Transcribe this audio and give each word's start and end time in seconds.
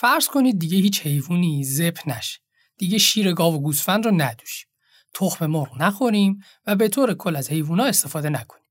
فرض 0.00 0.28
کنید 0.28 0.58
دیگه 0.58 0.76
هیچ 0.76 1.06
حیوانی 1.06 1.64
زپ 1.64 1.98
نشه. 2.06 2.38
دیگه 2.76 2.98
شیر 2.98 3.32
گاو 3.32 3.54
و 3.54 3.58
گوسفند 3.58 4.04
رو 4.04 4.10
ندوشیم. 4.10 4.68
تخم 5.14 5.46
مرغ 5.46 5.82
نخوریم 5.82 6.40
و 6.66 6.76
به 6.76 6.88
طور 6.88 7.14
کل 7.14 7.36
از 7.36 7.50
حیوونا 7.50 7.84
استفاده 7.84 8.28
نکنیم. 8.28 8.66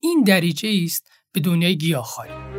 این 0.00 0.22
دریچه 0.22 0.80
است 0.84 1.10
به 1.32 1.40
دنیای 1.40 1.78
گیاهخواری. 1.78 2.55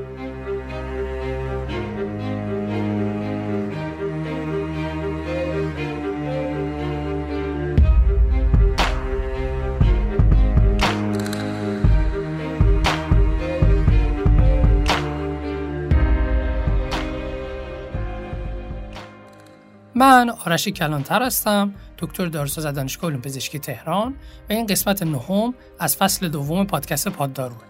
من 19.97 20.29
آرش 20.29 20.67
کلانتر 20.67 21.23
هستم 21.23 21.73
دکتر 21.97 22.25
داروساز 22.25 22.65
دانشگاه 22.65 23.09
علوم 23.09 23.21
پزشکی 23.21 23.59
تهران 23.59 24.15
و 24.49 24.53
این 24.53 24.65
قسمت 24.65 25.03
نهم 25.03 25.53
از 25.79 25.95
فصل 25.95 26.29
دوم 26.29 26.65
پادکست 26.65 27.07
پادداروه 27.07 27.63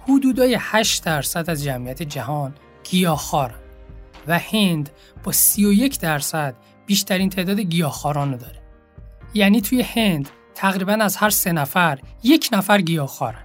حدودای 0.00 0.56
8 0.60 1.04
درصد 1.04 1.50
از 1.50 1.64
جمعیت 1.64 2.02
جهان 2.02 2.54
گیاهخوارن 2.84 3.54
و 4.26 4.38
هند 4.38 4.90
با 5.22 5.32
31 5.32 5.98
درصد 5.98 6.54
بیشترین 6.86 7.30
تعداد 7.30 7.60
گیاهخواران 7.60 8.32
رو 8.32 8.38
داره. 8.38 8.62
یعنی 9.34 9.60
توی 9.60 9.82
هند 9.82 10.30
تقریبا 10.54 10.92
از 10.92 11.16
هر 11.16 11.30
سه 11.30 11.52
نفر 11.52 11.98
یک 12.22 12.48
نفر 12.52 12.80
گیاهخوارن 12.80 13.42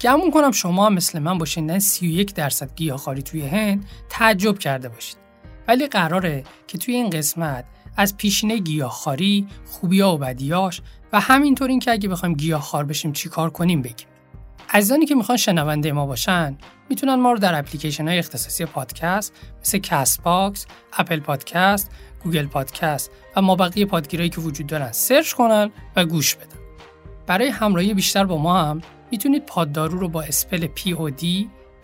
گمون 0.00 0.30
کنم 0.30 0.52
شما 0.52 0.86
هم 0.86 0.94
مثل 0.94 1.18
من 1.18 1.38
با 1.38 1.44
شنیدن 1.44 1.78
31 1.78 2.34
درصد 2.34 2.74
گیاهخواری 2.74 3.22
توی 3.22 3.46
هند 3.46 3.86
تعجب 4.08 4.58
کرده 4.58 4.88
باشید. 4.88 5.25
ولی 5.68 5.86
قراره 5.86 6.44
که 6.66 6.78
توی 6.78 6.94
این 6.94 7.10
قسمت 7.10 7.64
از 7.96 8.16
پیشینه 8.16 8.58
گیاهخواری، 8.58 9.46
خوبیا 9.66 10.12
و 10.12 10.18
بدیاش 10.18 10.80
و 11.12 11.20
همینطور 11.20 11.68
این 11.68 11.80
که 11.80 11.90
اگه 11.90 12.08
بخوایم 12.08 12.34
گیاهخوار 12.34 12.84
بشیم 12.84 13.12
چیکار 13.12 13.50
کنیم 13.50 13.82
بگیم. 13.82 14.06
عزیزانی 14.70 15.06
که 15.06 15.14
می‌خوان 15.14 15.38
شنونده 15.38 15.92
ما 15.92 16.06
باشن 16.06 16.58
می‌تونن 16.90 17.14
ما 17.14 17.32
رو 17.32 17.38
در 17.38 17.58
اپلیکیشن 17.58 18.08
های 18.08 18.18
اختصاصی 18.18 18.64
پادکست 18.64 19.32
مثل 19.60 19.78
Castbox، 19.78 20.66
Apple 20.92 21.20
Podcast، 21.20 21.90
Google 22.24 22.46
Podcast 22.46 23.10
و 23.36 23.42
ما 23.42 23.56
بقیه 23.56 23.86
پادگیرایی 23.86 24.30
که 24.30 24.40
وجود 24.40 24.66
دارن 24.66 24.92
search 24.92 25.32
کنن 25.32 25.70
و 25.96 26.04
گوش 26.04 26.34
بدن. 26.34 26.56
برای 27.26 27.48
همراهی 27.48 27.94
بیشتر 27.94 28.24
با 28.24 28.38
ما 28.38 28.62
هم 28.62 28.80
می‌تونید 29.10 29.46
پاددارو 29.46 29.98
رو 29.98 30.08
با 30.08 30.22
spell 30.22 30.66
POD 30.66 31.24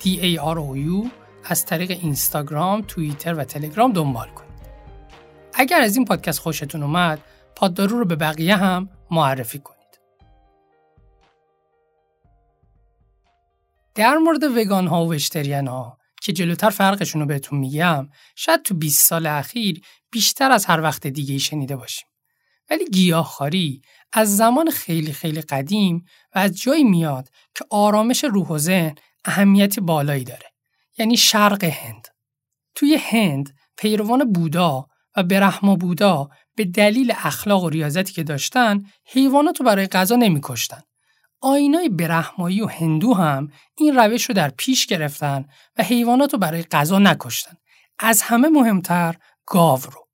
DAROU 0.04 1.06
از 1.44 1.66
طریق 1.66 1.90
اینستاگرام، 1.90 2.82
توییتر 2.82 3.34
و 3.34 3.44
تلگرام 3.44 3.92
دنبال 3.92 4.28
کنید. 4.28 4.52
اگر 5.54 5.80
از 5.80 5.96
این 5.96 6.04
پادکست 6.04 6.38
خوشتون 6.38 6.82
اومد، 6.82 7.20
پاددارو 7.56 7.98
رو 7.98 8.04
به 8.04 8.16
بقیه 8.16 8.56
هم 8.56 8.88
معرفی 9.10 9.58
کنید. 9.58 9.82
در 13.94 14.16
مورد 14.16 14.42
وگان 14.56 14.86
ها 14.86 15.04
و 15.04 15.12
وشتریان 15.12 15.66
ها 15.66 15.98
که 16.22 16.32
جلوتر 16.32 16.70
فرقشون 16.70 17.20
رو 17.20 17.26
بهتون 17.26 17.58
میگم 17.58 18.08
شاید 18.36 18.62
تو 18.62 18.74
20 18.74 19.06
سال 19.06 19.26
اخیر 19.26 19.82
بیشتر 20.10 20.52
از 20.52 20.66
هر 20.66 20.80
وقت 20.80 21.06
دیگه 21.06 21.38
شنیده 21.38 21.76
باشیم. 21.76 22.06
ولی 22.70 22.84
گیاهخواری 22.84 23.82
از 24.12 24.36
زمان 24.36 24.70
خیلی 24.70 25.12
خیلی 25.12 25.40
قدیم 25.40 26.04
و 26.34 26.38
از 26.38 26.60
جایی 26.60 26.84
میاد 26.84 27.28
که 27.54 27.64
آرامش 27.70 28.24
روح 28.24 28.48
و 28.48 28.58
ذهن 28.58 28.94
اهمیتی 29.24 29.80
بالایی 29.80 30.24
داره. 30.24 30.51
یعنی 30.98 31.16
شرق 31.16 31.64
هند. 31.64 32.08
توی 32.74 32.98
هند 33.00 33.54
پیروان 33.76 34.32
بودا 34.32 34.86
و 35.16 35.22
برحما 35.22 35.76
بودا 35.76 36.28
به 36.56 36.64
دلیل 36.64 37.12
اخلاق 37.16 37.64
و 37.64 37.68
ریاضتی 37.68 38.12
که 38.12 38.22
داشتن 38.22 38.82
حیوانات 39.04 39.60
رو 39.60 39.66
برای 39.66 39.86
غذا 39.86 40.16
نمیکشتن. 40.16 40.80
آینای 41.40 41.88
برحمایی 41.88 42.60
و 42.60 42.66
هندو 42.66 43.14
هم 43.14 43.48
این 43.76 43.96
روش 43.96 44.24
رو 44.24 44.34
در 44.34 44.48
پیش 44.48 44.86
گرفتن 44.86 45.44
و 45.78 45.82
حیوانات 45.82 46.32
رو 46.32 46.38
برای 46.38 46.62
غذا 46.62 46.98
نکشتن. 46.98 47.56
از 47.98 48.22
همه 48.22 48.48
مهمتر 48.48 49.16
گاو 49.46 49.80
رو. 49.80 50.08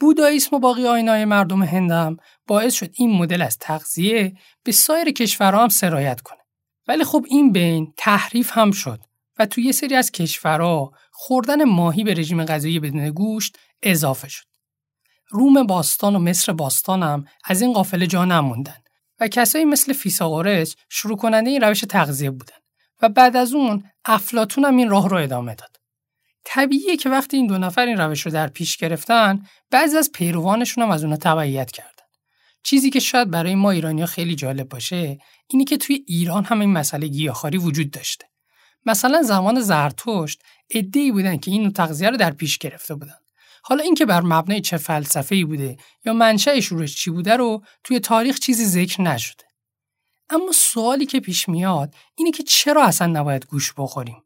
بوداییسم 0.00 0.56
و 0.56 0.58
باقی 0.58 0.86
آینای 0.86 1.24
مردم 1.24 1.62
هندم 1.62 2.16
باعث 2.46 2.74
شد 2.74 2.90
این 2.94 3.10
مدل 3.10 3.42
از 3.42 3.58
تغذیه 3.58 4.36
به 4.64 4.72
سایر 4.72 5.12
کشورها 5.12 5.62
هم 5.62 5.68
سرایت 5.68 6.20
کنه. 6.20 6.38
ولی 6.88 7.04
خب 7.04 7.24
این 7.28 7.52
بین 7.52 7.94
تحریف 7.96 8.58
هم 8.58 8.70
شد 8.70 9.00
و 9.38 9.46
توی 9.46 9.64
یه 9.64 9.72
سری 9.72 9.94
از 9.94 10.10
کشورها 10.10 10.92
خوردن 11.10 11.64
ماهی 11.64 12.04
به 12.04 12.14
رژیم 12.14 12.44
غذایی 12.44 12.80
بدون 12.80 13.10
گوشت 13.10 13.58
اضافه 13.82 14.28
شد. 14.28 14.44
روم 15.28 15.66
باستان 15.66 16.16
و 16.16 16.18
مصر 16.18 16.52
باستان 16.52 17.02
هم 17.02 17.24
از 17.44 17.62
این 17.62 17.72
قافله 17.72 18.06
جا 18.06 18.24
نموندن 18.24 18.78
و 19.20 19.28
کسایی 19.28 19.64
مثل 19.64 19.92
فیساغورس 19.92 20.76
شروع 20.88 21.16
کننده 21.16 21.50
این 21.50 21.60
روش 21.60 21.80
تغذیه 21.80 22.30
بودن 22.30 22.56
و 23.02 23.08
بعد 23.08 23.36
از 23.36 23.52
اون 23.52 23.84
افلاتون 24.04 24.64
هم 24.64 24.76
این 24.76 24.88
راه 24.88 25.08
رو 25.08 25.16
ادامه 25.16 25.54
داد. 25.54 25.76
طبیعیه 26.44 26.96
که 26.96 27.08
وقتی 27.08 27.36
این 27.36 27.46
دو 27.46 27.58
نفر 27.58 27.86
این 27.86 27.96
روش 27.96 28.20
رو 28.20 28.32
در 28.32 28.48
پیش 28.48 28.76
گرفتن 28.76 29.42
بعضی 29.70 29.96
از 29.96 30.10
پیروانشون 30.12 30.84
هم 30.84 30.90
از 30.90 31.04
اونها 31.04 31.16
تبعیت 31.16 31.70
کردن. 31.70 31.90
چیزی 32.62 32.90
که 32.90 33.00
شاید 33.00 33.30
برای 33.30 33.54
ما 33.54 33.70
ایرانی 33.70 34.06
خیلی 34.06 34.34
جالب 34.34 34.68
باشه 34.68 35.18
اینی 35.48 35.64
که 35.64 35.76
توی 35.76 36.04
ایران 36.06 36.44
هم 36.44 36.60
این 36.60 36.72
مسئله 36.72 37.06
گیاهخواری 37.06 37.58
وجود 37.58 37.90
داشته. 37.90 38.26
مثلا 38.86 39.22
زمان 39.22 39.60
زرتشت 39.60 40.42
ای 40.68 41.12
بودن 41.12 41.36
که 41.36 41.50
این 41.50 41.72
تغذیه 41.72 42.10
رو 42.10 42.16
در 42.16 42.30
پیش 42.30 42.58
گرفته 42.58 42.94
بودن. 42.94 43.18
حالا 43.62 43.82
اینکه 43.82 44.06
بر 44.06 44.20
مبنای 44.20 44.60
چه 44.60 44.76
فلسفه‌ای 44.76 45.44
بوده 45.44 45.76
یا 46.04 46.12
منشأ 46.12 46.60
شروعش 46.60 46.96
چی 46.96 47.10
بوده 47.10 47.36
رو 47.36 47.62
توی 47.84 48.00
تاریخ 48.00 48.38
چیزی 48.38 48.64
ذکر 48.64 49.02
نشده. 49.02 49.44
اما 50.30 50.52
سوالی 50.52 51.06
که 51.06 51.20
پیش 51.20 51.48
میاد 51.48 51.94
اینه 52.16 52.30
که 52.30 52.42
چرا 52.42 52.84
اصلا 52.84 53.06
نباید 53.06 53.46
گوش 53.46 53.72
بخوریم؟ 53.76 54.22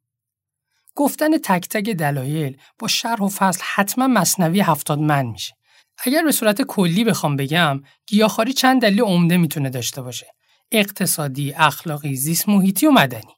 گفتن 0.94 1.38
تک 1.38 1.68
تک 1.68 1.90
دلایل 1.90 2.56
با 2.78 2.88
شرح 2.88 3.22
و 3.22 3.28
فصل 3.28 3.60
حتما 3.74 4.06
مصنوی 4.06 4.60
هفتاد 4.60 4.98
من 4.98 5.26
میشه. 5.26 5.54
اگر 5.98 6.24
به 6.24 6.32
صورت 6.32 6.62
کلی 6.62 7.04
بخوام 7.04 7.36
بگم 7.36 7.82
گیاهخواری 8.06 8.52
چند 8.52 8.82
دلیل 8.82 9.00
عمده 9.00 9.36
می‌تونه 9.36 9.70
داشته 9.70 10.02
باشه. 10.02 10.26
اقتصادی، 10.72 11.52
اخلاقی، 11.52 12.16
زیست 12.16 12.48
محیطی 12.48 12.86
و 12.86 12.90
مدنی. 12.90 13.37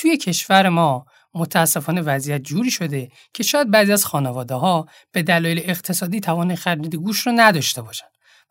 توی 0.00 0.16
کشور 0.16 0.68
ما 0.68 1.06
متاسفانه 1.34 2.00
وضعیت 2.00 2.42
جوری 2.42 2.70
شده 2.70 3.08
که 3.34 3.42
شاید 3.42 3.70
بعضی 3.70 3.92
از 3.92 4.04
خانواده 4.04 4.54
ها 4.54 4.86
به 5.12 5.22
دلایل 5.22 5.60
اقتصادی 5.64 6.20
توان 6.20 6.54
خرید 6.54 6.94
گوش 6.94 7.26
رو 7.26 7.32
نداشته 7.36 7.82
باشن 7.82 8.06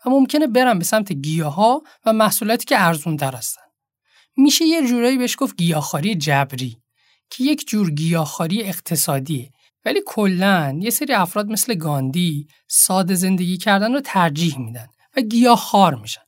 و 0.06 0.10
ممکنه 0.10 0.48
برن 0.48 0.78
به 0.78 0.84
سمت 0.84 1.14
گیاه 1.14 1.54
ها 1.54 1.82
و 2.06 2.14
محصولاتی 2.14 2.66
که 2.66 2.86
ارزون 2.86 3.18
تر 3.18 3.36
هستن. 3.36 3.62
میشه 4.38 4.66
یه 4.66 4.88
جورایی 4.88 5.18
بهش 5.18 5.36
گفت 5.40 5.56
گیاهخواری 5.58 6.16
جبری 6.16 6.78
که 7.30 7.44
یک 7.44 7.68
جور 7.68 7.92
گیاهخواری 7.92 8.64
اقتصادیه 8.64 9.52
ولی 9.86 10.02
کلا 10.06 10.80
یه 10.82 10.90
سری 10.90 11.14
افراد 11.14 11.48
مثل 11.48 11.76
گاندی 11.76 12.48
ساده 12.68 13.16
زندگی 13.16 13.58
کردن 13.58 13.94
رو 13.94 14.02
ترجیح 14.02 14.60
میدن 14.60 14.88
و 15.18 15.22
گیاهخوار 15.22 15.96
میشن. 15.96 16.22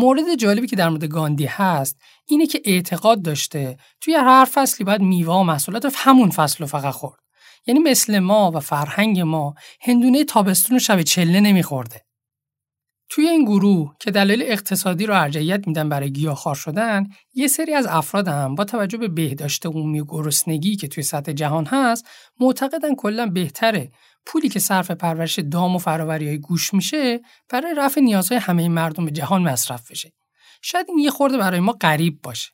مورد 0.00 0.34
جالبی 0.34 0.66
که 0.66 0.76
در 0.76 0.88
مورد 0.88 1.04
گاندی 1.04 1.46
هست 1.46 2.00
اینه 2.26 2.46
که 2.46 2.62
اعتقاد 2.64 3.22
داشته 3.22 3.76
توی 4.00 4.14
هر 4.14 4.48
فصلی 4.52 4.84
باید 4.84 5.00
میوه 5.00 5.34
و 5.34 5.42
محصولات 5.42 5.92
همون 5.96 6.30
فصل 6.30 6.58
رو 6.58 6.66
فقط 6.66 6.94
خورد. 6.94 7.20
یعنی 7.66 7.80
مثل 7.80 8.18
ما 8.18 8.50
و 8.54 8.60
فرهنگ 8.60 9.20
ما 9.20 9.54
هندونه 9.80 10.24
تابستون 10.24 10.76
و 10.76 10.80
شب 10.80 11.02
چله 11.02 11.40
نمیخورده. 11.40 12.04
توی 13.08 13.28
این 13.28 13.44
گروه 13.44 13.94
که 14.00 14.10
دلایل 14.10 14.42
اقتصادی 14.42 15.06
رو 15.06 15.14
ارجحیت 15.14 15.66
میدن 15.68 15.88
برای 15.88 16.12
گیاهخوار 16.12 16.54
شدن 16.54 17.06
یه 17.34 17.48
سری 17.48 17.74
از 17.74 17.86
افراد 17.86 18.28
هم 18.28 18.54
با 18.54 18.64
توجه 18.64 18.98
به 18.98 19.08
بهداشت 19.08 19.66
عمومی 19.66 20.00
و 20.00 20.04
گرسنگی 20.04 20.76
که 20.76 20.88
توی 20.88 21.02
سطح 21.02 21.32
جهان 21.32 21.66
هست 21.66 22.06
معتقدن 22.40 22.94
کلا 22.94 23.26
بهتره 23.26 23.92
پولی 24.26 24.48
که 24.48 24.58
صرف 24.58 24.90
پرورش 24.90 25.38
دام 25.38 25.76
و 25.76 25.78
فراوری 25.78 26.28
های 26.28 26.38
گوش 26.38 26.74
میشه 26.74 27.20
برای 27.48 27.74
رفع 27.74 28.00
نیازهای 28.00 28.40
همه 28.40 28.68
مردم 28.68 29.10
جهان 29.10 29.42
مصرف 29.42 29.90
بشه. 29.90 30.12
شاید 30.62 30.86
این 30.88 30.98
یه 30.98 31.10
خورده 31.10 31.38
برای 31.38 31.60
ما 31.60 31.72
غریب 31.72 32.22
باشه. 32.22 32.50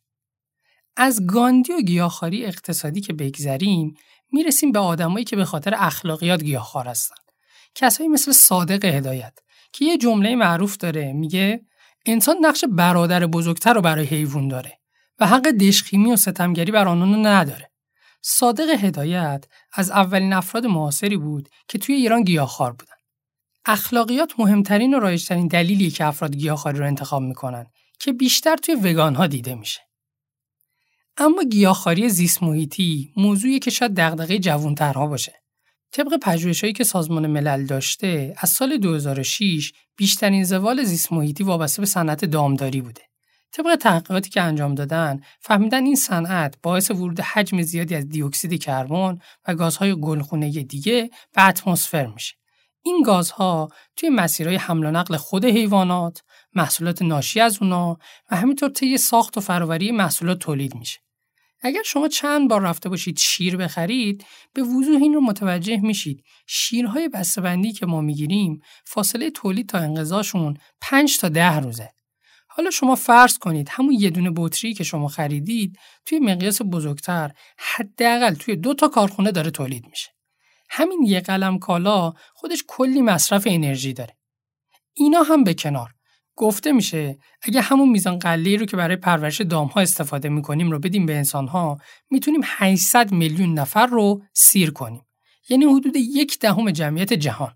از 0.97 1.27
گاندی 1.27 1.73
و 1.73 1.81
گیاهخواری 1.81 2.45
اقتصادی 2.45 3.01
که 3.01 3.13
بگذریم 3.13 3.95
می‌رسیم 4.33 4.73
به 4.73 4.79
آدمایی 4.79 5.25
که 5.25 5.37
به 5.37 5.45
خاطر 5.45 5.75
اخلاقیات 5.77 6.43
گیاهخوار 6.43 6.89
هستن. 6.89 7.15
کسایی 7.75 8.09
مثل 8.09 8.33
صادق 8.33 8.85
هدایت 8.85 9.39
که 9.73 9.85
یه 9.85 9.99
جمله 9.99 10.37
معروف 10.37 10.77
داره 10.77 11.13
میگه 11.13 11.61
انسان 12.07 12.37
نقش 12.41 12.65
برادر 12.69 13.27
بزرگتر 13.27 13.75
رو 13.75 13.81
برای 13.81 14.07
حیوان 14.07 14.49
داره 14.49 14.79
و 15.19 15.27
حق 15.27 15.49
دشخیمی 15.49 16.13
و 16.13 16.17
ستمگری 16.17 16.73
بر 16.73 16.89
آنان 16.89 17.27
نداره. 17.27 17.71
صادق 18.29 18.85
هدایت 18.85 19.45
از 19.73 19.91
اولین 19.91 20.33
افراد 20.33 20.67
معاصری 20.67 21.17
بود 21.17 21.49
که 21.69 21.79
توی 21.79 21.95
ایران 21.95 22.23
گیاهخوار 22.23 22.73
بودن. 22.73 22.95
اخلاقیات 23.65 24.33
مهمترین 24.39 24.95
و 24.95 24.99
رایجترین 24.99 25.47
دلیلی 25.47 25.91
که 25.91 26.05
افراد 26.05 26.37
گیاهخواری 26.37 26.79
رو 26.79 26.87
انتخاب 26.87 27.23
می‌کنن 27.23 27.67
که 28.01 28.13
بیشتر 28.13 28.57
توی 28.57 28.75
وگان 28.75 29.15
ها 29.15 29.27
دیده 29.27 29.55
میشه. 29.55 29.81
اما 31.17 31.43
گیاهخواری 31.43 32.09
زیست 32.09 32.43
محیطی 32.43 33.13
موضوعی 33.17 33.59
که 33.59 33.71
شاید 33.71 33.95
دغدغه 33.95 34.39
جوانترها 34.39 35.07
باشه. 35.07 35.35
طبق 35.93 36.17
پژوهش‌هایی 36.23 36.73
که 36.73 36.85
سازمان 36.85 37.27
ملل 37.27 37.67
داشته 37.67 38.35
از 38.39 38.51
سال 38.51 38.77
2006 38.77 39.73
بیشترین 39.97 40.45
زوال 40.45 40.85
زیست 40.85 41.13
محیطی 41.13 41.45
وابسته 41.45 41.83
به 41.83 41.87
صنعت 41.87 42.25
دامداری 42.25 42.81
بوده 42.81 43.03
طبق 43.57 43.77
تحقیقاتی 43.77 44.31
که 44.31 44.43
انجام 44.43 44.75
دادن 44.75 45.21
فهمیدن 45.41 45.85
این 45.85 45.95
صنعت 45.95 46.55
باعث 46.63 46.91
ورود 46.91 47.21
حجم 47.21 47.63
زیادی 47.63 47.95
از 47.95 48.09
دیوکسید 48.09 48.63
کربن 48.63 49.19
و 49.49 49.55
گازهای 49.55 50.01
گلخونه 50.01 50.51
دیگه 50.51 51.11
به 51.33 51.49
اتمسفر 51.49 52.07
میشه. 52.07 52.35
این 52.83 53.03
گازها 53.03 53.69
توی 53.97 54.09
مسیرهای 54.09 54.57
حمل 54.57 54.87
و 54.87 54.91
نقل 54.91 55.17
خود 55.17 55.45
حیوانات، 55.45 56.23
محصولات 56.55 57.03
ناشی 57.03 57.41
از 57.41 57.59
اونا 57.63 57.99
و 58.31 58.37
همینطور 58.37 58.71
طی 58.71 58.99
ساخت 58.99 59.39
و 59.39 59.41
فراوری 59.41 59.93
محصولات 59.93 60.39
تولید 60.39 60.75
میشه. 60.75 60.99
اگر 61.61 61.83
شما 61.85 62.09
چند 62.09 62.51
بار 62.51 62.61
رفته 62.61 62.89
باشید 62.89 63.19
شیر 63.19 63.57
بخرید 63.57 64.25
به 64.53 64.63
وضوح 64.63 65.03
این 65.03 65.15
رو 65.15 65.21
متوجه 65.21 65.77
میشید. 65.77 66.25
شیرهای 66.47 67.09
بسته‌بندی 67.09 67.73
که 67.73 67.87
ما 67.87 68.01
می‌گیریم 68.01 68.61
فاصله 68.85 69.31
تولید 69.31 69.69
تا 69.69 69.79
انقضاشون 69.79 70.57
5 70.81 71.19
تا 71.19 71.29
ده 71.29 71.61
روزه. 71.61 71.96
حالا 72.57 72.71
شما 72.71 72.95
فرض 72.95 73.39
کنید 73.39 73.69
همون 73.71 73.93
یه 73.93 74.11
دونه 74.11 74.31
بطری 74.37 74.75
که 74.75 74.85
شما 74.85 75.09
خریدید 75.09 75.79
توی 76.07 76.19
مقیاس 76.19 76.63
بزرگتر 76.63 77.31
حداقل 77.59 78.35
توی 78.35 78.57
دو 78.57 78.75
تا 78.75 78.89
کارخونه 78.89 79.33
داره 79.33 79.51
تولید 79.51 79.87
میشه. 79.91 80.11
همین 80.71 81.03
یه 81.03 81.21
قلم 81.21 81.59
کالا 81.59 82.13
خودش 82.35 82.65
کلی 82.67 83.03
مصرف 83.03 83.43
انرژی 83.47 83.93
داره. 83.93 84.17
اینا 84.95 85.23
هم 85.23 85.45
به 85.45 85.55
کنار. 85.55 85.91
گفته 86.37 86.73
میشه 86.73 87.19
اگه 87.43 87.61
همون 87.61 87.89
میزان 87.89 88.19
قلی 88.19 88.57
رو 88.57 88.67
که 88.67 88.77
برای 88.77 88.97
پرورش 88.97 89.41
دامها 89.41 89.81
استفاده 89.81 90.29
می‌کنیم 90.29 90.71
رو 90.71 90.79
بدیم 90.79 91.07
به 91.07 91.17
انسانها 91.17 91.79
می‌تونیم 92.11 92.41
800 92.45 93.13
میلیون 93.13 93.55
نفر 93.55 93.87
رو 93.87 94.23
سیر 94.33 94.71
کنیم. 94.71 95.03
یعنی 95.49 95.65
حدود 95.65 95.97
یک 95.97 96.39
دهم 96.39 96.71
جمعیت 96.71 97.13
جهان. 97.13 97.55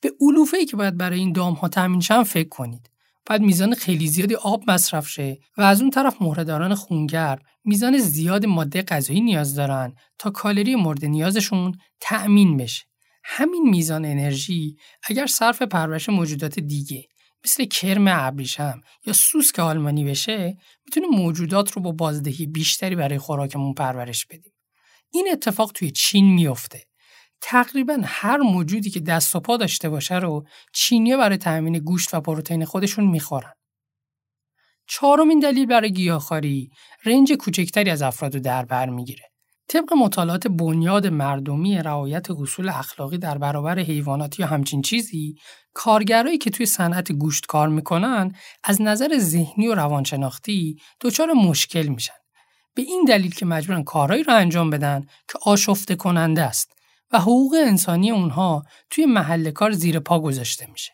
به 0.00 0.12
علوفه 0.20 0.56
ای 0.56 0.66
که 0.66 0.76
باید 0.76 0.96
برای 0.96 1.18
این 1.18 1.32
دام 1.32 1.54
ها 1.54 1.68
تامین 1.68 2.00
فکر 2.00 2.48
کنید. 2.48 2.89
باید 3.26 3.42
میزان 3.42 3.74
خیلی 3.74 4.08
زیادی 4.08 4.34
آب 4.34 4.70
مصرف 4.70 5.08
شه 5.08 5.38
و 5.56 5.62
از 5.62 5.80
اون 5.80 5.90
طرف 5.90 6.22
مهرهداران 6.22 6.74
خونگر 6.74 7.38
میزان 7.64 7.98
زیاد 7.98 8.46
ماده 8.46 8.82
غذایی 8.82 9.20
نیاز 9.20 9.54
دارن 9.54 9.94
تا 10.18 10.30
کالری 10.30 10.74
مورد 10.74 11.04
نیازشون 11.04 11.72
تأمین 12.00 12.56
بشه. 12.56 12.84
همین 13.24 13.70
میزان 13.70 14.04
انرژی 14.04 14.76
اگر 15.02 15.26
صرف 15.26 15.62
پرورش 15.62 16.08
موجودات 16.08 16.58
دیگه 16.58 17.08
مثل 17.44 17.64
کرم 17.64 18.04
ابریشم 18.08 18.80
یا 19.06 19.12
سوسک 19.12 19.58
آلمانی 19.58 20.04
بشه 20.04 20.58
می‌تونه 20.86 21.06
موجودات 21.06 21.72
رو 21.72 21.82
با 21.82 21.92
بازدهی 21.92 22.46
بیشتری 22.46 22.96
برای 22.96 23.18
خوراکمون 23.18 23.74
پرورش 23.74 24.26
بدیم. 24.26 24.52
این 25.12 25.28
اتفاق 25.32 25.72
توی 25.72 25.90
چین 25.90 26.34
میفته 26.34 26.82
تقریبا 27.40 27.98
هر 28.04 28.36
موجودی 28.36 28.90
که 28.90 29.00
دست 29.00 29.36
و 29.36 29.40
پا 29.40 29.56
داشته 29.56 29.88
باشه 29.88 30.18
رو 30.18 30.46
چینیا 30.72 31.16
برای 31.16 31.36
تأمین 31.36 31.78
گوشت 31.78 32.14
و 32.14 32.20
پروتئین 32.20 32.64
خودشون 32.64 33.06
می‌خورن. 33.06 33.52
چهارمین 34.86 35.38
دلیل 35.38 35.66
برای 35.66 35.92
گیاهخواری 35.92 36.70
رنج 37.04 37.32
کوچکتری 37.32 37.90
از 37.90 38.02
افراد 38.02 38.32
در 38.32 38.64
بر 38.64 38.88
می‌گیره. 38.88 39.24
طبق 39.68 39.92
مطالعات 39.92 40.46
بنیاد 40.46 41.06
مردمی 41.06 41.78
رعایت 41.78 42.30
اصول 42.30 42.68
اخلاقی 42.68 43.18
در 43.18 43.38
برابر 43.38 43.78
حیوانات 43.78 44.40
یا 44.40 44.46
همچین 44.46 44.82
چیزی 44.82 45.34
کارگرایی 45.74 46.38
که 46.38 46.50
توی 46.50 46.66
صنعت 46.66 47.12
گوشت 47.12 47.46
کار 47.46 47.68
می‌کنن 47.68 48.32
از 48.64 48.82
نظر 48.82 49.18
ذهنی 49.18 49.68
و 49.68 49.74
روانشناختی 49.74 50.76
دچار 51.00 51.32
مشکل 51.32 51.86
میشن. 51.86 52.12
به 52.74 52.82
این 52.82 53.04
دلیل 53.08 53.34
که 53.34 53.46
مجبورن 53.46 53.82
کارهایی 53.82 54.22
رو 54.22 54.34
انجام 54.34 54.70
بدن 54.70 55.00
که 55.00 55.38
آشفته 55.42 55.94
کننده 55.94 56.42
است. 56.42 56.79
و 57.12 57.18
حقوق 57.18 57.54
انسانی 57.66 58.10
اونها 58.10 58.64
توی 58.90 59.06
محل 59.06 59.50
کار 59.50 59.72
زیر 59.72 59.98
پا 59.98 60.20
گذاشته 60.20 60.66
میشه. 60.70 60.92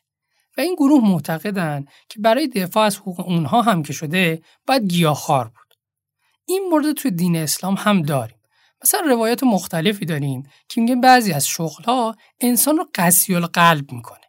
و 0.59 0.61
این 0.61 0.75
گروه 0.75 1.05
معتقدن 1.05 1.85
که 2.09 2.21
برای 2.21 2.49
دفاع 2.49 2.85
از 2.87 2.97
حقوق 2.97 3.21
اونها 3.21 3.63
هم 3.63 3.83
که 3.83 3.93
شده 3.93 4.43
باید 4.67 4.85
گیاهخوار 4.85 5.45
بود. 5.45 5.75
این 6.47 6.69
مورد 6.71 6.93
توی 6.93 7.11
دین 7.11 7.37
اسلام 7.37 7.75
هم 7.79 8.03
داریم. 8.03 8.37
مثلا 8.83 9.01
روایات 9.01 9.43
مختلفی 9.43 10.05
داریم 10.05 10.43
که 10.69 10.81
میگه 10.81 10.97
بعضی 10.97 11.33
از 11.33 11.49
شغلها 11.49 12.17
انسان 12.41 12.77
رو 12.77 12.89
قسی 12.95 13.35
القلب 13.35 13.93
می‌کنه 13.93 14.21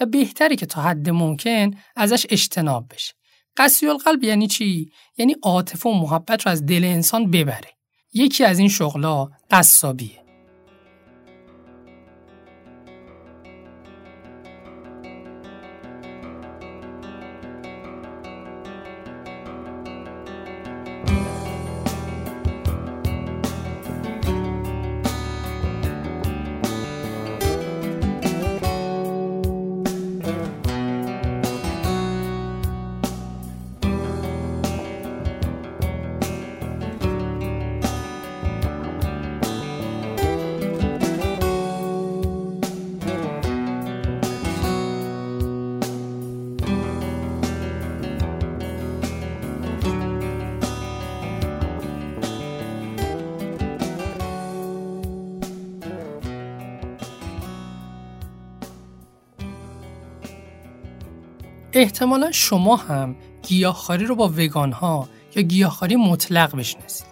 و 0.00 0.06
بهتره 0.06 0.56
که 0.56 0.66
تا 0.66 0.82
حد 0.82 1.10
ممکن 1.10 1.70
ازش 1.96 2.26
اجتناب 2.30 2.86
بشه. 2.94 3.14
قسی 3.56 3.86
القلب 3.86 4.24
یعنی 4.24 4.46
چی؟ 4.46 4.92
یعنی 5.16 5.36
عاطفه 5.42 5.88
و 5.88 5.92
محبت 5.92 6.46
رو 6.46 6.52
از 6.52 6.66
دل 6.66 6.84
انسان 6.84 7.30
ببره. 7.30 7.70
یکی 8.12 8.44
از 8.44 8.58
این 8.58 8.68
شغلها 8.68 9.30
قصابیه. 9.50 10.21
احتمالا 61.82 62.32
شما 62.32 62.76
هم 62.76 63.16
گیاهخواری 63.42 64.04
رو 64.04 64.14
با 64.14 64.32
وگان 64.36 64.72
ها 64.72 65.08
یا 65.36 65.42
گیاهخواری 65.42 65.96
مطلق 65.96 66.56
بشناسید. 66.56 67.06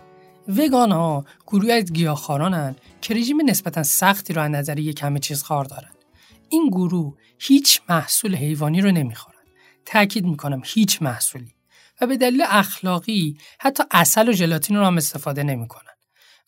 وگان 0.48 0.92
ها 0.92 1.24
گروهی 1.46 1.72
از 1.72 1.92
گیاهخوارانن 1.92 2.76
که 3.00 3.14
رژیم 3.14 3.50
نسبتا 3.50 3.82
سختی 3.82 4.32
رو 4.32 4.42
از 4.42 4.50
نظر 4.50 4.78
یک 4.78 5.02
همه 5.02 5.18
چیز 5.18 5.42
خار 5.42 5.64
دارن. 5.64 5.90
این 6.48 6.68
گروه 6.68 7.16
هیچ 7.38 7.80
محصول 7.88 8.34
حیوانی 8.34 8.80
رو 8.80 8.90
نمی‌خورن. 8.90 9.38
تاکید 9.86 10.24
می‌کنم 10.24 10.62
هیچ 10.64 11.02
محصولی 11.02 11.54
و 12.00 12.06
به 12.06 12.16
دلیل 12.16 12.44
اخلاقی 12.48 13.36
حتی 13.60 13.82
اصل 13.90 14.28
و 14.28 14.32
ژلاتین 14.32 14.76
رو 14.76 14.84
هم 14.84 14.96
استفاده 14.96 15.42
نمی‌کنن. 15.42 15.92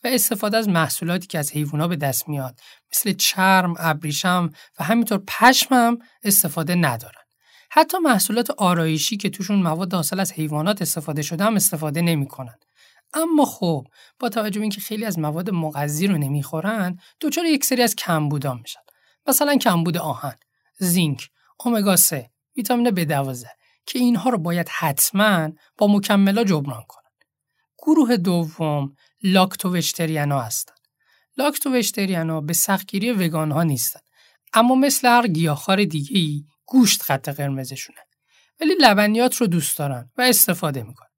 و 0.03 0.07
استفاده 0.07 0.57
از 0.57 0.69
محصولاتی 0.69 1.27
که 1.27 1.39
از 1.39 1.51
حیوانات 1.51 1.89
به 1.89 1.95
دست 1.95 2.29
میاد 2.29 2.59
مثل 2.93 3.13
چرم، 3.13 3.73
ابریشم 3.77 4.49
و 4.79 4.83
همینطور 4.83 5.21
پشم 5.27 5.75
هم 5.75 5.99
استفاده 6.23 6.75
ندارن. 6.75 7.22
حتی 7.75 7.97
محصولات 7.97 8.49
آرایشی 8.49 9.17
که 9.17 9.29
توشون 9.29 9.61
مواد 9.61 9.93
حاصل 9.93 10.19
از 10.19 10.31
حیوانات 10.31 10.81
استفاده 10.81 11.21
شده 11.21 11.43
هم 11.43 11.55
استفاده 11.55 12.01
نمی‌کنن. 12.01 12.55
اما 13.13 13.45
خب 13.45 13.87
با 14.19 14.29
توجه 14.29 14.59
به 14.59 14.63
اینکه 14.63 14.81
خیلی 14.81 15.05
از 15.05 15.19
مواد 15.19 15.49
مغذی 15.49 16.07
رو 16.07 16.17
نمی‌خورن 16.17 16.97
دچار 17.21 17.45
یک 17.45 17.65
سری 17.65 17.81
از 17.81 17.95
کمبودا 17.95 18.53
میشن. 18.53 18.79
مثلا 19.27 19.55
کمبود 19.55 19.97
آهن 19.97 20.35
زینک 20.79 21.29
امگا 21.65 21.95
3 21.95 22.29
ویتامین 22.57 22.89
B12 22.89 23.47
که 23.85 23.99
اینها 23.99 24.29
رو 24.29 24.37
باید 24.37 24.69
حتما 24.69 25.49
با 25.77 25.87
مکملا 25.87 26.43
جبران 26.43 26.83
کنن. 26.87 27.11
گروه 27.77 28.17
دوم 28.17 28.95
لاکتووشتریانا 29.23 30.41
هستن. 30.41 30.73
لاکتووشتریانا 31.37 32.41
به 32.41 32.53
سختگیری 32.53 33.11
وگان 33.11 33.51
ها 33.51 33.63
نیستن 33.63 33.99
اما 34.53 34.75
مثل 34.75 35.07
هر 35.07 35.27
گیاهخوار 35.27 35.83
دیگه 35.83 36.17
ای 36.17 36.45
گوشت 36.65 37.01
خط 37.01 37.29
قرمزشونه. 37.29 37.99
ولی 38.61 38.75
لبنیات 38.79 39.35
رو 39.35 39.47
دوست 39.47 39.77
دارن 39.77 40.11
و 40.17 40.21
استفاده 40.21 40.83
می‌کنن. 40.83 41.09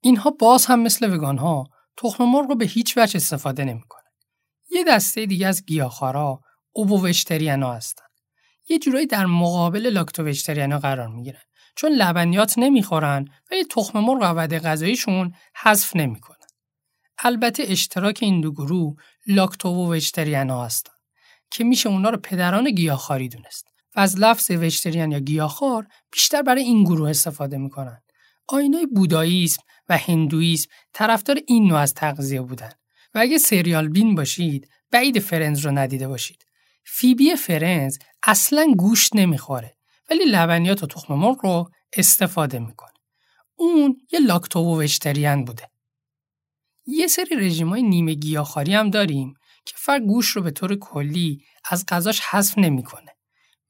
اینها 0.00 0.30
باز 0.30 0.66
هم 0.66 0.80
مثل 0.80 1.14
وگان 1.14 1.38
ها 1.38 1.64
تخم 1.96 2.24
مرغ 2.24 2.48
رو 2.48 2.54
به 2.54 2.64
هیچ 2.64 2.98
وجه 2.98 3.16
استفاده 3.16 3.64
نمی‌کنن. 3.64 4.02
یه 4.70 4.84
دسته 4.84 5.26
دیگه 5.26 5.46
از 5.46 5.66
گیاهخوارا 5.66 6.40
اوبووشتریانا 6.72 7.72
هستن. 7.72 8.04
یه 8.68 8.78
جورایی 8.78 9.06
در 9.06 9.26
مقابل 9.26 9.86
لاکتووشتریانا 9.86 10.78
قرار 10.78 11.08
می‌گیرن. 11.08 11.42
چون 11.76 11.92
لبنیات 11.92 12.58
نمی‌خورن 12.58 13.28
ولی 13.50 13.64
تخم 13.64 14.00
مرغ 14.00 14.22
و 14.22 14.24
وعده 14.24 14.58
غذاییشون 14.58 15.34
حذف 15.62 15.96
نمی‌کنن. 15.96 16.36
البته 17.18 17.62
اشتراک 17.66 18.18
این 18.22 18.40
دو 18.40 18.52
گروه 18.52 18.96
لاکتوووشتریانا 19.26 20.64
هستن 20.64 20.92
که 21.50 21.64
میشه 21.64 21.88
اونا 21.88 22.10
رو 22.10 22.18
پدران 22.18 22.70
گیاهخواری 22.70 23.28
دونست. 23.28 23.71
و 23.96 24.00
از 24.00 24.18
لفظ 24.18 24.50
وشتریان 24.50 25.12
یا 25.12 25.18
گیاهخوار 25.18 25.86
بیشتر 26.12 26.42
برای 26.42 26.62
این 26.62 26.84
گروه 26.84 27.10
استفاده 27.10 27.58
می‌کنن. 27.58 28.02
آینای 28.48 28.86
بوداییسم 28.86 29.62
و 29.88 29.98
هندویسم 29.98 30.70
طرفدار 30.92 31.38
این 31.46 31.66
نوع 31.66 31.78
از 31.78 31.94
تغذیه 31.94 32.40
بودن 32.40 32.70
و 33.14 33.18
اگه 33.18 33.38
سریال 33.38 33.88
بین 33.88 34.14
باشید 34.14 34.68
بعید 34.90 35.18
فرنز 35.18 35.58
رو 35.58 35.70
ندیده 35.70 36.08
باشید. 36.08 36.44
فیبی 36.84 37.36
فرنز 37.36 37.98
اصلا 38.22 38.74
گوشت 38.76 39.16
نمی‌خوره 39.16 39.76
ولی 40.10 40.24
لبنیات 40.24 40.82
و 40.82 40.86
تخم 40.86 41.14
مرغ 41.14 41.38
رو 41.42 41.70
استفاده 41.92 42.58
می‌کنه. 42.58 42.92
اون 43.56 43.96
یه 44.12 44.20
لاکتوو 44.20 44.82
وشتریان 44.82 45.44
بوده. 45.44 45.70
یه 46.86 47.06
سری 47.06 47.36
رژیمای 47.36 47.82
نیمه 47.82 48.14
گیاهخواری 48.14 48.74
هم 48.74 48.90
داریم 48.90 49.34
که 49.64 49.74
فرق 49.76 50.02
گوش 50.02 50.28
رو 50.28 50.42
به 50.42 50.50
طور 50.50 50.76
کلی 50.76 51.44
از 51.70 51.86
غذاش 51.88 52.20
حذف 52.20 52.58
نمی‌کنه. 52.58 53.11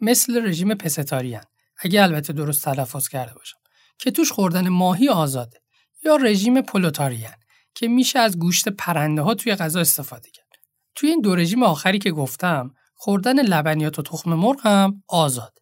مثل 0.02 0.48
رژیم 0.48 0.74
پستاریان 0.74 1.44
اگه 1.78 2.02
البته 2.02 2.32
درست 2.32 2.64
تلفظ 2.64 3.08
کرده 3.08 3.34
باشم 3.34 3.58
که 3.98 4.10
توش 4.10 4.32
خوردن 4.32 4.68
ماهی 4.68 5.08
آزاده 5.08 5.60
یا 6.04 6.16
رژیم 6.16 6.62
پلوتاریان 6.62 7.34
که 7.74 7.88
میشه 7.88 8.18
از 8.18 8.38
گوشت 8.38 8.68
پرنده 8.68 9.22
ها 9.22 9.34
توی 9.34 9.54
غذا 9.54 9.80
استفاده 9.80 10.30
کرد. 10.30 10.46
توی 10.94 11.08
این 11.08 11.20
دو 11.20 11.34
رژیم 11.34 11.62
آخری 11.62 11.98
که 11.98 12.10
گفتم 12.10 12.74
خوردن 12.94 13.42
لبنیات 13.42 13.98
و 13.98 14.02
تخم 14.02 14.34
مرغ 14.34 14.60
هم 14.66 15.02
آزاد. 15.08 15.58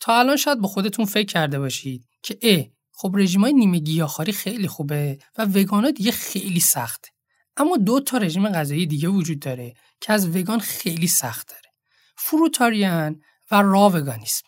تا 0.00 0.18
الان 0.18 0.36
شاید 0.36 0.60
به 0.60 0.68
خودتون 0.68 1.04
فکر 1.04 1.26
کرده 1.26 1.58
باشید 1.58 2.08
که 2.22 2.38
اه 2.42 2.64
خب 2.92 3.12
رژیمای 3.16 3.52
نیمه 3.52 3.78
گیاهخواری 3.78 4.32
خیلی 4.32 4.68
خوبه 4.68 5.18
و 5.38 5.44
وگانا 5.44 5.90
دیگه 5.90 6.12
خیلی 6.12 6.60
سخته. 6.60 7.08
اما 7.56 7.76
دو 7.76 8.00
تا 8.00 8.18
رژیم 8.18 8.48
غذایی 8.48 8.86
دیگه 8.86 9.08
وجود 9.08 9.40
داره 9.40 9.74
که 10.00 10.12
از 10.12 10.36
وگان 10.36 10.58
خیلی 10.58 11.08
سخت 11.08 11.48
داره. 11.48 11.70
فروتاریان 12.16 13.20
و 13.50 13.62
راوگانیسم. 13.62 14.42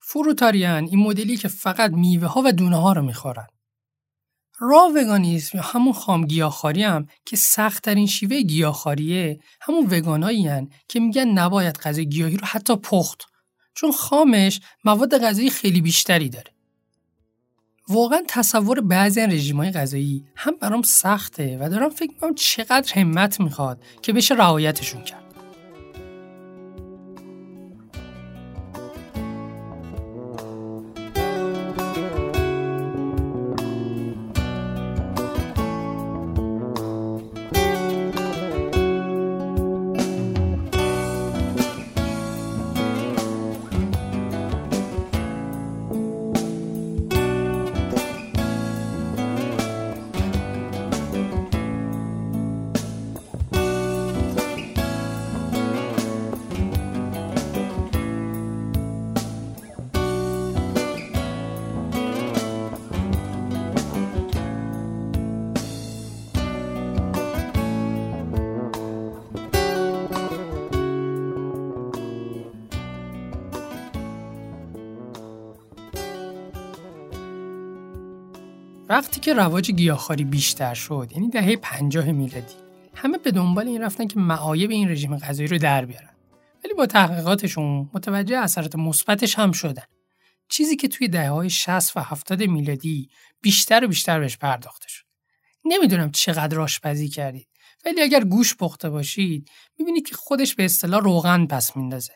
فروتاریان 0.00 0.84
این 0.84 0.98
مدلی 0.98 1.36
که 1.36 1.48
فقط 1.48 1.90
میوه 1.90 2.26
ها 2.26 2.42
و 2.44 2.52
دونه 2.52 2.76
ها 2.76 2.92
رو 2.92 3.02
می‌خورن. 3.02 3.46
راوگانیسم 4.58 5.58
یا 5.58 5.64
همون 5.64 5.92
خام 5.92 6.26
گیاهخواری 6.26 6.82
هم 6.82 7.06
که 7.26 7.36
سخت 7.36 7.84
ترین 7.84 8.06
شیوه 8.06 8.42
گیاهخواریه 8.42 9.40
همون 9.60 9.86
وگانایی 9.86 10.68
که 10.88 11.00
میگن 11.00 11.28
نباید 11.28 11.76
غذای 11.76 12.08
گیاهی 12.08 12.36
رو 12.36 12.46
حتی 12.46 12.76
پخت 12.76 13.22
چون 13.74 13.92
خامش 13.92 14.60
مواد 14.84 15.18
غذایی 15.18 15.50
خیلی 15.50 15.80
بیشتری 15.80 16.28
داره. 16.28 16.52
واقعا 17.88 18.22
تصور 18.28 18.80
بعضی 18.80 19.20
از 19.20 19.28
رژیم‌های 19.28 19.70
غذایی 19.70 20.24
هم 20.36 20.56
برام 20.56 20.82
سخته 20.82 21.58
و 21.60 21.68
دارم 21.68 21.90
فکر 21.90 22.10
می‌کنم 22.10 22.34
چقدر 22.34 22.92
همت 22.94 23.40
می‌خواد 23.40 23.82
که 24.02 24.12
بشه 24.12 24.34
رعایتشون 24.34 25.04
کرد. 25.04 25.21
وقتی 78.92 79.20
که 79.20 79.34
رواج 79.34 79.70
گیاهخواری 79.70 80.24
بیشتر 80.24 80.74
شد 80.74 81.08
یعنی 81.12 81.28
دهه 81.28 81.56
50 81.56 82.12
میلادی. 82.12 82.54
همه 82.94 83.18
به 83.18 83.30
دنبال 83.30 83.68
این 83.68 83.82
رفتن 83.82 84.06
که 84.06 84.18
معایب 84.18 84.70
این 84.70 84.88
رژیم 84.88 85.16
غذایی 85.16 85.48
رو 85.48 85.58
در 85.58 85.84
بیارن. 85.84 86.10
ولی 86.64 86.74
با 86.74 86.86
تحقیقاتشون 86.86 87.90
متوجه 87.94 88.38
اثرات 88.38 88.76
مثبتش 88.76 89.38
هم 89.38 89.52
شدن. 89.52 89.82
چیزی 90.48 90.76
که 90.76 90.88
توی 90.88 91.08
دهه 91.08 91.28
های 91.28 91.50
60 91.50 91.96
و 91.96 92.00
70 92.00 92.42
میلادی 92.42 93.08
بیشتر 93.42 93.84
و 93.84 93.88
بیشتر 93.88 94.20
بهش 94.20 94.36
پرداخته 94.36 94.88
شد. 94.88 95.04
نمی‌دونم 95.64 96.10
چقدر 96.10 96.60
آشپزی 96.60 97.08
کردید 97.08 97.48
ولی 97.84 98.02
اگر 98.02 98.24
گوش 98.24 98.56
پخته 98.56 98.90
باشید 98.90 99.50
می‌بینید 99.78 100.08
که 100.08 100.14
خودش 100.14 100.54
به 100.54 100.64
اصطلاح 100.64 101.00
روغن 101.00 101.46
پس 101.46 101.76
میندازه. 101.76 102.14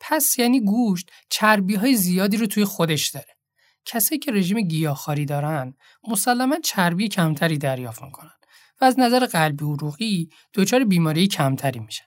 پس 0.00 0.38
یعنی 0.38 0.60
گوشت 0.60 1.10
چربی 1.28 1.74
های 1.74 1.94
زیادی 1.94 2.36
رو 2.36 2.46
توی 2.46 2.64
خودش 2.64 3.08
داره. 3.08 3.39
کسایی 3.84 4.18
که 4.18 4.32
رژیم 4.32 4.60
گیاهخواری 4.60 5.24
دارن 5.24 5.74
مسلما 6.08 6.56
چربی 6.64 7.08
کمتری 7.08 7.58
دریافت 7.58 8.02
می‌کنن 8.02 8.32
و 8.80 8.84
از 8.84 8.98
نظر 8.98 9.26
قلبی 9.26 9.64
عروقی 9.64 10.28
دچار 10.54 10.84
بیماری 10.84 11.26
کمتری 11.26 11.80
میشن. 11.80 12.04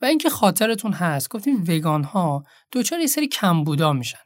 و 0.00 0.04
اینکه 0.04 0.30
خاطرتون 0.30 0.92
هست 0.92 1.28
گفتیم 1.28 1.64
وگان 1.68 2.04
ها 2.04 2.44
دچار 2.72 3.00
یه 3.00 3.06
سری 3.06 3.28
کمبودا 3.28 3.92
میشن. 3.92 4.18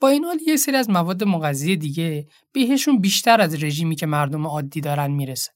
با 0.00 0.08
این 0.08 0.24
حال 0.24 0.38
یه 0.46 0.56
سری 0.56 0.76
از 0.76 0.90
مواد 0.90 1.24
مغذی 1.24 1.76
دیگه 1.76 2.26
بهشون 2.52 3.00
بیشتر 3.00 3.40
از 3.40 3.64
رژیمی 3.64 3.96
که 3.96 4.06
مردم 4.06 4.46
عادی 4.46 4.80
دارن 4.80 5.10
می‌رسه. 5.10 5.52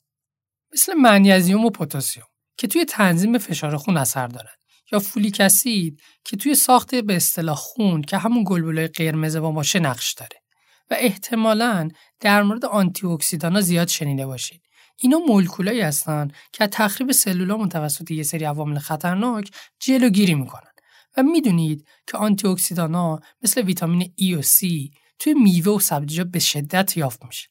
مثل 0.73 0.95
منیزیم 0.95 1.65
و 1.65 1.71
پتاسیم 1.71 2.25
که 2.57 2.67
توی 2.67 2.85
تنظیم 2.85 3.39
فشار 3.39 3.77
خون 3.77 3.97
اثر 3.97 4.27
دارن. 4.27 4.55
یا 4.93 4.99
فولیک 4.99 5.41
اسید 5.41 6.01
که 6.25 6.37
توی 6.37 6.55
ساخت 6.55 6.95
به 6.95 7.17
اصطلاح 7.17 7.57
خون 7.57 8.03
که 8.03 8.19
همون 8.19 8.45
گلبولای 8.47 8.89
قرمز 8.89 9.37
با 9.37 9.53
ماشه 9.53 9.81
نقش 9.81 10.13
داره. 10.13 10.43
و 10.91 10.97
احتمالا 10.99 11.89
در 12.21 12.43
مورد 12.43 12.65
آنتی 12.65 13.07
اکسیدانا 13.07 13.61
زیاد 13.61 13.89
شنیده 13.89 14.27
باشید. 14.27 14.63
اینا 14.97 15.19
مولکولایی 15.19 15.81
هستن 15.81 16.29
که 16.53 16.67
تخریب 16.67 17.13
سلولا 17.13 17.67
توسط 17.67 18.11
یه 18.11 18.23
سری 18.23 18.45
عوامل 18.45 18.79
خطرناک 18.79 19.51
جلوگیری 19.81 20.35
می‌کنن. 20.35 20.71
و 21.17 21.23
می‌دونید 21.23 21.87
که 22.07 22.19
آنتی 22.19 22.49
اکسیدانا 22.49 23.21
مثل 23.43 23.63
ویتامین 23.63 24.13
E 24.17 24.35
و 24.35 24.43
C 24.43 24.91
توی 25.19 25.35
میوه 25.35 25.73
و 25.73 25.79
سبزیجات 25.79 26.27
به 26.27 26.39
شدت 26.39 26.97
یافت 26.97 27.25
میشه. 27.25 27.49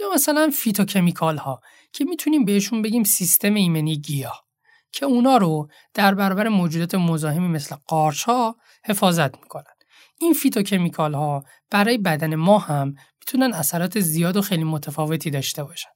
یا 0.00 0.06
مثلا 0.14 0.50
phytochemical 0.54 1.36
ها 1.36 1.60
که 1.92 2.04
می‌تونیم 2.04 2.44
بهشون 2.44 2.82
بگیم 2.82 3.04
سیستم 3.04 3.54
ایمنی 3.54 3.96
گیاه. 3.96 4.45
که 4.92 5.06
اونا 5.06 5.36
رو 5.36 5.68
در 5.94 6.14
برابر 6.14 6.48
موجودات 6.48 6.94
مزاحمی 6.94 7.48
مثل 7.48 7.76
قارچ 7.86 8.22
ها 8.22 8.56
حفاظت 8.84 9.38
می‌کنن. 9.42 9.74
این 10.20 10.32
phytochemical 10.32 11.14
ها 11.14 11.44
برای 11.70 11.98
بدن 11.98 12.34
ما 12.34 12.58
هم 12.58 12.94
می‌تونن 13.20 13.54
اثرات 13.54 14.00
زیاد 14.00 14.36
و 14.36 14.42
خیلی 14.42 14.64
متفاوتی 14.64 15.30
داشته 15.30 15.64
باشن. 15.64 15.88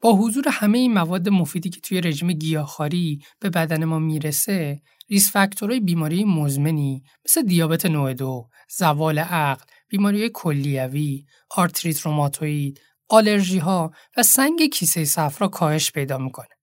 با 0.00 0.12
حضور 0.12 0.44
همه 0.48 0.78
این 0.78 0.94
مواد 0.94 1.28
مفیدی 1.28 1.70
که 1.70 1.80
توی 1.80 2.00
رژیم 2.00 2.32
گیاهخواری 2.32 3.22
به 3.40 3.50
بدن 3.50 3.84
ما 3.84 3.98
می‌رسه، 3.98 4.82
risk 5.10 5.32
factor 5.32 5.68
های 5.68 5.80
بیماری 5.80 6.24
مزمنی 6.24 7.02
مثل 7.24 7.42
دیابت 7.42 7.86
نوع 7.86 8.14
دو، 8.14 8.48
زوال 8.78 9.18
عقل، 9.18 9.64
بیماری 9.88 10.30
کلیوی، 10.34 11.24
آرتریت 11.50 12.00
روماتوید، 12.00 12.80
آلرژی 13.08 13.58
ها 13.58 13.92
و 14.16 14.22
سنگ 14.22 14.66
کیسه 14.66 15.04
صفرا 15.04 15.48
کاهش 15.48 15.92
پیدا 15.92 16.18
می‌کنه. 16.18 16.55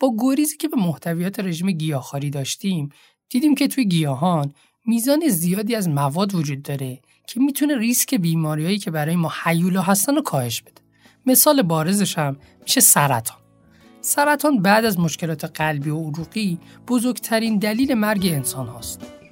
با 0.00 0.16
گریزی 0.18 0.56
که 0.56 0.68
به 0.68 0.76
محتویات 0.76 1.40
رژیم 1.40 1.70
گیاهخواری 1.70 2.30
داشتیم 2.30 2.88
دیدیم 3.28 3.54
که 3.54 3.68
توی 3.68 3.84
گیاهان 3.84 4.52
میزان 4.86 5.28
زیادی 5.28 5.74
از 5.74 5.88
مواد 5.88 6.34
وجود 6.34 6.62
داره 6.62 7.00
که 7.26 7.40
می‌تونه 7.40 7.78
ریسک 7.78 8.14
بیماریایی 8.14 8.78
که 8.78 8.90
برای 8.90 9.16
ما 9.16 9.32
حیولا 9.44 9.82
هستن 9.82 10.14
رو 10.14 10.22
کاهش 10.22 10.62
بده. 10.62 10.82
مثال 11.26 11.62
بارزش 11.62 12.18
هم 12.18 12.36
میشه 12.62 12.80
سرطان. 12.80 13.38
سرطان 14.00 14.62
بعد 14.62 14.84
از 14.84 14.98
مشکلات 14.98 15.44
قلبی 15.44 15.90
و 15.90 15.98
عروقی 15.98 16.58
بزرگترین 16.88 17.58
دلیل 17.58 17.94
مرگ 17.94 18.26
انسان 18.26 18.66
هاست. 18.66 19.23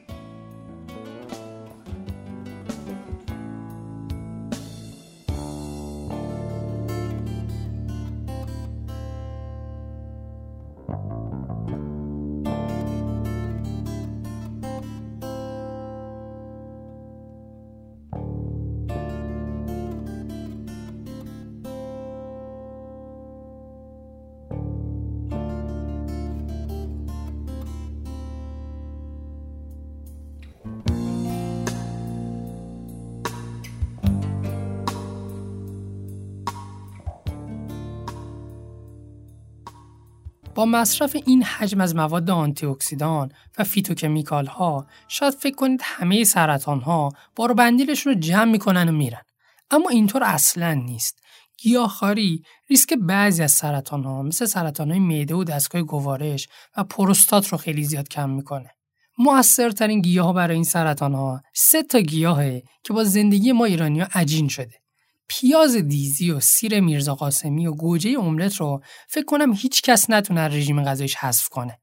مصرف 40.66 41.16
این 41.26 41.42
حجم 41.42 41.80
از 41.80 41.96
مواد 41.96 42.30
آنتی 42.30 42.66
اکسیدان 42.66 43.32
و 43.58 43.64
phytochemical 43.64 44.46
ها 44.46 44.86
شاید 45.08 45.34
فکر 45.34 45.54
کنید 45.54 45.80
همه 45.82 46.24
سرطان 46.24 46.80
ها 46.80 47.12
بارو 47.36 47.54
بندیلشون 47.54 48.12
رو 48.12 48.20
جمع 48.20 48.52
می‌کنن 48.52 48.88
و 48.88 48.92
میرن. 48.92 49.22
اما 49.70 49.88
اینطور 49.88 50.22
اصلا 50.24 50.74
نیست. 50.74 51.18
گیاهخواری 51.58 52.42
ریسک 52.70 52.94
بعضی 52.94 53.42
از 53.42 53.52
سرطان 53.52 54.04
ها 54.04 54.22
مثل 54.22 54.44
سرطان 54.44 54.90
های 54.90 55.00
معده 55.00 55.34
و 55.34 55.44
دستگاه 55.44 55.82
گوارش 55.82 56.48
و 56.76 56.84
پروستات 56.84 57.48
رو 57.48 57.58
خیلی 57.58 57.84
زیاد 57.84 58.08
کم 58.08 58.30
می‌کنه. 58.30 58.70
موثرترین 59.18 60.00
گیاه 60.00 60.34
برای 60.34 60.54
این 60.54 60.64
سرطان 60.64 61.14
ها 61.14 61.40
سه 61.54 61.82
تا 61.82 62.00
گیاهه 62.00 62.62
که 62.84 62.92
با 62.92 63.04
زندگی 63.04 63.52
ما 63.52 63.64
ایرانی 63.64 64.00
ها 64.00 64.08
عجین 64.14 64.48
شده. 64.48 64.81
پیاز 65.28 65.76
دیزی 65.76 66.30
و 66.30 66.40
سیر 66.40 66.80
میرزا 66.80 67.14
قاسمی 67.14 67.66
و 67.66 67.72
گوجه 67.72 68.18
املت 68.18 68.56
رو 68.56 68.82
فکر 69.08 69.24
کنم 69.24 69.52
هیچ 69.52 69.82
کس 69.82 70.10
نتونه 70.10 70.40
رژیم 70.40 70.84
غذایش 70.84 71.16
حذف 71.16 71.48
کنه. 71.48 71.78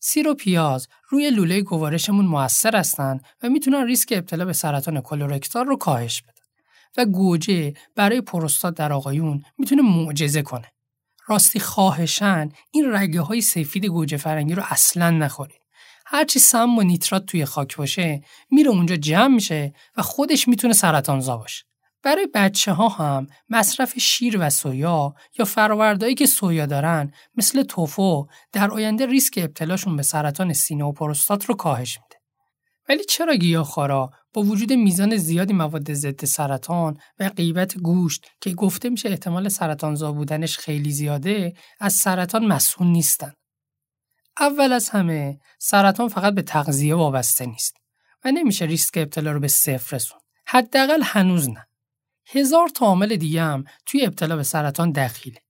سیر 0.00 0.28
و 0.28 0.34
پیاز 0.34 0.88
روی 1.08 1.30
لوله 1.30 1.60
گوارشمون 1.60 2.24
موثر 2.24 2.76
هستن 2.76 3.20
و 3.42 3.48
می‌تونن 3.48 3.86
ریسک 3.86 4.12
ابتلا 4.16 4.44
به 4.44 4.52
سرطان 4.52 5.00
colorectal 5.00 5.66
رو 5.66 5.76
کاهش 5.76 6.22
بدن. 6.22 6.32
و 6.96 7.04
گوجه 7.04 7.74
برای 7.94 8.20
پروستات 8.20 8.74
در 8.74 8.92
آقایون 8.92 9.42
می‌تونه 9.58 9.82
معجزه 9.82 10.42
کنه. 10.42 10.72
راستی 11.26 11.60
خواهشا 11.60 12.48
این 12.70 12.92
رگه 12.92 13.20
های 13.20 13.40
سفید 13.40 13.86
گوجه 13.86 14.16
فرنگی 14.16 14.54
رو 14.54 14.62
اصلا 14.66 15.10
نخورید. 15.10 15.60
هرچی 16.06 16.38
سم 16.38 16.78
و 16.78 16.82
نیترات 16.82 17.26
توی 17.26 17.44
خاک 17.44 17.76
باشه 17.76 18.22
میره 18.50 18.70
اونجا 18.70 18.96
جمع 18.96 19.34
میشه 19.34 19.74
و 19.96 20.02
خودش 20.02 20.48
می‌تونه 20.48 20.74
سرطانزا 20.74 21.36
باشه. 21.36 21.64
برای 22.06 22.28
بچه 22.34 22.72
ها 22.72 22.88
هم 22.88 23.26
مصرف 23.48 23.98
شیر 23.98 24.36
و 24.40 24.50
سویا 24.50 25.14
یا 25.38 25.44
فرآوردهایی 25.44 26.14
که 26.14 26.26
سویا 26.26 26.66
دارن 26.66 27.12
مثل 27.34 27.62
توفو 27.62 28.26
در 28.52 28.70
آینده 28.70 29.06
ریسک 29.06 29.38
ابتلاشون 29.42 29.96
به 29.96 30.02
سرطان 30.02 30.52
سینه 30.52 30.84
و 30.84 30.92
پروستات 30.92 31.44
رو 31.44 31.54
کاهش 31.54 31.98
میده. 31.98 32.16
ولی 32.88 33.04
چرا 33.04 33.34
گیاهخوارا 33.34 34.10
با 34.32 34.42
وجود 34.42 34.72
میزان 34.72 35.16
زیادی 35.16 35.52
مواد 35.52 35.92
ضد 35.92 36.24
سرطان 36.24 36.98
و 37.18 37.28
غیبت 37.28 37.78
گوشت 37.78 38.26
که 38.40 38.54
گفته 38.54 38.88
میشه 38.90 39.08
احتمال 39.08 39.48
سرطانزا 39.48 40.12
بودنش 40.12 40.58
خیلی 40.58 40.90
زیاده 40.90 41.52
از 41.80 41.92
سرطان 41.92 42.44
مسئول 42.44 42.86
نیستن؟ 42.86 43.32
اول 44.40 44.72
از 44.72 44.88
همه 44.88 45.38
سرطان 45.58 46.08
فقط 46.08 46.34
به 46.34 46.42
تغذیه 46.42 46.94
وابسته 46.94 47.46
نیست 47.46 47.76
و 48.24 48.30
نمیشه 48.30 48.64
ریسک 48.64 48.96
ابتلا 48.96 49.32
رو 49.32 49.40
به 49.40 49.48
صفر 49.48 49.96
رسون. 49.96 50.20
حداقل 50.46 51.02
هنوز 51.02 51.48
نه. 51.48 51.66
هزار 52.26 52.68
تا 52.68 52.86
عامل 52.86 53.16
دیگه 53.16 53.42
هم 53.42 53.64
توی 53.86 54.06
ابتلا 54.06 54.36
به 54.36 54.42
سرطان 54.42 54.92
دخیله. 54.92 55.40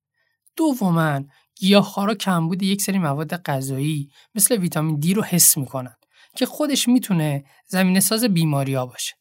دوما 0.56 1.20
گیاهخوارا 1.56 2.14
کمبود 2.14 2.62
یک 2.62 2.82
سری 2.82 2.98
مواد 2.98 3.36
غذایی 3.36 4.10
مثل 4.34 4.56
ویتامین 4.56 5.00
دی 5.00 5.14
رو 5.14 5.22
حس 5.22 5.58
می‌کنن 5.58 5.96
که 6.36 6.46
خودش 6.46 6.88
می‌تونه 6.88 7.44
زمینه 7.66 8.00
ساز 8.00 8.24
بیماری 8.24 8.76
باشه. 8.76 9.14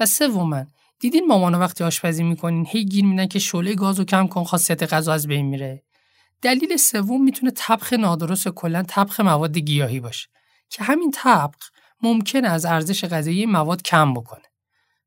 و 0.00 0.06
سوما 0.06 0.64
دیدین 1.00 1.26
مامانا 1.26 1.58
وقتی 1.58 1.84
آشپزی 1.84 2.22
می‌کنین 2.22 2.66
هی 2.68 2.84
گیر 2.84 3.04
میدن 3.04 3.26
که 3.26 3.38
شعله 3.38 3.74
گاز 3.74 4.00
و 4.00 4.04
کم 4.04 4.26
کن 4.26 4.44
خاصیت 4.44 4.92
غذا 4.92 5.12
از 5.12 5.26
بین 5.26 5.46
میره. 5.46 5.84
دلیل 6.42 6.76
سوم 6.76 7.24
می‌تونه 7.24 7.52
طبخ 7.56 7.92
نادرست 7.92 8.48
کلا 8.48 8.82
طبخ 8.82 9.20
مواد 9.20 9.58
گیاهی 9.58 10.00
باشه 10.00 10.28
که 10.70 10.84
همین 10.84 11.10
طبخ 11.10 11.70
ممکنه 12.02 12.48
از 12.48 12.64
ارزش 12.64 13.04
غذایی 13.04 13.46
مواد 13.46 13.82
کم 13.82 14.14
بکنه. 14.14 14.42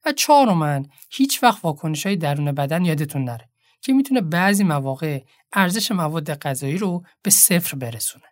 و 0.05 0.11
چهارما 0.11 0.85
هیچ 1.11 1.43
وقت 1.43 1.65
واکنش 1.65 2.05
های 2.05 2.15
درون 2.15 2.51
بدن 2.51 2.85
یادتون 2.85 3.23
نره 3.23 3.49
که 3.81 3.93
می‌تونه 3.93 4.21
بعضی 4.21 4.63
مواقع 4.63 5.19
ارزش 5.53 5.91
مواد 5.91 6.33
غذایی 6.33 6.77
رو 6.77 7.03
به 7.23 7.31
صفر 7.31 7.77
برسونه. 7.77 8.25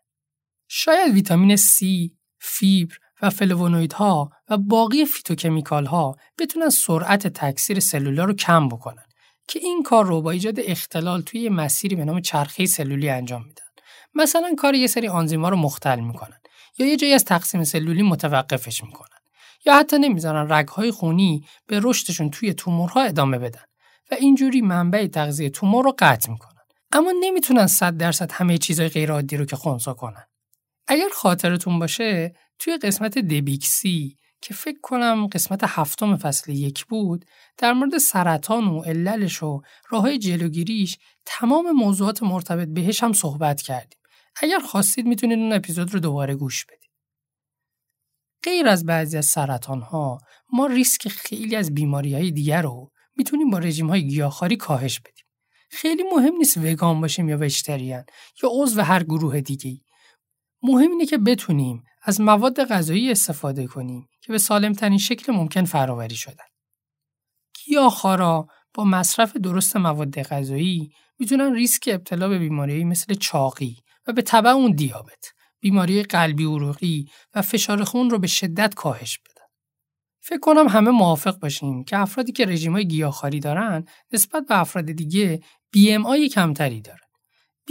شاید 0.67 1.13
ویتامین 1.13 1.57
C، 1.57 1.85
فیبر 2.39 2.95
و 3.21 3.29
فلاونوئیدها 3.29 4.29
و 4.49 4.57
باقی 4.57 5.05
phytochemical 5.05 5.85
ها 5.85 6.15
بتونن 6.39 6.69
سرعت 6.69 7.27
تکثیر 7.27 7.79
سلولا 7.79 8.23
رو 8.23 8.33
کم 8.33 8.69
بکنن 8.69 9.05
که 9.47 9.59
این 9.59 9.83
کار 9.83 10.05
رو 10.05 10.21
با 10.21 10.31
ایجاد 10.31 10.59
اختلال 10.59 11.21
توی 11.21 11.49
مسیری 11.49 11.95
به 11.95 12.05
نام 12.05 12.21
چرخه 12.21 12.65
سلولی 12.65 13.09
انجام 13.09 13.43
میدن. 13.43 13.63
مثلا 14.13 14.55
کار 14.57 14.75
یه 14.75 14.87
سری 14.87 15.07
آنزیما 15.07 15.49
رو 15.49 15.55
مختل 15.55 15.99
می‌کنن 15.99 16.39
یا 16.77 16.85
یه 16.85 16.97
جایی 16.97 17.13
از 17.13 17.25
تقسیم 17.25 17.63
سلولی 17.63 18.03
متوقفش 18.03 18.83
می‌کنن. 18.83 19.18
یا 19.65 19.79
حتی 19.79 19.99
نمی‌ذارن 19.99 20.53
رگهای 20.53 20.91
خونی 20.91 21.45
به 21.67 21.79
رشدشون 21.83 22.29
توی 22.29 22.53
تومورها 22.53 23.01
ادامه 23.01 23.39
بدن 23.39 23.63
و 24.11 24.15
اینجوری 24.15 24.61
منبع 24.61 25.07
تغذیه 25.07 25.49
تومور 25.49 25.85
رو 25.85 25.95
قطع 25.99 26.31
می‌کنن. 26.31 26.61
اما 26.91 27.13
نمی‌تونن 27.19 27.67
100 27.67 27.97
درصد 27.97 28.31
همه 28.31 28.57
چیزهای 28.57 28.89
غیر 28.89 29.11
عادی 29.11 29.37
رو 29.37 29.45
که 29.45 29.55
خونسا 29.55 29.93
کنن. 29.93 30.25
اگر 30.87 31.09
خاطرتون 31.13 31.79
باشه 31.79 32.33
توی 32.59 32.77
قسمت 32.77 33.17
دبیکسی 33.17 34.17
که 34.41 34.53
فکر 34.53 34.79
کنم 34.81 35.27
قسمت 35.27 35.59
هفتم 35.63 36.17
فصل 36.17 36.51
یک 36.51 36.85
بود 36.85 37.25
در 37.57 37.73
مورد 37.73 37.97
سرطان 37.97 38.67
و 38.67 38.81
عللش 38.81 39.43
و 39.43 39.61
راه 39.89 40.17
جلوگیریش 40.17 40.97
تمام 41.25 41.71
موضوعات 41.71 42.23
مرتبط 42.23 42.67
بهش 42.67 43.03
هم 43.03 43.13
صحبت 43.13 43.61
کردیم. 43.61 43.99
اگر 44.41 44.59
خواستید 44.59 45.05
می‌تونید 45.05 45.39
اون 45.39 45.53
اپیزود 45.53 45.93
رو 45.93 45.99
دوباره 45.99 46.35
گوش 46.35 46.65
بدید. 46.65 46.78
غیر 48.43 48.67
از 48.67 48.85
بعضی 48.85 49.17
از 49.17 49.25
سرطان 49.25 49.81
ها 49.81 50.17
ما 50.53 50.65
ریسک 50.65 51.07
خیلی 51.07 51.55
از 51.55 51.73
بیماری 51.73 52.13
های 52.13 52.31
دیگر 52.31 52.61
رو 52.61 52.91
می‌تونیم 53.15 53.49
با 53.49 53.57
رژیم 53.57 53.89
های 53.89 54.07
گیاهخواری 54.07 54.55
کاهش 54.55 54.99
بدیم. 54.99 55.25
خیلی 55.71 56.03
مهم 56.13 56.35
نیست 56.35 56.57
وگان 56.57 57.01
باشیم 57.01 57.29
یا 57.29 57.37
وشتریان 57.37 58.03
یا 58.43 58.49
عضو 58.53 58.81
هر 58.81 59.03
گروه 59.03 59.41
دیگه. 59.41 59.81
مهم 60.63 60.91
اینه 60.91 61.05
که 61.05 61.17
بتونیم 61.17 61.83
از 62.03 62.21
مواد 62.21 62.63
غذایی 62.65 63.11
استفاده 63.11 63.67
کنیم 63.67 64.07
که 64.21 64.31
به 64.31 64.37
سالمترین 64.37 64.97
شکل 64.97 65.33
ممکن 65.33 65.65
فراوری 65.65 66.15
شدن. 66.15 66.45
گیاهخوارا 67.65 68.47
با 68.73 68.83
مصرف 68.83 69.37
درست 69.37 69.77
مواد 69.77 70.21
غذایی 70.21 70.91
می‌تونن 71.19 71.53
ریسک 71.53 71.89
ابتلا 71.93 72.29
به 72.29 72.39
بیماری 72.39 72.83
مثل 72.83 73.13
چاقی 73.13 73.77
و 74.07 74.13
به 74.13 74.21
تبع 74.21 74.49
اون 74.49 74.71
دیابت 74.71 75.31
بیماری 75.59 76.03
قلبی 76.03 76.45
عروقی 76.45 77.09
و 77.33 77.41
فشار 77.41 77.83
خون 77.83 78.09
رو 78.09 78.19
به 78.19 78.27
شدت 78.27 78.73
کاهش 78.73 79.17
بدن. 79.17 79.45
فکر 80.21 80.39
کنم 80.39 80.67
همه 80.67 80.91
موافق 80.91 81.39
باشیم 81.39 81.83
که 81.83 81.97
افرادی 81.97 82.31
که 82.31 82.45
رژیم 82.45 82.71
های 82.71 82.87
گیاهخواری 82.87 83.39
دارن 83.39 83.85
نسبت 84.11 84.45
به 84.47 84.59
افراد 84.59 84.85
دیگه 84.85 85.39
BMI 85.77 86.33
کمتری 86.33 86.81
دارن. 86.81 86.99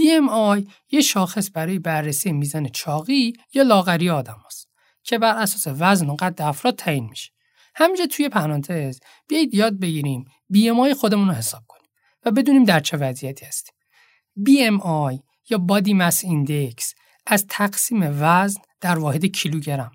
BMI 0.00 0.70
یه 0.90 1.00
شاخص 1.00 1.50
برای 1.54 1.78
بررسی 1.78 2.32
میزان 2.32 2.68
چاقی 2.68 3.32
یا 3.54 3.62
لاغری 3.62 4.10
آدم 4.10 4.42
هست 4.46 4.68
که 5.02 5.18
بر 5.18 5.36
اساس 5.36 5.76
وزن 5.78 6.10
و 6.10 6.16
قد 6.20 6.42
افراد 6.42 6.74
تعیین 6.74 7.04
میشه. 7.04 7.30
همینجا 7.74 8.06
توی 8.06 8.28
پرانتز 8.28 9.00
بیایید 9.28 9.54
یاد 9.54 9.80
بگیریم 9.80 10.24
BMI 10.52 10.92
خودمون 10.92 11.28
رو 11.28 11.34
حساب 11.34 11.62
کنیم 11.68 11.90
و 12.24 12.30
بدونیم 12.30 12.64
در 12.64 12.80
چه 12.80 12.96
وضعیتی 12.96 13.46
هستیم. 13.46 13.74
BMI 14.38 15.18
یا 15.50 15.66
Body 15.68 15.92
Mass 15.92 16.24
Index 16.24 16.97
از 17.28 17.46
تقسیم 17.48 18.16
وزن 18.20 18.60
در 18.80 18.98
واحد 18.98 19.26
کیلوگرم. 19.26 19.92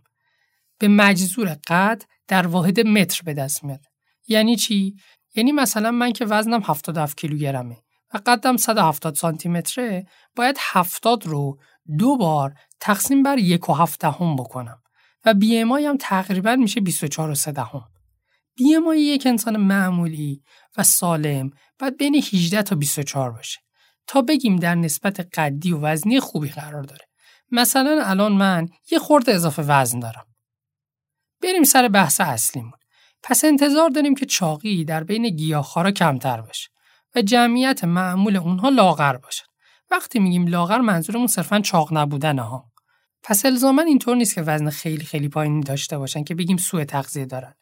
به 0.80 0.88
مجذور 0.88 1.58
قد 1.68 2.04
در 2.28 2.48
واحد 2.48 2.80
متر 2.80 3.22
به 3.26 3.34
دست 3.34 3.64
میاد. 3.64 3.86
یعنی 4.28 4.56
چی؟ 4.56 4.96
یعنی 5.36 5.52
مثلا 5.52 5.92
من 5.92 6.12
که 6.12 6.26
وزنم 6.26 6.62
77 6.64 7.18
کیلوگرمه 7.18 7.78
و 8.14 8.20
قدم 8.26 8.58
170 8.58 9.16
سانتی 9.16 9.50
متره 9.50 10.06
باید 10.36 10.58
70 10.60 11.26
رو 11.26 11.60
دو 11.98 12.18
بار 12.18 12.54
تقسیم 12.80 13.24
بر 13.24 13.38
یک 13.38 13.70
و 13.70 13.74
بکنم 14.36 14.82
و 15.26 15.34
بی 15.34 15.58
هم 15.58 15.98
تقریبا 16.00 16.56
میشه 16.56 16.82
24 16.82 17.30
و 17.30 17.36
3 17.36 17.62
هم. 17.62 17.82
بی 18.56 18.78
یک 18.96 19.28
انسان 19.28 19.58
معمولی 19.58 20.44
و 20.78 20.84
سالم 20.84 21.50
باید 21.80 21.98
بین 21.98 22.16
18 22.16 22.62
تا 22.62 22.76
24 22.76 23.32
باشه. 23.32 23.60
تا 24.08 24.22
بگیم 24.22 24.56
در 24.56 24.76
نسبت 24.76 25.20
قدی 25.20 25.72
و 25.72 25.80
وزنی 25.80 26.20
خوبی 26.20 26.50
قرار 26.50 26.84
داره. 26.84 27.06
مثلا 27.54 28.04
الان 28.06 28.32
من 28.32 28.70
یه 28.92 29.00
خورده 29.00 29.34
اضافه 29.34 29.62
وزن 29.62 30.00
دارم. 30.00 30.26
بریم 31.42 31.64
سر 31.64 31.88
بحث 31.88 32.22
اصلیمون. 32.22 32.80
پس 33.24 33.46
انتظار 33.46 33.90
داریم 33.90 34.16
که 34.16 34.26
چاقی 34.26 34.86
در 34.86 35.04
بین 35.04 35.30
گیاهخوارا 35.30 35.92
کمتر 35.92 36.42
باشه 36.42 36.70
و 37.16 37.22
جمعیت 37.22 37.84
معمول 37.84 38.38
اونها 38.38 38.70
لاغر 38.70 39.18
باشن. 39.18 39.46
وقتی 39.92 40.20
میگیم 40.20 40.48
لاغر 40.48 40.78
منظورمون 40.78 41.28
صرفا 41.28 41.60
چاق 41.60 41.98
نبودن 41.98 42.40
ها. 42.40 42.72
پس 43.24 43.46
الزاما 43.46 43.82
اینطور 43.82 44.16
نیست 44.16 44.36
که 44.36 44.42
وزن 44.42 44.70
خیلی 44.70 45.06
خیلی 45.06 45.30
پایینی 45.30 45.62
داشته 45.62 45.98
باشن 45.98 46.24
که 46.24 46.36
بگیم 46.36 46.58
سوء 46.58 46.84
تغذیه 46.84 47.26
دارن. 47.26 47.54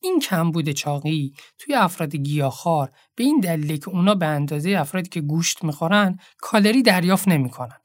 این 0.00 0.20
کمبود 0.20 0.70
چاقی 0.70 1.34
توی 1.58 1.74
افراد 1.74 2.16
گیاهخوار 2.16 2.92
به 3.14 3.24
این 3.24 3.40
دلیله 3.40 3.78
که 3.78 3.88
اونا 3.88 4.14
به 4.14 4.26
اندازه 4.26 4.70
افرادی 4.70 5.08
که 5.08 5.20
گوشت 5.20 5.64
می‌خورن 5.64 6.18
کالری 6.38 6.82
دریافت 6.82 7.28
نمی‌کنن. 7.28 7.78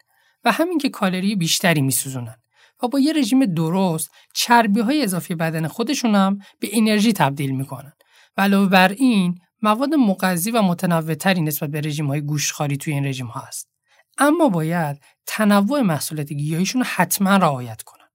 و 0.44 0.52
همین 0.52 0.78
که 0.78 0.90
کالری 0.90 1.36
بیشتری 1.36 1.82
میسوزونن. 1.82 2.36
و 2.84 2.88
با 2.88 3.00
یه 3.00 3.14
رژیم 3.14 3.46
درست 3.46 4.12
چربی 4.36 4.80
های 4.80 5.04
اضافی 5.04 5.36
بدن 5.36 5.68
خودشون 5.68 6.16
هم 6.16 6.40
به 6.60 6.70
انرژی 6.72 7.14
تبدیل 7.14 7.52
می‌کنن. 7.52 7.94
و 8.38 8.42
علاوه 8.42 8.70
بر 8.70 8.88
این 8.88 9.36
مواد 9.62 9.94
مغذی 9.94 10.52
و 10.52 10.62
متنوعتری 10.62 11.42
نسبت 11.42 11.70
به 11.70 11.82
رژیم 11.82 12.08
های 12.08 12.22
گوشتخواری 12.22 12.78
توی 12.78 12.94
این 12.94 13.06
رژیم 13.06 13.28
ها 13.28 13.40
هست. 13.40 13.70
اما 14.18 14.50
باید 14.50 15.02
تنوع 15.26 15.82
محصولات 15.82 16.34
گیاهیشون 16.34 16.84
حتما 16.84 17.36
رعایت 17.36 17.82
کنن. 17.82 18.08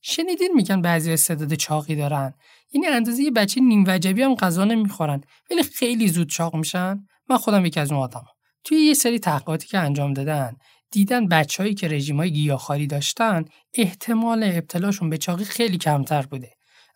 شنیدین 0.00 0.52
میگن 0.54 0.82
بعضی 0.82 1.12
استعداد 1.12 1.54
چاقی 1.54 1.96
دارن. 1.96 2.34
یعنی 2.72 2.86
اندازه 2.86 3.22
یه 3.22 3.30
بچه 3.30 3.60
نیم 3.60 3.84
وجبی 3.86 4.22
هم 4.22 4.34
غذا 4.34 4.64
نمی‌خورن. 4.64 5.20
ولی 5.50 5.62
خیلی 5.62 6.08
زود 6.08 6.28
چاق 6.28 6.56
میشن. 6.56 7.06
من 7.30 7.36
خودم 7.36 7.66
یکی 7.66 7.80
از 7.80 7.92
اون 7.92 8.00
آدمم. 8.00 8.37
توی 8.68 8.78
یه 8.78 8.94
سری 8.94 9.18
تحقیقاتی 9.18 9.66
که 9.66 9.78
انجام 9.78 10.14
دادن 10.14 10.56
دیدن 10.90 11.28
بچههایی 11.28 11.74
که 11.74 11.88
رژیم 11.88 12.16
های 12.16 12.32
گیاهخواری 12.32 12.86
داشتن 12.86 13.44
احتمال 13.74 14.44
ابتلاشون 14.44 15.10
به 15.10 15.18
چاقی 15.18 15.44
خیلی 15.44 15.78
کمتر 15.78 16.22
بوده. 16.22 16.52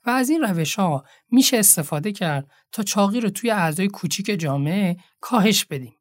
و 0.06 0.10
از 0.10 0.30
این 0.30 0.42
روش 0.42 0.74
ها 0.74 1.04
میشه 1.30 1.56
استفاده 1.56 2.12
کرد 2.12 2.50
تا 2.72 2.82
چاقی 2.82 3.20
رو 3.20 3.30
توی 3.30 3.50
اعضای 3.50 3.88
کوچیک 3.88 4.26
جامعه 4.26 4.96
کاهش 5.20 5.64
بدیم. 5.64 5.94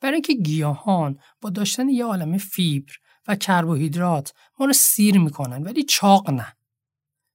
برای 0.00 0.14
اینکه 0.14 0.34
گیاهان 0.34 1.18
با 1.40 1.50
داشتن 1.50 1.88
یه 1.88 2.04
عالم 2.04 2.38
فیبر 2.38 2.92
و 3.28 3.36
کربوهیدرات 3.36 4.32
ما 4.58 4.66
رو 4.66 4.72
سیر 4.72 5.18
می‌کنن 5.18 5.62
ولی 5.62 5.82
چاق 5.82 6.30
نه. 6.30 6.56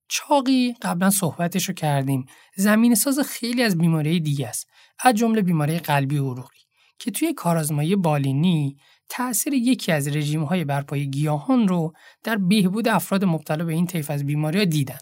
چاقی 0.08 0.75
قبلا 0.82 1.10
صحبتش 1.10 1.67
رو 1.67 1.73
کردیم. 1.73 2.25
زمین 2.56 2.95
ساز 2.95 3.19
خیلی 3.19 3.63
از 3.63 3.77
بیماری 3.77 4.19
دیگه 4.19 4.47
است 4.47 4.67
از 5.03 5.15
جمله 5.15 5.41
بیماری 5.41 5.79
قلبی 5.79 6.17
و 6.17 6.32
عروقی. 6.32 6.62
که 6.99 7.12
توی 7.12 7.34
کارآزمایی 7.34 7.95
بالینی 7.95 8.77
تأثیر 9.10 9.53
یکی 9.53 9.91
از 9.91 10.08
رژیم 10.08 10.43
های 10.43 10.63
برپای 10.63 11.10
گیاهان 11.10 11.67
رو 11.67 11.93
در 12.23 12.36
بهبود 12.36 12.88
افراد 12.88 13.25
مبتلا 13.25 13.65
به 13.65 13.73
این 13.73 13.88
طیف 13.88 14.12
از 14.12 14.25
بیماری 14.25 14.60
ها 14.60 14.65
دیدن 14.65 14.99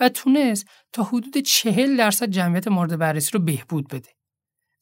و 0.00 0.08
تونست 0.08 0.66
تا 0.92 1.02
حدود 1.02 1.38
چهل 1.38 1.96
درصد 1.96 2.30
جمعیت 2.30 2.68
مورد 2.68 2.98
بررسی 2.98 3.30
رو 3.32 3.40
بهبود 3.40 3.88
بده. 3.88 4.10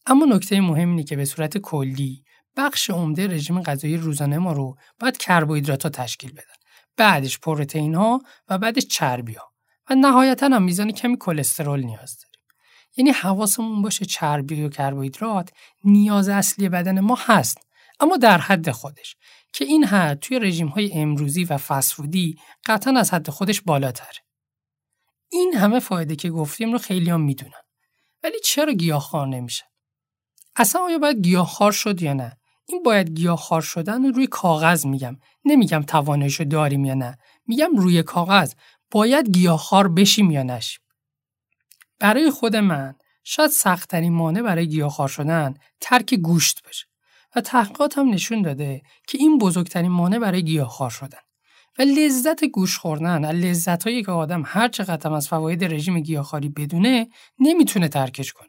اما 0.07 0.25
نکته 0.25 0.61
مهم 0.61 0.91
اینه 0.91 1.05
که 1.05 1.17
به 1.17 1.25
صورت 1.25 1.59
کلی 1.59 2.25
بخش 2.57 2.91
عمده 2.91 3.27
رژیم 3.27 3.63
غذایی 3.63 3.97
روزانه 3.97 4.39
ما 4.39 4.53
رو 4.53 4.77
باید 5.01 5.17
کربوهیدرات 5.17 5.83
ها 5.83 5.89
تشکیل 5.89 6.33
بدن. 6.33 6.59
بعدش 6.97 7.39
پروتئین 7.39 7.95
ها 7.95 8.21
و 8.49 8.59
بعدش 8.59 8.87
چربی 8.87 9.35
ها 9.35 9.53
و 9.91 9.95
نهایتا 9.95 10.47
هم 10.47 10.63
میزان 10.63 10.93
کمی 10.93 11.17
کلسترول 11.21 11.81
نیاز. 11.81 12.28
یعنی 12.97 13.11
حواسمون 13.11 13.83
باشه 13.83 14.05
چربی 14.05 14.63
و 14.63 14.69
کربوهیدرات 14.69 15.51
نیاز 15.85 16.29
اصلی 16.29 16.69
بدن 16.69 17.01
ما 17.01 17.19
هست 17.21 17.59
اما 18.01 18.17
در 18.17 18.39
حد 18.39 18.71
خودش 18.71 19.17
که 19.53 19.65
این 19.65 19.85
حد 19.85 20.19
توی 20.19 20.39
رژیم 20.39 20.67
های 20.67 20.93
امروزی 20.93 21.45
و 21.45 21.57
فسفودی 21.57 22.37
قطعا 22.67 22.99
از 22.99 23.15
حد 23.15 23.31
خودش 23.31 23.61
بالاتره. 23.61 24.19
این 25.31 25.55
همه 25.55 25.81
فایده 25.81 26.17
که 26.17 26.31
گفتیم 26.31 26.73
رو 26.73 26.79
خیلی 26.79 27.11
هم 27.11 27.21
می‌دونن. 27.21 27.63
ولی 28.23 28.41
چرا 28.45 28.73
گیاهخوار 28.73 29.27
نمیشه؟ 29.27 29.65
اصلا 30.57 30.81
آیا 30.83 30.99
باید 30.99 31.21
گیاهخوار 31.21 31.73
شد 31.73 32.03
یا 32.03 32.13
نه؟ 32.13 32.37
این 32.67 32.83
باید 32.83 33.11
گیاهخوار 33.11 33.61
شدن 33.63 34.05
رو 34.05 34.11
روی 34.11 34.27
کاغذ 34.27 34.87
میگم. 34.87 35.17
نمیگم 35.45 35.83
تواناییشو 35.83 36.45
داریم 36.45 36.85
یا 36.85 36.95
نه. 36.95 37.19
میگم 37.47 37.77
روی 37.77 38.03
کاغذ 38.03 38.55
باید 38.91 39.31
گیاهخوار 39.31 39.89
بشیم 39.89 40.31
یا 40.31 40.43
نشیم. 40.43 40.81
برای 42.01 42.31
خود 42.31 42.57
من 42.57 42.95
شاید 43.25 43.51
سختترین 43.51 44.13
مانع 44.13 44.43
برای 44.43 44.69
گیاهخوار 44.69 45.09
شدن 45.09 45.55
ترک 45.81 46.15
گوشت 46.15 46.65
باشه. 46.65 46.87
و 47.37 47.41
تحقیقات 47.41 47.99
هم 47.99 48.09
نشون 48.09 48.43
داده 48.43 48.83
که 49.09 49.19
این 49.19 49.39
بزرگترین 49.39 49.93
مانع 49.93 50.19
برای 50.19 50.43
گیاهخوار 50.43 50.91
شدن. 50.91 51.19
و 51.79 51.83
لذت 51.83 52.45
گوش 52.45 52.79
خوردن 52.79 53.25
و 53.25 53.33
لذت 53.33 53.85
هایی 53.85 54.03
که 54.03 54.13
آدم 54.13 54.43
هر 54.47 54.69
چقدر 54.69 55.13
از 55.13 55.29
فواید 55.29 55.65
رژیم 55.65 56.01
گیاهخواری 56.01 56.49
بدونه 56.49 57.09
نمی‌تونه 57.39 57.89
ترکش 57.89 58.33
کنه. 58.33 58.49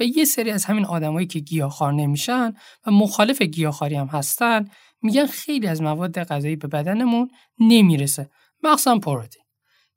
و 0.00 0.04
یه 0.04 0.24
سری 0.24 0.50
از 0.50 0.64
همین 0.64 0.84
آدمایی 0.84 1.26
که 1.26 1.38
گیاهخوار 1.38 1.92
نمیشن 1.92 2.52
و 2.86 2.90
مخالف 2.90 3.42
گیاهخواری 3.42 3.94
هم 3.94 4.06
هستن 4.06 4.68
میگن 5.02 5.26
خیلی 5.26 5.66
از 5.66 5.82
مواد 5.82 6.24
غذایی 6.24 6.56
به 6.56 6.68
بدنمون 6.68 7.30
نمی‌رسه. 7.58 8.30
مخصوصا 8.62 8.98
پروتئین. 8.98 9.43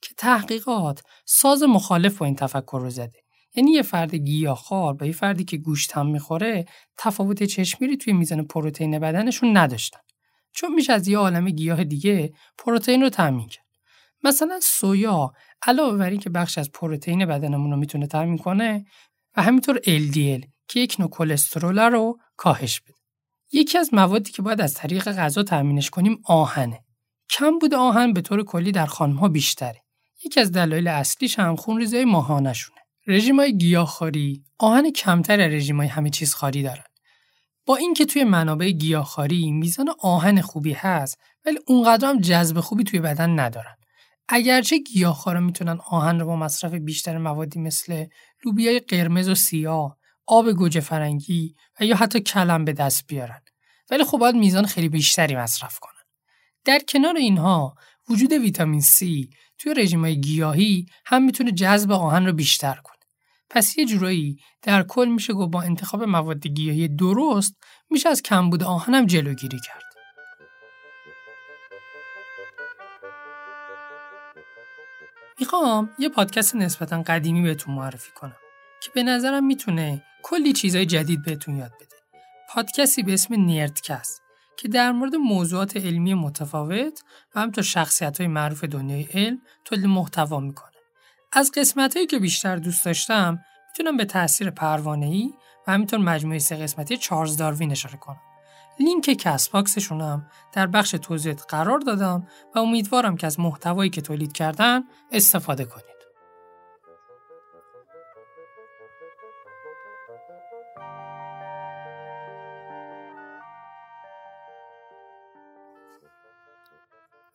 که 0.02 0.16
تحقیقات 0.18 1.02
ساز 1.26 1.64
مخالف 1.64 2.18
با 2.18 2.26
این 2.26 2.36
تفکر 2.36 2.80
رو 2.82 2.90
زده. 2.90 3.20
یعنی 3.56 3.72
یه 3.72 3.82
فرد 3.82 4.16
گیاهخوار 4.16 4.94
با 4.94 5.06
یه 5.06 5.12
فردی 5.12 5.44
که 5.44 5.58
گوشت 5.58 5.92
هم 5.92 6.08
می‌خوره 6.08 6.66
تفاوت 6.98 7.44
چشمیری 7.44 7.98
توی 7.98 8.14
میزان 8.14 8.46
پروتئین 8.46 9.00
بدنشون 9.00 9.58
نداشتن. 9.58 10.00
چون 10.54 10.74
میشه 10.74 10.94
از 10.94 11.08
یه 11.08 11.18
عالم 11.18 11.50
گیاه 11.50 11.84
دیگه 11.84 12.34
پروتئین 12.58 13.02
رو 13.02 13.10
تامین 13.10 13.48
کرد. 13.48 13.66
مثلا 14.24 14.60
سویا 14.62 15.32
علاوه 15.62 15.98
بر 15.98 16.16
که 16.16 16.30
بخش 16.30 16.58
از 16.58 16.72
پروتئین 16.72 17.26
بدنمون 17.26 17.72
رو 17.72 17.78
می‌تونه 17.78 18.08
تامین 18.08 18.38
کنه 18.38 18.86
و 19.38 19.42
همینطور 19.42 19.78
LDL 19.78 20.48
که 20.68 20.80
یک 20.80 20.96
نوع 21.00 21.10
کلسترول 21.10 21.80
رو 21.80 22.18
کاهش 22.38 22.80
بده. 22.80 22.94
یکی 23.52 23.78
از 23.78 23.94
موادی 23.94 24.32
که 24.32 24.42
باید 24.42 24.62
از 24.62 24.74
طریق 24.74 25.12
غذا 25.12 25.44
تامینش 25.44 25.90
کنیم 25.90 26.22
آهنه. 26.26 26.84
کم 27.30 27.60
بود 27.60 27.74
آهن 27.74 28.14
به 28.14 28.22
طور 28.22 28.44
کلی 28.44 28.72
در 28.72 28.86
خانمها 28.86 29.28
بیشتره. 29.28 29.84
یکی 30.26 30.40
از 30.40 30.52
دلایل 30.52 30.88
اصلیش 30.88 31.40
هم 31.40 31.56
خونریزی 31.56 32.06
ماهانشونه 32.06 32.78
رژیم 33.08 33.40
های 33.40 33.58
گیاهخواری 33.58 34.44
آهن 34.58 34.92
کمتر 34.92 35.38
رژیم 35.38 35.78
های 35.78 35.88
همه 35.88 36.10
چیز 36.10 36.34
خاری 36.34 36.64
دارن. 36.64 36.84
با 37.66 37.76
اینکه 37.76 38.06
توی 38.06 38.24
منابع 38.24 38.70
گیاهخواری 38.70 39.52
میزان 39.52 39.90
آهن 40.00 40.42
خوبی 40.42 40.74
هست 40.74 41.18
ولی 41.46 41.60
اونقدر 41.68 42.10
هم 42.10 42.20
جذب 42.20 42.60
خوبی 42.60 42.84
توی 42.84 43.00
بدن 43.00 43.40
ندارن. 43.40 43.76
اگرچه 44.30 44.78
گیاهخوارا 44.78 45.40
می‌تونن 45.40 45.80
آهن 45.90 46.20
رو 46.20 46.26
با 46.26 46.36
مصرف 46.36 46.74
بیشتر 46.74 47.18
موادی 47.18 47.60
مثل 47.60 48.06
لوبیای 48.46 48.80
قرمز 48.80 49.30
و 49.30 49.36
سیاه، 49.36 49.98
آب 50.26 50.52
گوجه 50.52 50.80
فرنگی 50.80 51.56
و 51.80 51.86
یا 51.86 51.96
حتی 51.96 52.20
کلم 52.20 52.66
به 52.66 52.74
دست 52.74 53.08
بیارن. 53.08 53.42
ولی 53.92 54.04
خب 54.04 54.18
باید 54.18 54.36
میزان 54.36 54.66
خیلی 54.66 54.90
بیشتری 54.90 55.36
مصرف 55.36 55.80
کنن. 55.80 55.94
در 56.66 56.80
کنار 56.88 57.16
اینها 57.16 57.76
وجود 58.10 58.34
ویتامین 58.34 58.82
C 58.82 58.98
توی 59.58 59.74
رژیم 59.74 60.14
گیاهی 60.14 60.86
هم 61.06 61.24
می‌تونه 61.24 61.52
جذب 61.52 61.92
آهن 61.92 62.26
رو 62.26 62.34
بیشتر 62.34 62.76
کنه. 62.84 62.98
پس 63.50 63.78
یه 63.78 63.86
جورایی 63.86 64.38
در 64.62 64.84
کل 64.84 65.06
میشه 65.06 65.34
گفت 65.34 65.52
با 65.52 65.62
انتخاب 65.62 66.04
مواد 66.04 66.48
گیاهی 66.48 66.88
درست 66.88 67.58
میشه 67.90 68.10
از 68.10 68.22
کمبود 68.22 68.64
آهنم 68.64 69.06
جلوگیری 69.06 69.60
کرد. 69.60 69.84
می‌خوام 75.40 75.90
یه 76.00 76.10
پادکست 76.10 76.56
نسبتا 76.56 77.02
قدیمی 77.02 77.42
بهتون 77.42 77.76
معرفی 77.76 78.12
کنم 78.16 78.36
که 78.82 78.92
به 78.96 79.04
نظرم 79.04 79.46
می‌تونه 79.46 80.04
کلی 80.24 80.54
چیزای 80.54 80.86
جدید 80.86 81.24
بهتون 81.24 81.56
یاد 81.56 81.72
بده. 81.76 81.96
پادکستی 82.50 83.04
به 83.04 83.14
اسم 83.14 83.34
نردکست 83.34 84.22
که 84.58 84.68
در 84.68 84.92
مورد 84.92 85.16
موضوعات 85.16 85.78
علمی 85.78 86.14
متفاوت 86.14 87.04
و 87.36 87.40
همینطور 87.40 87.64
شخصیت 87.64 88.18
های 88.18 88.28
معروف 88.28 88.64
دنیای 88.64 89.04
علم 89.04 89.42
تولید 89.66 89.86
محتوا 89.86 90.40
می‌کنه. 90.40 90.72
از 91.32 91.52
قسمت 91.52 91.96
هایی 91.96 92.08
که 92.08 92.20
بیشتر 92.20 92.56
دوست 92.56 92.86
داشتم 92.86 93.40
می‌تونم 93.70 93.98
به 93.98 94.06
تاثیر 94.06 94.54
ای 94.86 95.34
و 95.68 95.72
همینطور 95.72 96.00
مجموعه 96.00 96.40
سه 96.40 96.56
قسمتی 96.56 96.98
چارلز 96.98 97.38
داروین 97.38 97.72
اشاره 97.72 97.98
کنم. 97.98 98.22
لینک 98.80 99.06
Castbox 99.06 99.52
شون 99.52 100.02
هم 100.02 100.26
در 100.54 100.68
بخش 100.68 100.92
توضیحات 100.92 101.46
قرار 101.50 101.80
دادم 101.80 102.28
و 102.56 102.60
امیدوارم 102.60 103.18
که 103.18 103.28
از 103.28 103.40
محتوایی 103.40 103.90
که 103.90 104.02
تولید 104.02 104.34
کردن 104.34 104.84
استفاده 105.12 105.66
کنید. 105.66 105.98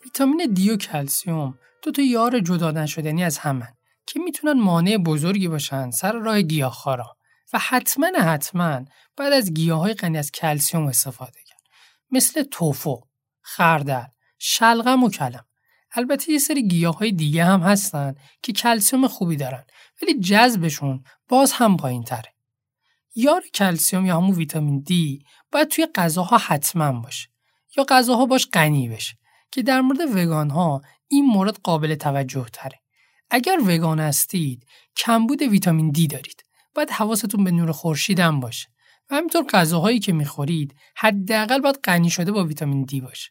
ویتامین 0.04 0.52
دی 0.54 0.70
و 0.70 0.76
کلسیوم 0.76 1.58
دو 1.82 1.90
تا 1.90 2.02
یار 2.02 2.40
جدا 2.40 2.70
نشدنی 2.70 3.24
از 3.24 3.38
همن 3.38 3.74
که 4.06 4.20
می‌تونن 4.20 4.60
مانع 4.60 4.96
بزرگی 4.96 5.48
باشن 5.48 5.90
سر 5.90 6.12
راه 6.12 6.42
گیاهخوارا. 6.42 7.16
و 7.52 7.58
حتما 7.58 8.06
حتما 8.18 8.84
بعد 9.16 9.32
از 9.32 9.54
گیاه 9.54 9.80
های 9.80 9.94
غنی 9.94 10.18
از 10.18 10.32
کلسیوم 10.32 10.86
استفاده 10.86 11.40
کرد. 11.46 11.60
مثل 12.10 12.42
توفو، 12.42 13.00
خردل، 13.40 14.04
شلغم 14.38 15.04
و 15.04 15.10
کلم. 15.10 15.44
البته 15.92 16.32
یه 16.32 16.38
سری 16.38 16.68
گیاه 16.68 16.98
های 16.98 17.12
دیگه 17.12 17.44
هم 17.44 17.60
هستن 17.60 18.14
که 18.42 18.52
کلسیوم 18.52 19.08
خوبی 19.08 19.36
دارن 19.36 19.64
ولی 20.02 20.20
جذبشون 20.20 21.04
باز 21.28 21.52
هم 21.52 21.76
پایین 21.76 22.02
تره. 22.04 22.34
یار 23.14 23.42
کلسیوم 23.54 24.06
یا 24.06 24.16
همون 24.16 24.34
ویتامین 24.34 24.80
دی 24.80 25.24
باید 25.52 25.68
توی 25.68 25.86
غذاها 25.94 26.38
حتما 26.38 26.92
باشه. 26.92 27.28
یا 27.76 27.84
غذاها 27.88 28.26
باش 28.26 28.48
غنی 28.52 28.88
بشه. 28.88 29.14
که 29.52 29.62
در 29.62 29.80
مورد 29.80 30.16
وگان 30.16 30.50
ها 30.50 30.82
این 31.08 31.26
مورد 31.26 31.58
قابل 31.62 31.94
توجه 31.94 32.46
تره. 32.52 32.80
اگر 33.30 33.58
وگان 33.66 34.00
هستید 34.00 34.66
کمبود 34.96 35.42
ویتامین 35.42 35.90
دی 35.90 36.06
دارید. 36.06 36.42
باید 36.74 36.90
حواستون 36.90 37.44
به 37.44 37.50
نور 37.50 37.72
خورشید 37.72 38.20
هم 38.20 38.40
باشه. 38.40 38.68
و 39.10 39.14
همینطور 39.14 39.44
غذاهایی 39.46 39.98
که 39.98 40.12
می‌خورید 40.12 40.74
حداقل 40.96 41.60
باید 41.60 41.78
غنی 41.84 42.10
شده 42.10 42.32
با 42.32 42.44
ویتامین 42.44 42.84
دی 42.84 43.00
باشه. 43.00 43.30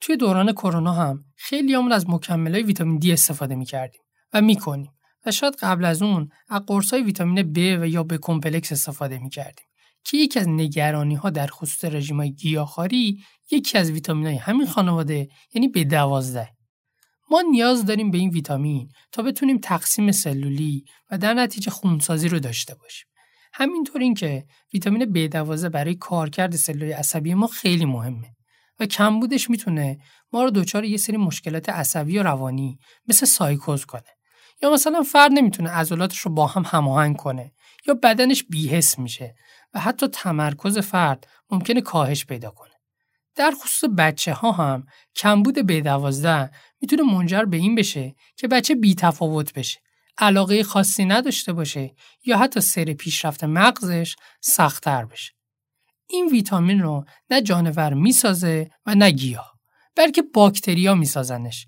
توی 0.00 0.16
دوران 0.16 0.52
کرونا 0.52 0.92
هم 0.92 1.24
خیلی 1.36 1.74
همون 1.74 1.92
از 1.92 2.10
مکملهای 2.10 2.62
ویتامین 2.62 2.98
دی 2.98 3.12
استفاده 3.12 3.54
می‌کردیم 3.54 4.00
و 4.32 4.40
می‌کنیم. 4.40 4.92
و 5.26 5.30
شاید 5.30 5.56
قبل 5.56 5.84
از 5.84 6.02
اون 6.02 6.30
از 6.48 6.62
قرصای 6.66 7.02
ویتامین 7.02 7.52
B 7.52 7.58
و 7.80 7.86
یا 7.86 8.02
به 8.02 8.18
کمپلکس 8.18 8.72
استفاده 8.72 9.18
می‌کردیم. 9.18 9.66
که 10.04 10.16
یکی 10.16 10.38
از 10.38 10.48
نگرانی 10.48 11.14
ها 11.14 11.30
در 11.30 11.46
خصوص 11.46 11.84
رژیم 11.84 12.16
های 12.16 12.32
گیاهخواری 12.32 13.22
یکی 13.50 13.78
از 13.78 13.90
ویتامین 13.90 14.26
های 14.26 14.36
همین 14.36 14.66
خانواده 14.66 15.28
یعنی 15.54 15.68
به 15.68 15.84
دوازده. 15.84 16.48
ما 17.30 17.42
نیاز 17.50 17.84
داریم 17.84 18.10
به 18.10 18.18
این 18.18 18.30
ویتامین 18.30 18.88
تا 19.12 19.22
بتونیم 19.22 19.58
تقسیم 19.58 20.12
سلولی 20.12 20.84
و 21.10 21.18
در 21.18 21.34
نتیجه 21.34 21.70
خونسازی 21.70 22.28
رو 22.28 22.38
داشته 22.38 22.74
باشیم. 22.74 23.06
همینطور 23.52 24.00
اینکه 24.00 24.44
ویتامین 24.74 25.28
B12 25.28 25.64
برای 25.64 25.94
کارکرد 25.94 26.56
سلول 26.56 26.92
عصبی 26.92 27.34
ما 27.34 27.46
خیلی 27.46 27.84
مهمه 27.84 28.36
و 28.80 28.86
کمبودش 28.86 29.50
می‌تونه 29.50 29.98
ما 30.32 30.44
رو 30.44 30.50
دچار 30.50 30.84
یه 30.84 30.96
سری 30.96 31.16
مشکلات 31.16 31.68
عصبی 31.68 32.18
و 32.18 32.22
روانی 32.22 32.78
مثل 33.08 33.26
سایکوز 33.26 33.84
کنه. 33.84 34.02
یا 34.62 34.70
مثلا 34.70 35.02
فرد 35.02 35.32
نمی‌تونه 35.32 35.70
عضلاتش 35.70 36.18
رو 36.18 36.30
با 36.30 36.46
هم 36.46 36.62
هماهنگ 36.66 37.16
کنه. 37.16 37.52
یا 37.86 37.94
بدنش 37.94 38.44
بیهس 38.44 38.98
میشه 38.98 39.34
و 39.74 39.80
حتی 39.80 40.08
تمرکز 40.08 40.78
فرد 40.78 41.26
ممکنه 41.50 41.80
کاهش 41.80 42.24
پیدا 42.24 42.50
کنه 42.50 42.70
در 43.36 43.54
خصوص 43.62 43.90
بچه 43.98 44.32
ها 44.32 44.52
هم 44.52 44.86
کمبود 45.16 45.58
B12 45.58 46.50
می‌تونه 46.80 47.02
منجر 47.02 47.44
به 47.44 47.56
این 47.56 47.74
بشه 47.74 48.14
که 48.36 48.48
بچه 48.48 48.74
بی 48.74 48.94
تفاوت 48.94 49.52
بشه 49.52 49.80
علاقه 50.18 50.62
خاصی 50.62 51.04
نداشته 51.04 51.52
باشه 51.52 51.94
یا 52.24 52.38
حتی 52.38 52.60
سر 52.60 52.84
پیشرفت 52.84 53.44
مغزش 53.44 54.16
سختتر 54.40 55.04
بشه. 55.04 55.32
این 56.08 56.26
ویتامین 56.26 56.80
رو 56.80 57.04
نه 57.30 57.42
جانور 57.42 57.94
می‌سازه 57.94 58.70
و 58.86 58.94
نه 58.94 59.10
گیاه 59.10 59.52
بلکه 59.96 60.22
باکتریا 60.22 60.94
میسازنش. 60.94 61.66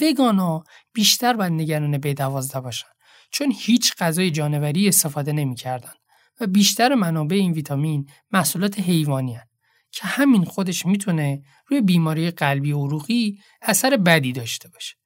وگانا 0.00 0.64
بیشتر 0.92 1.32
باید 1.32 1.52
نگران 1.52 1.98
به 1.98 2.14
دوازده 2.14 2.60
باشن 2.60 2.86
چون 3.30 3.52
هیچ 3.58 3.94
غذای 3.98 4.30
جانوری 4.30 4.88
استفاده 4.88 5.32
نمی‌کردن 5.32 5.92
و 6.40 6.46
بیشتر 6.46 6.94
منابع 6.94 7.36
این 7.36 7.52
ویتامین 7.52 8.06
محصولات 8.32 8.80
حیوانی 8.80 9.34
هن. 9.34 9.46
که 9.92 10.06
همین 10.06 10.44
خودش 10.44 10.86
می‌تونه 10.86 11.42
روی 11.66 11.80
بیماری 11.80 12.30
قلبی 12.30 12.72
و 12.72 12.78
عروقی 12.86 13.38
اثر 13.62 13.96
بدی 13.96 14.32
داشته 14.32 14.68
باشه. 14.68 14.96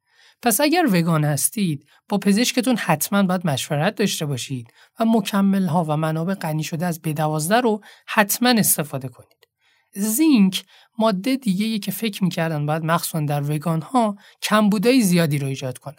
پس 0.42 0.60
اگر 0.60 0.86
وگان 0.92 1.24
هستید 1.24 1.86
با 2.08 2.18
پزشکتون 2.18 2.76
حتما 2.76 3.22
باید 3.22 3.46
مشورت 3.46 3.94
داشته 3.94 4.26
باشید 4.26 4.66
و 5.00 5.04
مکمل 5.04 5.66
ها 5.66 5.84
و 5.84 5.96
منابع 5.96 6.34
غنی 6.34 6.62
شده 6.62 6.86
از 6.86 7.00
B12 7.06 7.50
رو 7.50 7.80
حتما 8.06 8.48
استفاده 8.48 9.08
کنید. 9.08 9.48
زینک 9.94 10.64
ماده 10.98 11.36
دیگه 11.36 11.78
که 11.78 11.90
فکر 11.90 12.24
می‌کردن 12.24 12.66
باید 12.66 12.84
مخصوصا 12.84 13.20
در 13.20 13.50
وگان 13.50 13.82
ها 13.82 14.16
کمبودای 14.42 15.00
زیادی 15.00 15.38
رو 15.38 15.46
ایجاد 15.46 15.78
کنه. 15.78 15.96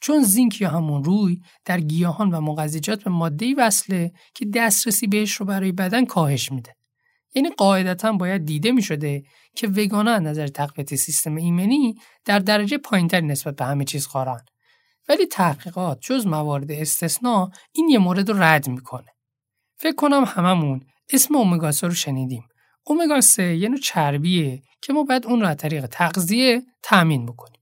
چون 0.00 0.22
زینک 0.22 0.60
یا 0.60 0.70
همون 0.70 1.04
روی 1.04 1.40
در 1.64 1.80
گیاهان 1.80 2.30
و 2.30 2.40
مغذیجات 2.40 3.04
به 3.04 3.10
ماده‌ای 3.10 3.54
وصله 3.54 4.12
که 4.34 4.46
دسترسی 4.54 5.06
بهش 5.06 5.32
رو 5.32 5.46
برای 5.46 5.72
بدن 5.72 6.04
کاهش 6.04 6.52
میده. 6.52 6.76
یعنی 7.34 7.50
قاعدتا 7.50 8.12
باید 8.12 8.44
دیده 8.44 8.72
می 8.72 8.82
شده 8.82 9.22
که 9.56 9.68
وگانا 9.68 10.10
از 10.10 10.22
نظر 10.22 10.46
تقویت 10.46 10.94
سیستم 10.94 11.34
ایمنی 11.34 11.94
در 12.24 12.38
درجه 12.38 12.78
پایینتر 12.78 13.20
نسبت 13.20 13.56
به 13.56 13.64
همه 13.64 13.84
چیز 13.84 14.06
خارن. 14.06 14.40
ولی 15.08 15.26
تحقیقات 15.26 15.98
جز 16.00 16.26
موارد 16.26 16.72
استثنا 16.72 17.50
این 17.72 17.88
یه 17.88 17.98
مورد 17.98 18.30
رو 18.30 18.42
رد 18.42 18.68
می‌کنه. 18.68 19.12
فکر 19.76 19.94
کنم 19.94 20.24
هممون 20.26 20.80
اسم 21.12 21.36
اومگا 21.36 21.70
رو 21.82 21.94
شنیدیم. 21.94 22.44
اومگا 22.86 23.20
3 23.20 23.56
یه 23.56 23.68
نوع 23.68 23.78
چربیه 23.78 24.62
که 24.82 24.92
ما 24.92 25.02
باید 25.02 25.26
اون 25.26 25.40
رو 25.40 25.46
از 25.46 25.56
طریق 25.56 25.86
تغذیه 25.86 26.62
تأمین 26.82 27.26
بکنیم. 27.26 27.60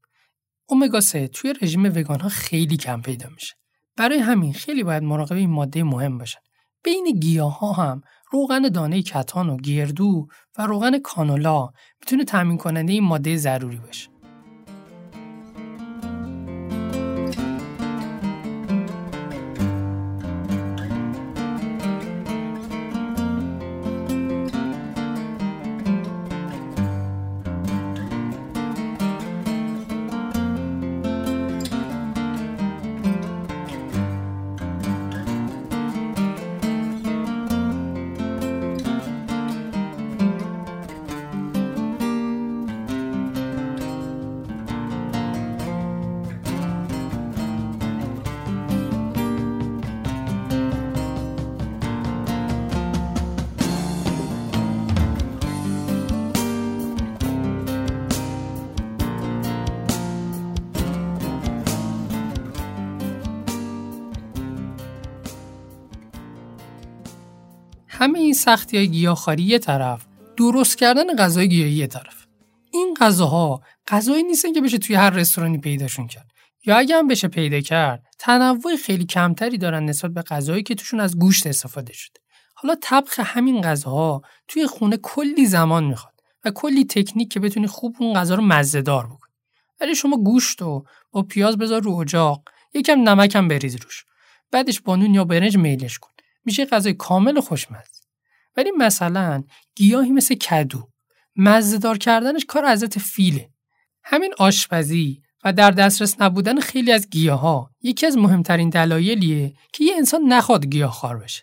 اومگا 0.66 1.00
3 1.00 1.28
توی 1.28 1.54
رژیم 1.62 1.84
وگان 1.84 2.20
ها 2.20 2.28
خیلی 2.28 2.76
کم 2.76 3.02
پیدا 3.02 3.28
میشه 3.34 3.54
برای 3.96 4.18
همین 4.18 4.52
خیلی 4.52 4.82
باید 4.82 5.02
مراقب 5.02 5.36
این 5.36 5.50
ماده 5.50 5.82
مهم 5.82 6.18
باشن 6.18 6.40
بین 6.84 7.04
گیاه 7.20 7.58
ها 7.58 7.72
هم 7.72 8.02
روغن 8.32 8.62
دانه 8.62 9.02
کتان 9.02 9.50
و 9.50 9.56
گردو 9.56 10.26
و 10.58 10.66
روغن 10.66 10.98
کانولا 10.98 11.68
می‌تونه 12.00 12.24
تامین 12.24 12.58
کننده 12.58 12.92
این 12.92 13.04
ماده 13.04 13.36
ضروری 13.36 13.76
باشه. 13.76 14.11
همه 68.02 68.18
این 68.18 68.34
سختی 68.34 68.76
های 68.76 68.88
گیاهخواری 68.88 69.42
یه 69.42 69.58
طرف 69.58 70.06
درست 70.36 70.78
کردن 70.78 71.16
غذای 71.16 71.48
گیاهی 71.48 71.72
یه 71.72 71.86
طرف. 71.86 72.26
این 72.72 72.94
غذاها 73.00 73.62
غذایی 73.88 74.22
نیستن 74.22 74.52
که 74.52 74.60
بشه 74.60 74.78
توی 74.78 74.96
هر 74.96 75.10
رستورانی 75.10 75.58
پیداشون 75.58 76.06
کرد. 76.06 76.26
یا 76.66 76.76
اگه 76.76 76.96
هم 76.96 77.08
بشه 77.08 77.28
پیدا 77.28 77.60
کرد 77.60 78.02
تنوع 78.18 78.76
خیلی 78.76 79.04
کمتری 79.04 79.58
دارن 79.58 79.84
نسبت 79.84 80.10
به 80.10 80.22
غذایی 80.22 80.62
که 80.62 80.74
توشون 80.74 81.00
از 81.00 81.18
گوشت 81.18 81.46
استفاده 81.46 81.92
شده. 81.92 82.20
حالا 82.54 82.74
طبخ 82.80 83.20
همین 83.20 83.60
غذاها 83.60 84.22
توی 84.48 84.66
خونه 84.66 84.96
کلی 84.96 85.46
زمان 85.46 85.84
می‌خواد 85.84 86.14
و 86.44 86.50
کلی 86.50 86.84
تکنیک 86.84 87.32
که 87.32 87.40
بتونی 87.40 87.66
خوب 87.66 87.96
اون 88.00 88.14
غذا 88.14 88.34
رو 88.34 88.42
مزهدار 88.42 89.06
بکنی. 89.06 89.32
ولی 89.80 89.94
شما 89.94 90.16
گوشت 90.16 90.62
رو 90.62 90.86
با 91.10 91.22
پیاز 91.22 91.58
بذار 91.58 91.82
رو 91.82 91.92
اجاق 91.92 92.42
یکم 92.74 93.08
نمک 93.08 93.36
هم 93.36 93.48
بریز 93.48 93.76
روش. 93.76 94.04
بعدش 94.50 94.80
با 94.80 94.96
نون 94.96 95.14
یا 95.14 95.24
برنج 95.24 95.56
میلش 95.56 95.98
کن. 95.98 96.12
میشه 96.44 96.64
غذای 96.64 96.94
کامل 96.94 97.36
و 97.36 97.40
خوشمزه. 97.40 97.91
ولی 98.56 98.70
مثلا 98.70 99.42
گیاهی 99.74 100.10
مثل 100.10 100.34
کدو 100.34 100.88
مزهدار 101.36 101.98
کردنش 101.98 102.44
کار 102.44 102.72
حضرت 102.72 102.98
فیله. 102.98 103.50
همین 104.04 104.34
آشپزی 104.38 105.22
و 105.44 105.52
در 105.52 105.70
دسترس 105.70 106.20
نبودن 106.20 106.60
خیلی 106.60 106.92
از 106.92 107.10
گیاه 107.10 107.40
ها 107.40 107.70
یکی 107.82 108.06
از 108.06 108.16
مهمترین 108.16 108.68
دلایلیه 108.68 109.54
که 109.72 109.84
یه 109.84 109.94
انسان 109.96 110.22
نخواد 110.22 110.66
گیاه 110.66 110.90
خار 110.92 111.18
بشه. 111.18 111.42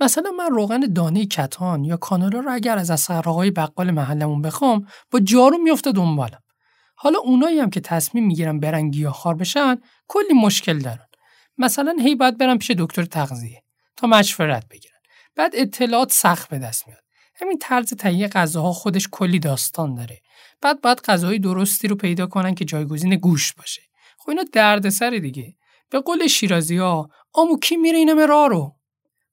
مثلا 0.00 0.30
من 0.30 0.50
روغن 0.50 0.80
دانه 0.80 1.26
کتان 1.26 1.84
یا 1.84 1.96
کانالا 1.96 2.40
رو 2.40 2.52
اگر 2.52 2.78
از 2.78 2.90
اسقرهای 2.90 3.50
بقال 3.50 3.90
محلمون 3.90 4.42
بخوام 4.42 4.86
با 5.10 5.20
جارو 5.20 5.58
میفته 5.58 5.92
دنبالم. 5.92 6.42
حالا 6.94 7.18
اونایی 7.18 7.58
هم 7.58 7.70
که 7.70 7.80
تصمیم 7.80 8.26
می‌گیرن 8.26 8.60
برن 8.60 8.90
گیاه 8.90 9.12
خار 9.12 9.34
بشن 9.34 9.76
کلی 10.08 10.34
مشکل 10.42 10.78
دارن. 10.78 11.06
مثلا 11.58 11.96
هی 12.00 12.14
باید 12.14 12.38
برن 12.38 12.58
پیش 12.58 12.70
دکتر 12.70 13.04
تغذیه 13.04 13.62
تا 13.96 14.06
مشورت 14.06 14.68
بگیرن 14.68 14.89
بعد 15.40 15.52
اطلاعات 15.54 16.12
سخت 16.12 16.50
به 16.50 16.58
دست 16.58 16.88
میاد. 16.88 17.00
همین 17.34 17.58
طرز 17.58 17.94
تهیه 17.94 18.28
غذاها 18.28 18.72
خودش 18.72 19.08
کلی 19.12 19.38
داستان 19.38 19.94
داره. 19.94 20.20
بعد 20.60 20.80
باید 20.80 21.00
غذای 21.00 21.38
درستی 21.38 21.88
رو 21.88 21.96
پیدا 21.96 22.26
کنن 22.26 22.54
که 22.54 22.64
جایگزین 22.64 23.16
گوشت 23.16 23.56
باشه. 23.56 23.82
خب 24.18 24.30
اینا 24.30 24.44
دردسر 24.52 25.10
دیگه. 25.10 25.54
به 25.90 26.00
قول 26.00 26.26
شیرازی 26.26 26.76
ها 26.76 27.08
آمو 27.32 27.58
کی 27.58 27.76
میره 27.76 27.98
اینم 27.98 28.18
راه 28.18 28.48
رو؟ 28.48 28.76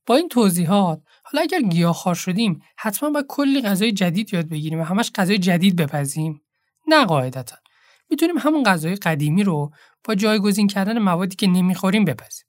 با 0.06 0.16
این 0.16 0.30
توضیحات 0.30 1.02
حالا 1.24 1.42
اگر 1.42 1.62
گیاهخوار 1.62 2.16
شدیم 2.16 2.62
حتما 2.78 3.10
باید 3.10 3.26
کلی 3.30 3.62
غذای 3.62 3.92
جدید 3.92 4.34
یاد 4.34 4.50
بگیریم 4.50 4.80
و 4.80 4.84
همش 4.84 5.12
غذای 5.16 5.38
جدید 5.38 5.76
بپزیم. 5.76 6.42
نه 6.88 7.06
قاعدتا. 7.06 7.58
می‌تونیم 8.10 8.38
همون 8.38 8.64
غذای 8.64 8.96
قدیمی 8.96 9.44
رو 9.44 9.72
با 10.04 10.16
جایگزین 10.16 10.68
کردن 10.68 11.00
موادی 11.00 11.36
که 11.36 11.48
نمی‌خوریم 11.48 12.06
بپزیم. 12.06 12.46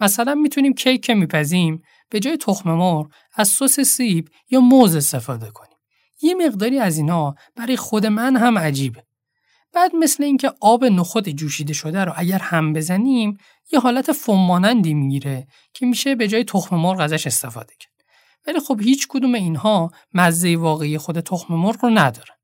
مثلا 0.00 0.34
می‌تونیم 0.34 0.74
کیک 0.74 1.04
که 1.04 1.14
میپزیم 1.14 1.82
به 2.12 2.20
جای 2.20 2.36
تخم 2.36 2.70
مرغ 2.70 3.10
از 3.34 3.48
سس 3.48 3.80
سیب 3.80 4.28
یا 4.50 4.60
موز 4.60 4.96
استفاده 4.96 5.50
کنیم. 5.50 5.76
یه 6.22 6.34
مقداری 6.34 6.78
از 6.78 6.98
اینا 6.98 7.34
برای 7.56 7.76
خود 7.76 8.06
من 8.06 8.36
هم 8.36 8.58
عجیبه. 8.58 9.04
بعد 9.72 9.94
مثل 9.94 10.24
اینکه 10.24 10.52
آب 10.60 10.84
نخود 10.84 11.28
جوشیده 11.28 11.72
شده 11.72 12.04
رو 12.04 12.12
اگر 12.16 12.38
هم 12.38 12.72
بزنیم 12.72 13.38
یه 13.72 13.80
حالت 13.80 14.12
فوم 14.12 14.76
می‌گیره 14.76 15.46
که 15.74 15.86
میشه 15.86 16.14
به 16.14 16.28
جای 16.28 16.44
تخم 16.44 16.76
مرغ 16.76 17.00
ازش 17.00 17.26
استفاده 17.26 17.74
کرد. 17.80 17.92
ولی 18.46 18.60
خب 18.60 18.80
هیچ 18.80 19.08
کدوم 19.08 19.34
اینها 19.34 19.90
مزه 20.14 20.56
واقعی 20.56 20.98
خود 20.98 21.20
تخم 21.20 21.54
مرغ 21.54 21.84
رو 21.84 21.90
ندارن. 21.90 22.36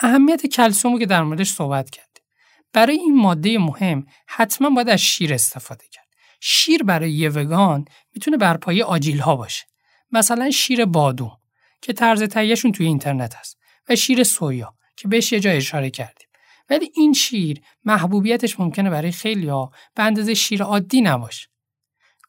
اهمیت 0.00 0.46
کلسیوم 0.46 0.98
که 0.98 1.06
در 1.06 1.22
موردش 1.22 1.52
صحبت 1.52 1.90
کردیم. 1.90 2.24
برای 2.72 2.96
این 2.96 3.16
ماده 3.16 3.58
مهم 3.58 4.06
حتما 4.26 4.70
باید 4.70 4.88
از 4.88 5.00
شیر 5.00 5.34
استفاده 5.34 5.84
کرد. 5.92 5.97
شیر 6.40 6.82
برای 6.82 7.12
یه 7.12 7.28
وگان 7.28 7.84
می‌تونه 8.14 8.36
بر 8.36 8.56
پایه 8.56 8.84
آجیل 8.84 9.18
ها 9.18 9.36
باشه. 9.36 9.64
مثلا 10.10 10.50
شیر 10.50 10.84
بادوم 10.84 11.38
که 11.82 11.92
طرز 11.92 12.22
تهیهشون 12.22 12.72
توی 12.72 12.86
اینترنت 12.86 13.34
هست 13.34 13.58
و 13.88 13.96
شیر 13.96 14.24
سویا 14.24 14.74
که 14.96 15.08
بهش 15.08 15.32
یه 15.32 15.40
جا 15.40 15.50
اشاره 15.50 15.90
کردیم. 15.90 16.28
ولی 16.70 16.90
این 16.94 17.12
شیر 17.12 17.60
محبوبیتش 17.84 18.60
ممکنه 18.60 18.90
برای 18.90 19.12
خیلیا 19.12 19.70
به 19.94 20.02
اندازه 20.02 20.34
شیر 20.34 20.62
عادی 20.62 21.00
نباشه. 21.00 21.48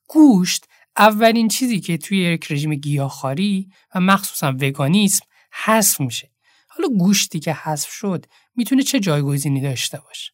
گوشت 0.08 0.66
اولین 0.98 1.48
چیزی 1.48 1.80
که 1.80 1.98
توی 1.98 2.18
یک 2.18 2.52
رژیم 2.52 2.76
گیاهخواری 2.76 3.70
و 3.96 4.00
مخصوصا 4.00 4.54
وگانیسم 4.62 5.26
حذف 5.66 6.02
میشه. 6.02 6.32
حالا 6.68 6.90
گوشتی 6.90 7.40
که 7.40 7.54
حذف 7.54 7.90
شد 7.90 8.26
می‌تونه 8.56 8.84
چه 8.84 9.00
جایگزینی 9.00 9.62
داشته 9.62 10.00
باشه؟ 10.08 10.32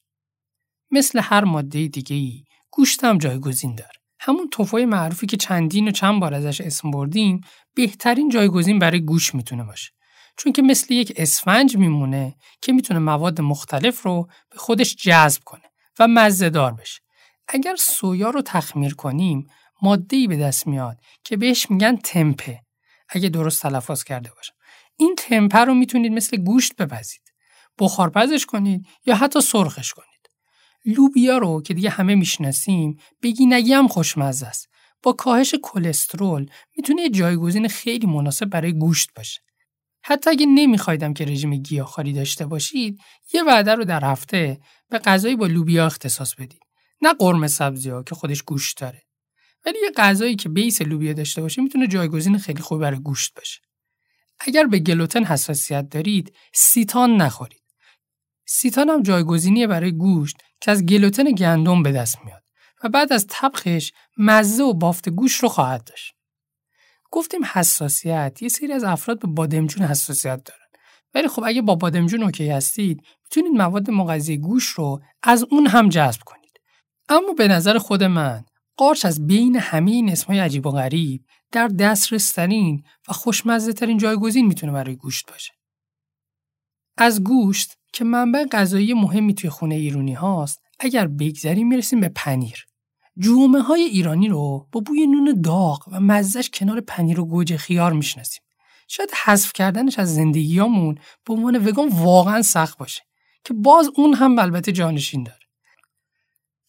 مثل 0.92 1.20
هر 1.20 1.44
ماده 1.44 1.88
دیگه 1.88 2.16
ای 2.16 2.45
گوشت 2.76 3.04
هم 3.04 3.18
جایگزین 3.18 3.76
داره. 3.76 3.92
همون 4.20 4.50
توفای 4.50 4.86
معروفی 4.86 5.28
که 5.28 5.38
چندین 5.38 5.88
و 5.88 5.92
چند 5.92 6.22
بار 6.22 6.34
ازش 6.34 6.62
اسم 6.62 6.92
بردیم 6.92 7.42
بهترین 7.76 8.30
جایگزین 8.30 8.80
برای 8.80 9.02
گوش 9.02 9.36
می‌تونه 9.36 9.64
باشه. 9.64 9.92
چون 10.38 10.52
که 10.52 10.62
مثل 10.62 10.94
یک 10.94 11.14
اسفنج 11.16 11.78
میمونه 11.78 12.36
که 12.62 12.74
می‌تونه 12.74 13.00
مواد 13.00 13.42
مختلف 13.42 14.02
رو 14.02 14.28
به 14.50 14.58
خودش 14.58 14.96
جذب 14.96 15.42
کنه 15.44 15.64
و 16.00 16.08
مزهدار 16.08 16.74
بشه. 16.74 17.02
اگر 17.48 17.76
سویا 17.76 18.30
رو 18.30 18.42
تخمیر 18.42 18.96
کنیم 18.96 19.48
ماده 19.82 20.28
به 20.28 20.38
دست 20.38 20.68
میاد 20.68 20.98
که 21.24 21.38
بهش 21.38 21.72
میگن 21.72 21.96
تمپه. 21.96 22.62
اگه 23.10 23.30
درست 23.30 23.62
تلفظ 23.62 24.04
کرده 24.04 24.32
باشم. 24.36 24.54
این 24.98 25.16
تمپه 25.18 25.60
رو 25.60 25.74
می‌تونید 25.74 26.12
مثل 26.12 26.38
گوشت 26.38 26.76
بپزید. 26.76 27.22
بخارپزش 27.80 28.46
کنید 28.46 28.88
یا 29.06 29.16
حتی 29.16 29.42
سرخش 29.42 29.94
کنید. 29.94 30.15
لوبیا 30.86 31.38
رو 31.38 31.62
که 31.62 31.74
دیگه 31.74 31.90
همه 31.90 32.16
می‌شناسیم 32.16 32.98
بگی 33.22 33.46
نگی 33.46 33.74
هم 33.74 33.88
خوشمزه 33.88 34.48
است. 34.48 34.70
با 35.04 35.14
کاهش 35.14 35.56
کلسترول 35.64 36.50
می‌تونه 36.78 37.10
جایگزین 37.10 37.68
خیلی 37.68 38.08
مناسب 38.08 38.46
برای 38.46 38.74
گوشت 38.74 39.10
باشه. 39.16 39.42
حتی 40.04 40.30
اگه 40.30 40.46
نمیخوایدم 40.46 41.14
که 41.14 41.26
رژیم 41.26 41.56
گیاهخواری 41.56 42.14
داشته 42.14 42.46
باشید 42.46 43.00
یه 43.34 43.44
وعده 43.44 43.76
رو 43.76 43.86
در 43.86 44.06
هفته 44.06 44.60
به 44.90 45.00
غذایی 45.00 45.36
با 45.36 45.48
لوبیا 45.48 45.86
اختصاص 45.86 46.36
بدید. 46.36 46.62
نه 47.02 47.14
قرمه 47.14 47.48
سبزی 47.48 47.90
ها 47.90 48.04
که 48.04 48.16
خودش 48.16 48.44
گوشت 48.44 48.82
داره. 48.82 49.02
ولی 49.66 49.78
یه 49.84 49.92
غذایی 49.98 50.36
که 50.36 50.50
بیس 50.50 50.82
لوبیا 50.82 51.14
داشته 51.14 51.42
باشه 51.42 51.62
می‌تونه 51.62 51.88
جایگزین 51.88 52.38
خیلی 52.38 52.62
خوب 52.62 52.80
برای 52.80 53.00
گوشت 53.00 53.34
باشه. 53.36 53.62
اگر 54.40 54.64
به 54.64 54.80
گلوتن 54.80 55.24
حساسیت 55.24 55.90
دارید 55.90 56.36
سیتان 56.54 57.16
نخورید. 57.16 57.64
سیتان 58.46 58.90
هم 58.90 59.04
جایگزینیه 59.04 59.68
برای 59.68 59.92
گوشت 59.92 60.38
که 60.66 60.72
از 60.72 60.86
گلوتن 60.86 61.24
گندم 61.24 61.84
به 61.84 61.92
دست 61.92 62.18
میاد 62.26 62.44
و 62.84 62.90
بعد 62.90 63.14
از 63.14 63.26
طبخش 63.30 63.92
مزه 64.18 64.64
و 64.64 64.74
بافت 64.74 65.10
گوشت 65.10 65.44
رو 65.44 65.50
خواهد 65.50 65.84
داشت. 65.84 66.16
گفتیم 67.12 67.46
حساسیت 67.54 68.42
یه 68.42 68.50
سری 68.50 68.74
از 68.74 68.84
افراد 68.84 69.20
به 69.20 69.28
بادمجون 69.28 69.88
حساسیت 69.88 70.44
دارن. 70.44 70.66
ولی 71.14 71.28
خب 71.28 71.44
اگه 71.46 71.62
با 71.62 71.76
بادمجون 71.76 72.24
اوکی 72.24 72.50
هستید 72.50 73.04
می‌تونید 73.24 73.52
مواد 73.52 73.92
مغذی 73.92 74.38
گوش 74.38 74.66
رو 74.66 75.02
از 75.24 75.46
اون 75.52 75.68
هم 75.68 75.90
جذب 75.90 76.22
کنید. 76.26 76.60
اما 77.10 77.34
به 77.34 77.48
نظر 77.48 77.78
خود 77.78 78.04
من 78.04 78.46
قارچ 78.78 79.06
از 79.06 79.28
بین 79.28 79.56
همه 79.56 79.92
این 79.92 80.12
اسمای 80.12 80.40
عجیب 80.40 80.66
و 80.66 80.72
غریب 80.72 81.26
در 81.52 81.68
دسترسترین 81.68 82.84
و 83.10 83.14
خوشمزه 83.14 83.74
ترین 83.74 83.98
جایگزین 83.98 84.48
می‌تونه 84.48 84.72
برای 84.72 84.96
گوشت 84.96 85.32
باشه. 85.32 85.54
از 86.98 87.24
گوشت 87.24 87.78
که 87.96 88.04
منبع 88.04 88.46
غذایی 88.52 88.94
مهمی 88.94 89.34
توی 89.34 89.50
خونه 89.50 89.76
ایرانی 89.76 90.14
هاست 90.14 90.62
اگر 90.80 91.08
بگذریم 91.08 91.68
می‌رسیم 91.68 92.00
به 92.00 92.10
پنیر. 92.10 92.66
جومه 93.18 93.62
های 93.62 93.82
ایرانی 93.82 94.28
رو 94.28 94.68
با 94.72 94.80
بوی 94.80 95.08
نون 95.08 95.42
داغ 95.42 95.84
و 95.92 96.00
مزش 96.00 96.50
کنار 96.50 96.82
پنیر 96.82 97.20
و 97.20 97.26
گوجه 97.26 97.58
خیار 97.58 97.94
می‌شناسیم. 97.94 98.42
شاید 98.88 99.12
حذف 99.26 99.54
کردنش 99.54 100.00
از 100.00 100.16
زندگیامون 100.16 100.98
به 101.26 101.34
عنوان 101.34 101.68
وگان 101.68 101.88
واقعا 101.88 102.42
سخت 102.42 102.78
باشه 102.78 103.02
که 103.44 103.54
باز 103.54 103.90
اون 103.96 104.14
هم 104.14 104.40
البته 104.40 104.72
جانشین 104.72 105.24
داره. 105.24 105.40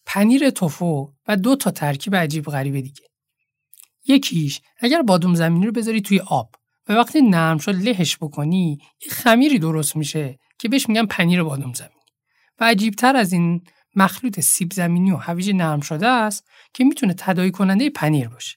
پنیر 0.06 0.50
توفو 0.50 1.12
و 1.28 1.36
دو 1.36 1.56
تا 1.56 1.70
ترکیب 1.70 2.16
عجیب 2.16 2.44
غریبه 2.44 2.80
دیگه. 2.80 3.04
یکیش 4.06 4.60
اگر 4.78 5.02
بادوم 5.02 5.34
زمینی 5.34 5.66
رو 5.66 5.72
بذاری 5.72 6.00
توی 6.00 6.20
آب 6.20 6.54
و 6.88 6.92
وقتی 6.92 7.22
نرم 7.22 7.58
شد 7.58 7.74
لهش 7.74 8.16
بکنی 8.16 8.78
یه 9.06 9.10
خمیری 9.10 9.58
درست 9.58 9.96
میشه 9.96 10.38
که 10.58 10.68
بهش 10.68 10.88
میگن 10.88 11.06
پنیر 11.06 11.42
بادوم 11.42 11.72
زمینی. 11.72 11.92
و 12.60 12.64
عجیبتر 12.64 13.16
از 13.16 13.32
این 13.32 13.64
مخلوط 13.94 14.40
سیب 14.40 14.72
زمینی 14.72 15.10
و 15.10 15.16
هویج 15.16 15.50
نرم 15.50 15.80
شده 15.80 16.06
است 16.06 16.44
که 16.74 16.84
می‌تونه 16.84 17.14
تدایی 17.18 17.50
کننده 17.50 17.90
پنیر 17.90 18.28
باشه. 18.28 18.56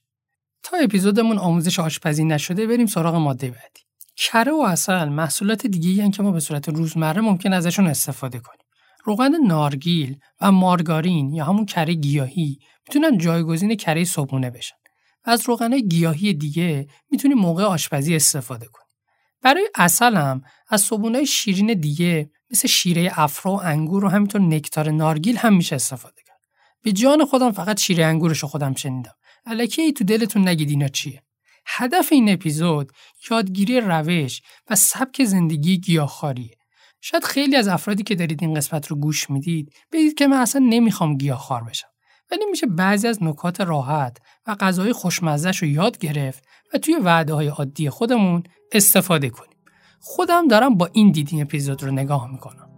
تا 0.63 0.77
اپیزودمون 0.77 1.38
آموزش 1.38 1.79
آشپزی 1.79 2.25
نشده 2.25 2.67
بریم 2.67 2.85
سراغ 2.85 3.15
ماده 3.15 3.47
بعدی. 3.47 3.81
کره 4.15 4.51
و 4.51 4.65
اصل 4.67 5.09
محصولات 5.09 5.67
دیگه 5.67 6.03
ای 6.03 6.12
که 6.12 6.23
ما 6.23 6.31
به 6.31 6.39
صورت 6.39 6.69
روزمره 6.69 7.21
ممکن 7.21 7.53
ازشون 7.53 7.88
استفاده 7.88 8.39
کنیم. 8.39 8.65
روغن 9.03 9.31
نارگیل 9.47 10.17
و 10.41 10.51
مارگارین 10.51 11.33
یا 11.33 11.45
همون 11.45 11.65
کره 11.65 11.93
گیاهی 11.93 12.59
می‌تونن 12.88 13.17
جایگزین 13.17 13.75
کره 13.75 14.03
صبحونه 14.03 14.49
بشن. 14.49 14.75
و 15.25 15.29
از 15.29 15.49
روغن 15.49 15.79
گیاهی 15.79 16.33
دیگه 16.33 16.88
می‌تونیم 17.12 17.38
موقع 17.38 17.63
آشپزی 17.63 18.15
استفاده 18.15 18.65
کنیم. 18.65 18.88
برای 19.41 19.69
اصل 19.75 20.15
هم 20.15 20.41
از 20.69 20.82
صبونای 20.82 21.25
شیرین 21.25 21.73
دیگه 21.73 22.32
مثل 22.52 22.67
شیره 22.67 23.12
افرا 23.15 23.52
و 23.52 23.62
انگور 23.62 24.06
و 24.06 24.10
همینطور 24.10 24.41
نکتار 24.41 24.91
نارگیل 24.91 25.38
هم 25.38 25.56
میشه 25.56 25.75
استفاده 25.75 26.21
کرد. 26.28 26.39
به 26.84 26.91
جان 26.91 27.25
خودم 27.25 27.52
فقط 27.52 27.80
شیره 27.80 28.06
انگورش 28.06 28.43
خودم 28.43 28.73
شنیدم. 28.73 29.13
الکی 29.45 29.82
ای 29.82 29.93
تو 29.93 30.04
دلتون 30.04 30.47
نگید 30.47 30.69
اینا 30.69 30.88
چیه. 30.88 31.23
هدف 31.65 32.12
این 32.12 32.30
اپیزود 32.30 32.91
یادگیری 33.32 33.82
روش 33.82 34.41
و 34.69 34.75
سبک 34.75 35.23
زندگی 35.23 35.78
گیاهخواریه. 35.78 36.56
شاید 37.02 37.23
خیلی 37.23 37.56
از 37.56 37.67
افرادی 37.67 38.04
که 38.04 38.15
دارید 38.15 38.43
این 38.43 38.54
قسمت 38.54 38.88
رو 38.88 38.95
گوش 38.95 39.30
می‌دید 39.30 39.73
بگید 39.91 40.13
که 40.17 40.28
من 40.28 40.38
اصلا 40.38 40.65
نمی‌خوام 40.69 41.17
گیاهخوار 41.17 41.63
بشم. 41.63 41.88
ولی 42.32 42.46
میشه 42.46 42.68
بعضی 42.68 43.08
از 43.08 43.24
نکات 43.24 43.62
راحت 43.62 44.18
و 44.48 44.56
غذای 44.56 44.94
خوشمزهش 44.94 45.58
رو 45.58 45.68
یاد 45.68 45.98
گرفت 45.98 46.44
و 46.74 46.78
توی 46.78 46.96
وعده 46.96 47.34
های 47.34 47.48
عادی 47.48 47.89
خودمون 47.89 48.44
استفاده 48.72 49.30
کنیم. 49.30 49.58
خودم 50.00 50.48
دارم 50.48 50.76
با 50.76 50.89
این 50.94 51.12
دیدین 51.12 51.42
اپیزود 51.42 51.84
رو 51.84 51.92
نگاه 51.92 52.32
می‌کنم. 52.32 52.68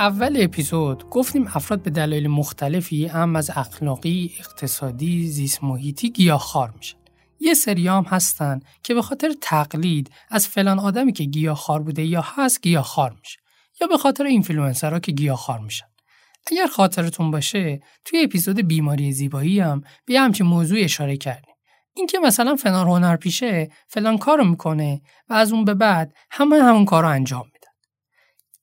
اول 0.00 0.36
اپیزود 0.40 1.08
گفتیم 1.10 1.46
افراد 1.54 1.82
به 1.82 1.90
دلایل 1.90 2.28
مختلفی 2.28 3.06
هم 3.06 3.36
از 3.36 3.50
اخلاقی، 3.54 4.34
اقتصادی، 4.38 5.26
زیست 5.26 5.64
محیطی 5.64 6.10
گیاهخوار 6.10 6.72
میشن. 6.76 6.96
یه 7.40 7.54
سری 7.54 7.88
هم 7.88 8.04
هستن 8.08 8.60
که 8.82 8.94
به 8.94 9.02
خاطر 9.02 9.32
تقلید 9.40 10.10
از 10.30 10.48
فلان 10.48 10.78
آدمی 10.78 11.12
که 11.12 11.24
گیاهخوار 11.24 11.82
بوده 11.82 12.04
یا 12.04 12.24
هست 12.26 12.62
گیاهخوار 12.62 13.16
میشه 13.18 13.38
یا 13.80 13.86
به 13.86 13.98
خاطر 13.98 14.24
اینفلوئنسرها 14.24 15.00
که 15.00 15.12
گیاهخوار 15.12 15.58
میشن. 15.58 15.86
اگر 16.46 16.66
خاطرتون 16.66 17.30
باشه 17.30 17.80
توی 18.04 18.22
اپیزود 18.22 18.60
بیماری 18.60 19.12
زیبایی 19.12 19.60
هم 19.60 19.82
به 20.06 20.20
همچین 20.20 20.46
موضوع 20.46 20.78
اشاره 20.80 21.16
کردیم. 21.16 21.54
اینکه 21.96 22.18
مثلا 22.18 22.56
فلان 22.56 22.86
هنرپیشه 22.86 23.68
فلان 23.88 24.18
کارو 24.18 24.44
می‌کنه 24.44 25.00
و 25.28 25.34
از 25.34 25.52
اون 25.52 25.64
به 25.64 25.74
بعد 25.74 26.14
همه 26.30 26.56
همون 26.56 26.84
کارو 26.84 27.08
انجام 27.08 27.44
میده. 27.44 27.59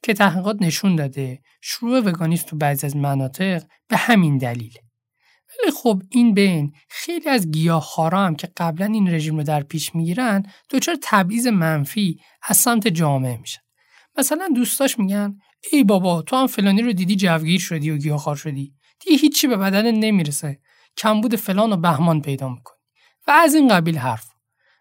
که 0.07 0.13
تحقیقات 0.13 0.57
نشون 0.61 0.95
داده. 0.95 1.41
شروع 1.61 1.99
وگانیسم 1.99 2.47
تو 2.47 2.55
بعضی 2.55 2.85
از 2.85 2.95
مناطق 2.95 3.63
به 3.87 3.97
همین 3.97 4.37
دلیله 4.37 4.79
ولی 5.49 5.71
خب 5.71 6.01
این 6.09 6.33
بین 6.33 6.73
خیلی 6.89 7.29
از 7.29 7.51
گیاهخوارا 7.51 8.25
هم 8.25 8.35
که 8.35 8.49
قبلا 8.57 8.85
این 8.85 9.09
رژیم 9.09 9.37
رو 9.37 9.43
در 9.43 9.63
پیش 9.63 9.95
می‌گیرن 9.95 10.43
دچار 10.69 10.97
تبعیض 11.01 11.47
منفی 11.47 12.19
از 12.47 12.57
سمت 12.57 12.87
جامعه 12.87 13.37
میشن. 13.37 13.61
مثلا 14.17 14.49
دوستاش 14.55 14.99
میگن 14.99 15.37
ای 15.71 15.83
بابا 15.83 16.21
تو 16.21 16.35
هم 16.35 16.47
فلانی 16.47 16.81
رو 16.81 16.93
دیدی 16.93 17.15
جوگیر 17.15 17.59
شدی 17.59 17.91
و 17.91 17.97
گیاهخوار 17.97 18.35
شدی. 18.35 18.73
دیگه 18.99 19.17
هیچی 19.17 19.47
به 19.47 19.57
بدن 19.57 19.91
نمی‌رسه. 19.91 20.59
کمبود 20.97 21.35
فلان 21.35 21.73
و 21.73 21.77
بهمان 21.77 22.21
پیدا 22.21 22.49
می‌کنی. 22.49 22.77
و 23.27 23.31
از 23.31 23.55
این 23.55 23.67
قبیل 23.67 23.97
حرف. 23.97 24.29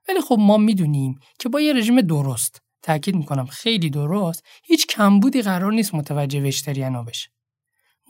ولی 0.09 0.21
خب 0.21 0.37
ما 0.39 0.57
می‌دونیم 0.57 1.19
که 1.39 1.49
با 1.49 1.61
یه 1.61 1.73
رژیم 1.73 2.01
درست 2.01 2.66
تاکید 2.87 3.17
می‌کنم. 3.17 3.47
خیلی 3.47 3.91
درست. 3.91 4.45
هیچ 4.65 4.87
کمبودی 4.87 5.43
قرار 5.43 5.73
نیست 5.73 5.95
متوجه 5.95 6.41
وشتریانا 6.49 7.03
بشه. 7.03 7.29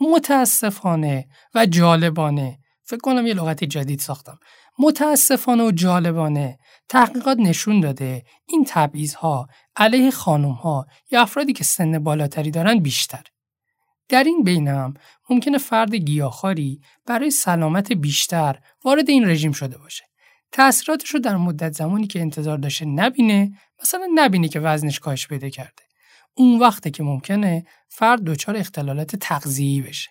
متاسفانه 0.01 1.27
و 1.55 1.65
جالبانه. 1.65 2.59
فکر 2.83 2.99
کنم 2.99 3.27
یه 3.27 3.33
لغت 3.33 3.63
جدید 3.63 3.99
ساختم. 3.99 4.39
متاسفانه 4.79 5.63
و 5.63 5.71
جالبانه 5.71 6.57
تحقیقات 6.89 7.37
نشون 7.37 7.79
داده 7.79 8.23
این 8.47 8.65
تبعیض 8.67 9.13
ها 9.13 9.47
علیه 9.75 10.11
خانم 10.11 10.51
ها 10.51 10.85
یا 11.11 11.21
افرادی 11.21 11.53
که 11.53 11.63
سن 11.63 11.99
بالاتری 11.99 12.51
دارن 12.51 12.79
بیشتر. 12.79 13.23
در 14.09 14.23
این 14.23 14.43
بین 14.43 14.67
هم 14.67 14.93
ممکنه 15.29 15.57
فرد 15.57 15.95
گیاهخواری 15.95 16.81
برای 17.05 17.31
سلامت 17.31 17.91
بیشتر 17.91 18.59
وارد 18.85 19.09
این 19.09 19.29
رژیم 19.29 19.51
شده 19.51 19.77
باشه. 19.77 20.03
تأثیراتش 20.51 21.09
رو 21.09 21.19
در 21.19 21.37
مدت 21.37 21.73
زمانی 21.73 22.07
که 22.07 22.21
انتظار 22.21 22.57
داشته 22.57 22.85
نبینه 22.85 23.51
مثلا 23.83 24.07
نبینه 24.15 24.47
که 24.47 24.59
وزنش 24.59 24.99
کاهش 24.99 25.27
پیدا 25.27 25.49
کرده 25.49 25.83
اون 26.33 26.59
وقته 26.59 26.91
که 26.91 27.03
ممکنه 27.03 27.65
فرد 27.89 28.23
دچار 28.23 28.57
اختلالات 28.57 29.15
تغذیه‌ای 29.15 29.81
بشه 29.81 30.09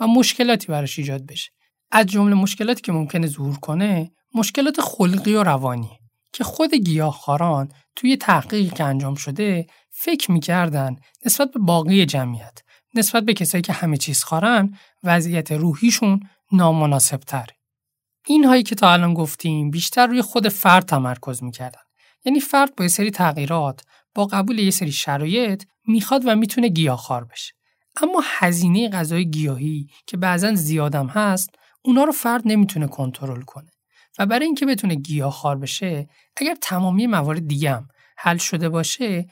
و 0.00 0.06
مشکلاتی 0.06 0.66
براش 0.66 0.98
ایجاد 0.98 1.26
بشه 1.26 1.50
از 1.90 2.06
جمله 2.06 2.34
مشکلاتی 2.34 2.82
که 2.82 2.92
ممکنه 2.92 3.26
ظهور 3.26 3.56
کنه 3.56 4.10
مشکلات 4.34 4.80
خلقی 4.80 5.34
و 5.34 5.42
روانی 5.42 5.98
که 6.32 6.44
خود 6.44 6.74
گیاهخواران 6.74 7.68
توی 7.96 8.16
تحقیقی 8.16 8.68
که 8.68 8.84
انجام 8.84 9.14
شده 9.14 9.66
فکر 9.90 10.32
می‌کردن 10.32 10.96
نسبت 11.26 11.50
به 11.50 11.60
باقی 11.60 12.06
جمعیت 12.06 12.58
نسبت 12.94 13.24
به 13.24 13.34
کسایی 13.34 13.62
که 13.62 13.72
همه 13.72 13.96
چیز 13.96 14.24
خارن 14.24 14.76
وضعیت 15.04 15.52
روحیشون 15.52 16.20
نامناسب 16.52 17.16
تره. 17.16 17.56
این 18.26 18.44
هایی 18.44 18.62
که 18.62 18.74
تا 18.74 18.92
الان 18.92 19.14
گفتیم 19.14 19.70
بیشتر 19.70 20.06
روی 20.06 20.22
خود 20.22 20.48
فرد 20.48 20.84
تمرکز 20.84 21.42
می‌کردن. 21.42 21.80
یعنی 22.24 22.40
فرد 22.40 22.76
با 22.76 22.84
یه 22.84 22.88
سری 22.88 23.10
تغییرات 23.10 23.82
با 24.14 24.26
قبول 24.26 24.58
یه 24.58 24.70
سری 24.70 24.92
شرایط 24.92 25.64
می‌خواد 25.86 26.22
و 26.26 26.36
می‌تونه 26.36 26.68
گیاهخوار 26.68 27.24
بشه. 27.24 27.52
اما 28.02 28.22
هزینه 28.24 28.88
غذای 28.88 29.30
گیاهی 29.30 29.86
که 30.06 30.16
بعضا 30.16 30.54
زیادم 30.54 31.06
هست 31.06 31.50
اونا 31.82 32.04
رو 32.04 32.12
فرد 32.12 32.42
نمی‌تونه 32.44 32.86
کنترل 32.86 33.42
کنه. 33.42 33.70
و 34.18 34.26
برای 34.26 34.46
اینکه 34.46 34.66
بتونه 34.66 34.94
گیاهخوار 34.94 35.58
بشه 35.58 36.08
اگر 36.36 36.56
تمامی 36.60 37.06
موارد 37.06 37.48
دیگه 37.48 37.82
حل 38.16 38.36
شده 38.36 38.68
باشه 38.68 39.26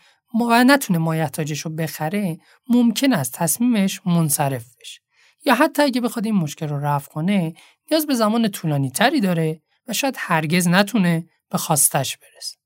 و 0.50 0.64
نتونه 0.64 0.98
مایحتاجش 0.98 1.60
رو 1.60 1.70
بخره 1.70 2.38
ممکن 2.68 3.12
است 3.12 3.32
تصمیمش 3.32 4.00
منصرف 4.06 4.66
بشه 4.80 5.00
یا 5.44 5.54
حتی 5.54 5.82
اگه 5.82 6.00
بخواد 6.00 6.26
این 6.26 6.34
مشکل 6.34 6.68
رو 6.68 6.78
رفع 6.78 7.10
کنه 7.10 7.54
نیاز 7.90 8.06
به 8.06 8.14
زمان 8.14 8.48
طولانی 8.48 8.90
تری 8.90 9.20
داره 9.20 9.62
و 9.88 9.92
شاید 9.92 10.14
هرگز 10.18 10.68
نتونه 10.68 11.28
به 11.50 11.58
خواستش 11.58 12.16
برسه 12.16 12.56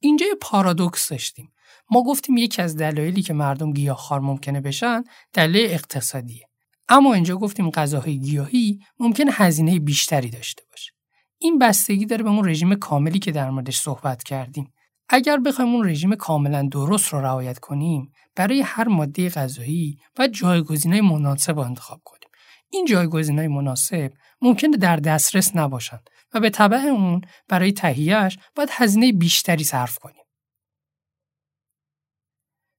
اینجا 0.00 0.26
یه 0.26 0.34
پارادوکس 0.40 1.08
داشتیم. 1.08 1.52
ما 1.90 2.02
گفتیم 2.02 2.36
یکی 2.36 2.62
از 2.62 2.76
دلایلی 2.76 3.22
که 3.22 3.32
مردم 3.32 3.72
گیاهخوار 3.72 4.20
ممکنه 4.20 4.60
بشن 4.60 5.04
دلیل 5.32 5.70
اقتصادیه. 5.70 6.48
اما 6.88 7.14
اینجا 7.14 7.36
گفتیم 7.36 7.70
غذاهای 7.70 8.18
گیاهی 8.18 8.80
ممکن 8.98 9.24
هزینه 9.30 9.78
بیشتری 9.78 10.30
داشته 10.30 10.62
باشه. 10.70 10.92
این 11.38 11.58
بستگی 11.58 12.06
داره 12.06 12.22
به 12.22 12.30
اون 12.30 12.48
رژیم 12.48 12.74
کاملی 12.74 13.18
که 13.18 13.32
در 13.32 13.50
موردش 13.50 13.78
صحبت 13.78 14.22
کردیم. 14.22 14.72
اگر 15.08 15.36
بخوایم 15.36 15.74
اون 15.74 15.88
رژیم 15.88 16.14
کاملا 16.14 16.68
درست 16.72 17.08
رو 17.08 17.20
رعایت 17.20 17.58
کنیم 17.58 18.12
برای 18.36 18.60
هر 18.60 18.88
ماده 18.88 19.28
غذایی 19.28 19.98
و 20.18 20.28
جایگزینای 20.28 21.00
مناسب 21.00 21.52
رو 21.52 21.58
انتخاب 21.58 22.00
کنیم. 22.04 22.28
این 22.70 22.84
جایگزینای 22.84 23.48
مناسب 23.48 24.12
ممکنه 24.42 24.76
در 24.76 24.96
دسترس 24.96 25.56
نباشند. 25.56 26.10
و 26.32 26.40
به 26.40 26.50
طبع 26.50 26.76
اون 26.76 27.20
برای 27.48 27.72
تهیهش 27.72 28.38
باید 28.54 28.68
هزینه 28.72 29.12
بیشتری 29.12 29.64
صرف 29.64 29.98
کنیم. 29.98 30.24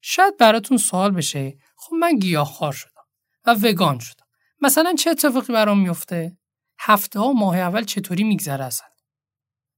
شاید 0.01 0.37
براتون 0.37 0.77
سوال 0.77 1.11
بشه 1.11 1.57
خب 1.75 1.95
من 1.95 2.19
گیاهخوار 2.19 2.73
شدم 2.73 3.03
و 3.45 3.53
وگان 3.53 3.99
شدم. 3.99 4.25
مثلا 4.61 4.93
چه 4.93 5.09
اتفاقی 5.09 5.53
برام 5.53 5.79
میفته 5.79 6.37
هفته 6.79 7.19
ها 7.19 7.33
ماه 7.33 7.57
اول 7.57 7.83
چطوری 7.83 8.23
میگذره 8.23 8.65
اصلا؟ 8.65 8.87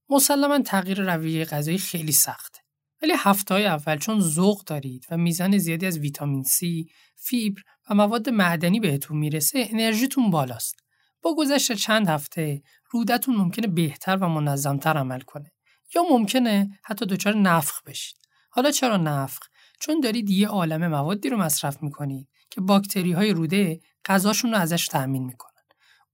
مسلما 0.08 0.58
تغییر 0.58 1.14
رویه 1.14 1.44
غذایی 1.44 1.78
خیلی 1.78 2.12
سخته. 2.12 2.58
ولی 3.02 3.12
هفته 3.18 3.54
های 3.54 3.66
اول 3.66 3.98
چون 3.98 4.20
ذوق 4.20 4.64
دارید 4.64 5.06
و 5.10 5.16
میزان 5.16 5.58
زیادی 5.58 5.86
از 5.86 5.98
ویتامین 5.98 6.44
C، 6.44 6.90
فیبر 7.16 7.62
و 7.90 7.94
مواد 7.94 8.28
معدنی 8.28 8.80
بهتون 8.80 9.16
می‌رسه 9.16 9.66
انرژیتون 9.70 10.30
بالاست. 10.30 10.74
با 11.22 11.34
گذشت 11.34 11.72
چند 11.72 12.08
هفته 12.08 12.62
رودتون 12.90 13.36
ممکنه 13.36 13.66
بهتر 13.66 14.16
و 14.16 14.28
منظمتر 14.28 14.96
عمل 14.96 15.20
کنه 15.20 15.52
یا 15.94 16.02
ممکنه 16.10 16.78
حتی 16.84 17.06
دچار 17.06 17.34
نفخ 17.36 17.82
بشید. 17.82 18.16
حالا 18.50 18.70
چرا 18.70 18.96
نفخ؟ 18.96 19.40
چون 19.80 20.00
دارید 20.00 20.30
یه 20.30 20.48
عالم 20.48 20.86
موادی 20.86 21.28
رو 21.28 21.36
مصرف 21.36 21.82
می‌کنید 21.82 22.28
که 22.50 22.60
باکتری 22.60 23.12
های 23.12 23.32
روده 23.32 23.80
غذاشون 24.04 24.50
رو 24.50 24.58
ازش 24.58 24.88
تأمین 24.88 25.24
می‌کنن. 25.24 25.52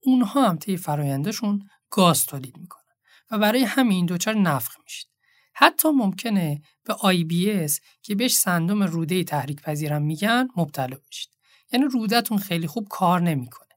اونها 0.02 0.48
هم 0.48 0.56
طی 0.56 0.76
فرایندشون 0.76 1.68
گاز 1.90 2.26
تولید 2.26 2.56
می‌کنن. 2.58 2.82
و 3.30 3.38
برای 3.38 3.64
همین 3.64 4.06
دچار 4.06 4.34
نفخ 4.34 4.76
میشید. 4.84 5.08
حتی 5.54 5.88
ممکنه 5.88 6.62
به 6.84 6.94
IBS 6.94 7.72
که 8.02 8.14
بهش 8.14 8.34
سندوم 8.36 8.82
روده 8.82 9.24
تحریک 9.24 9.62
پذیرم 9.62 10.02
میگن 10.02 10.48
مبتلا 10.56 10.96
بشید. 11.08 11.30
یعنی 11.72 11.86
رودتون 11.86 12.38
خیلی 12.38 12.66
خوب 12.66 12.88
کار 12.90 13.20
نمی‌کنه 13.20 13.67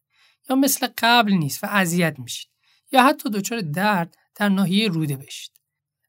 یا 0.52 0.56
مثل 0.56 0.88
قبل 0.98 1.34
نیست 1.34 1.64
و 1.64 1.68
اذیت 1.68 2.20
میشید 2.20 2.52
یا 2.92 3.04
حتی 3.04 3.30
دچار 3.30 3.62
درد 3.62 4.18
در 4.36 4.50
ناحیه 4.50 4.88
روده 4.88 5.18
بشید. 5.18 5.52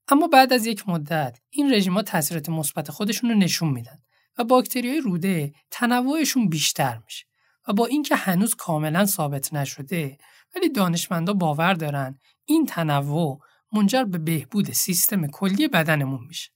اما 0.09 0.27
بعد 0.27 0.53
از 0.53 0.67
یک 0.67 0.89
مدت 0.89 1.39
این 1.51 1.75
رژیم‌ها 1.75 2.03
تاثیرات 2.03 2.49
مثبت 2.49 2.91
خودشون 2.91 3.31
رو 3.31 3.37
نشون 3.37 3.69
میدن 3.69 3.99
و 4.39 4.45
باکتریای 4.45 5.01
روده 5.01 5.53
تنوعشون 5.71 6.49
بیشتر 6.49 7.01
میشه 7.05 7.27
و 7.69 7.73
با 7.73 7.87
اینکه 7.87 8.17
هنوز 8.17 8.55
کاملا 8.55 9.07
ثابت 9.07 9.55
نشده 9.55 10.19
ولی 10.57 10.69
دانشمندا 10.69 11.33
باور 11.33 11.75
دارن 11.75 12.19
این 12.45 12.67
تنوع 12.67 13.41
منجر 13.73 14.05
به 14.05 14.19
بهبود 14.19 14.73
سیستم 14.73 15.27
کلی 15.27 15.69
بدنمون 15.69 16.25
میشه. 16.29 16.51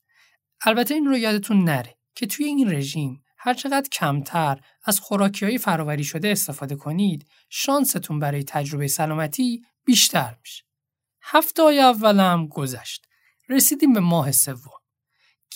البته 0.64 0.95
این 0.95 1.07
رو 1.07 1.18
یادتون 1.18 1.64
نره 1.64 1.97
که 2.14 2.26
توی 2.26 2.45
این 2.45 2.70
رژیم 2.70 3.24
هرچقدر 3.47 3.89
کمتر 3.89 4.61
از 4.85 5.01
خوراکی 5.01 5.45
های 5.45 5.59
فراوری 5.59 6.05
شده 6.05 6.29
استفاده 6.29 6.77
کنید 6.77 7.27
شانستون 7.51 8.19
برای 8.19 8.45
تجربه 8.45 8.89
سلامتی 8.89 9.63
بیشتر 9.85 10.37
میشه. 10.41 10.65
هفته 11.23 11.63
های 11.63 11.81
اولم 11.81 12.47
گذشت. 12.47 13.07
رسیدیم 13.49 13.93
به 13.93 14.01
ماه 14.01 14.33
سوم. 14.33 14.73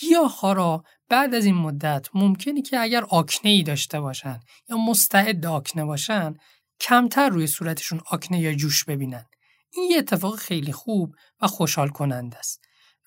گیاهخوارا 0.01 0.85
بعد 1.09 1.35
از 1.35 1.45
این 1.45 1.55
مدت 1.55 2.09
ممکنه 2.15 2.63
که 2.63 2.81
اگر 2.81 3.05
آکنه 3.05 3.51
ای 3.51 3.63
داشته 3.63 4.01
باشن 4.01 4.41
یا 4.69 4.77
مستعد 4.77 5.47
آکنه 5.47 5.85
باشن 5.85 6.35
کمتر 6.81 7.29
روی 7.29 7.47
صورتشون 7.47 8.01
آکنه 8.11 8.41
یا 8.41 8.55
جوش 8.55 8.85
ببینن. 8.85 9.27
این 9.73 9.91
یه 9.91 9.99
اتفاق 9.99 10.37
خیلی 10.37 10.73
خوب 10.73 11.15
و 11.41 11.47
خوشحال 11.47 11.89
کننده 11.89 12.39
است. 12.39 12.61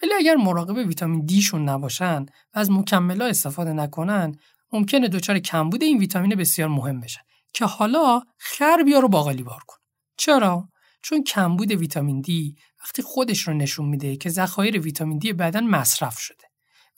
ولی 0.03 0.13
اگر 0.13 0.35
مراقب 0.35 0.75
ویتامین 0.75 1.25
دیشون 1.25 1.69
نباشن 1.69 2.21
و 2.53 2.59
از 2.59 2.71
مکملات 2.71 3.29
استفاده 3.29 3.73
نکنن 3.73 4.35
ممکنه 4.73 5.07
دچار 5.07 5.39
کمبود 5.39 5.83
این 5.83 5.97
ویتامین 5.97 6.35
بسیار 6.35 6.69
مهم 6.69 6.99
بشن 6.99 7.21
که 7.53 7.65
حالا 7.65 8.21
خر 8.37 8.83
بیا 8.83 8.99
رو 8.99 9.07
باقالی 9.07 9.43
بار 9.43 9.63
کن. 9.67 9.77
چرا؟ 10.17 10.69
چون 11.01 11.23
کمبود 11.23 11.71
ویتامین 11.71 12.21
دی 12.21 12.55
وقتی 12.81 13.01
خودش 13.01 13.47
رو 13.47 13.53
نشون 13.53 13.85
میده 13.85 14.15
که 14.15 14.29
ذخایر 14.29 14.79
ویتامین 14.79 15.17
دی 15.17 15.33
بدن 15.33 15.63
مصرف 15.63 16.19
شده 16.19 16.43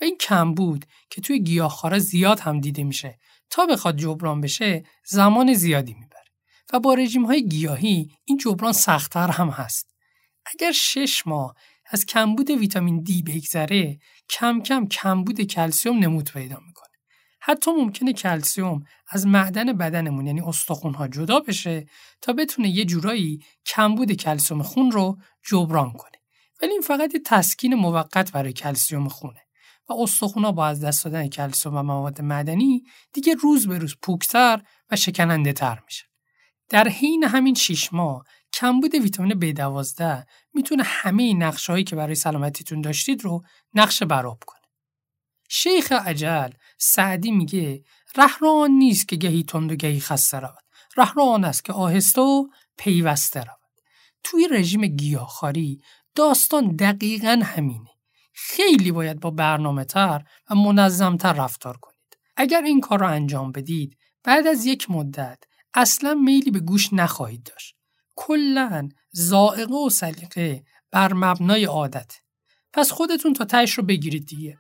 و 0.02 0.04
این 0.04 0.18
کمبود 0.18 0.86
که 1.10 1.22
توی 1.22 1.40
گیاهخوارا 1.40 2.00
زیاد 2.00 2.40
هم 2.40 2.60
دیده 2.60 2.84
میشه 2.84 3.20
تا 3.50 3.66
بخواد 3.66 3.98
جبران 3.98 4.42
بشه 4.42 4.84
زمان 5.06 5.54
زیادی 5.54 5.94
می‌بره. 5.94 6.26
و 6.74 6.80
با 6.80 6.94
رژیم 6.94 7.26
های 7.26 7.48
گیاهی 7.48 8.12
این 8.26 8.38
جبران 8.38 8.74
سختتر 8.74 9.32
هم 9.32 9.50
هست. 9.50 9.96
اگر 10.46 10.72
شش 10.72 11.28
ماه 11.28 11.56
از 11.90 12.06
کمبود 12.06 12.50
ویتامین 12.50 13.04
دی 13.04 13.24
بگذره 13.24 14.00
کم 14.30 14.62
کم 14.62 14.88
کمبود 14.88 15.42
کلسیوم 15.42 16.00
نمود 16.00 16.32
پیدا 16.32 16.60
می‌کنه. 16.68 16.85
حتی 17.48 17.72
ممکنه 17.72 18.14
کلسیوم 18.14 18.84
از 19.10 19.28
معدن 19.28 19.74
بدنمون 19.74 20.28
یعنی 20.28 20.42
ها 20.96 21.08
جدا 21.08 21.40
بشه 21.40 21.86
تا 22.22 22.34
بتونه 22.34 22.70
یه 22.70 22.86
جورایی 22.86 23.40
کمبود 23.66 24.12
کلسیوم 24.12 24.64
خون 24.64 24.92
رو 24.92 25.18
جبران 25.50 25.92
کنه. 25.92 26.18
ولی 26.62 26.72
این 26.72 26.82
فقط 26.82 27.14
یه 27.14 27.20
تسکین 27.26 27.76
موقت 27.76 28.32
برای 28.32 28.54
کلسیوم 28.54 29.08
خونه. 29.08 29.42
و 29.90 29.94
ها 30.36 30.52
با 30.52 30.68
از 30.68 30.84
دست 30.84 31.06
دادن 31.06 31.28
کلسیوم 31.28 31.76
و 31.76 31.84
مواد 31.84 32.22
معدنی 32.22 32.84
دیگه 33.14 33.34
روز 33.34 33.68
به 33.68 33.78
روز 33.78 33.96
پوکتر 34.02 34.62
و 34.92 34.96
شکننده 34.96 35.54
تر 35.54 35.80
میشه. 35.86 36.06
در 36.70 36.88
حین 36.88 37.24
همین 37.24 37.56
شیش 37.56 37.94
ماه 37.94 38.26
کمبود 38.54 38.96
ویتامین 38.96 39.54
B12 39.54 40.26
می‌تونه 40.54 40.84
همه 40.84 41.24
این 41.24 41.44
نقشه 41.44 41.84
که 41.84 41.96
برای 41.96 42.16
سلامتیتون 42.16 42.82
داشتید 42.82 43.24
رو 43.24 43.44
نقش 43.74 44.04
براب 44.04 44.44
کنه. 44.46 44.65
شیخ 45.50 45.92
عجل 45.92 46.50
سعدی 46.78 47.32
میگه 47.32 47.84
رهران 48.18 48.72
نیست 48.72 49.08
که 49.08 49.16
گهی 49.16 49.44
تند 49.44 49.72
و 49.72 49.76
گهی 49.76 50.00
خسته 50.00 50.40
رود. 50.40 50.64
رهران 50.98 51.46
است 51.46 51.66
که 51.66 51.74
آهسته 51.74 52.22
و 52.22 52.48
پیوسته 52.78 53.40
رود. 53.40 53.82
توی 54.24 54.48
رژیم 54.52 54.86
گیاهخواری 54.88 55.82
داستان 56.16 56.76
دقیقا 56.76 57.42
همینه. 57.44 57.90
خیلی 58.34 58.92
باید 58.92 59.20
با 59.20 59.32
برنامه 59.32 59.84
تر 59.86 60.24
و 60.50 60.56
منظمتر 60.56 61.34
رفتار 61.34 61.78
کنید. 61.78 62.18
اگر 62.36 62.62
این 62.62 62.82
کار 62.82 63.00
را 63.00 63.10
انجام 63.10 63.52
بدید 63.52 63.98
بعد 64.24 64.48
از 64.48 64.66
یک 64.66 64.92
مدت 64.92 65.44
اصلا 65.74 66.14
میلی 66.14 66.52
به 66.52 66.60
گوش 66.60 66.94
نخواهید 66.94 67.44
داشت. 67.44 67.76
کلا 68.16 68.90
زائقه 69.12 69.76
و 69.76 69.90
سلیقه 69.90 70.64
بر 70.92 71.14
مبنای 71.14 71.66
عادت. 71.66 72.12
پس 72.74 72.92
خودتون 72.92 73.34
تا 73.34 73.46
تهش 73.46 73.74
رو 73.74 73.84
بگیرید 73.84 74.26
دیگه. 74.26 74.60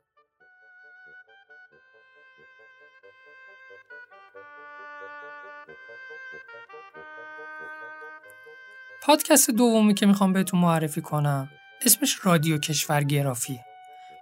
پادکست 9.05 9.51
دومی 9.51 9.93
که 9.93 10.05
می‌خوام 10.05 10.33
بهتون 10.33 10.59
معرفی 10.59 11.01
کنم 11.01 11.49
اسمش 11.81 12.19
رادیو 12.23 12.57
کشورگرافیه. 12.57 13.65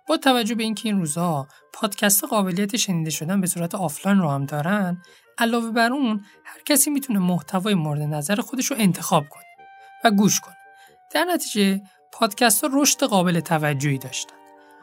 با 0.07 0.17
توجه 0.17 0.55
به 0.55 0.63
اینکه 0.63 0.89
این 0.89 0.99
روزها 0.99 1.47
پادکست 1.73 2.23
قابلیت 2.23 2.77
شنیده 2.77 3.09
شدن 3.09 3.41
به 3.41 3.47
صورت 3.47 3.75
آفلاین 3.75 4.19
رو 4.19 4.29
هم 4.29 4.45
دارن 4.45 5.01
علاوه 5.38 5.71
بر 5.71 5.93
اون 5.93 6.25
هر 6.45 6.61
کسی 6.65 6.89
می‌تونه 6.89 7.19
محتوای 7.19 7.73
مورد 7.73 8.01
نظر 8.01 8.36
خودش 8.36 8.65
رو 8.65 8.77
انتخاب 8.79 9.29
کنه 9.29 9.43
و 10.03 10.11
گوش 10.11 10.39
کنه 10.39 10.57
در 11.11 11.23
نتیجه 11.23 11.81
پادکست 12.11 12.63
ها 12.63 12.69
رشد 12.73 13.03
قابل 13.03 13.39
توجهی 13.39 13.97
داشتن 13.97 14.36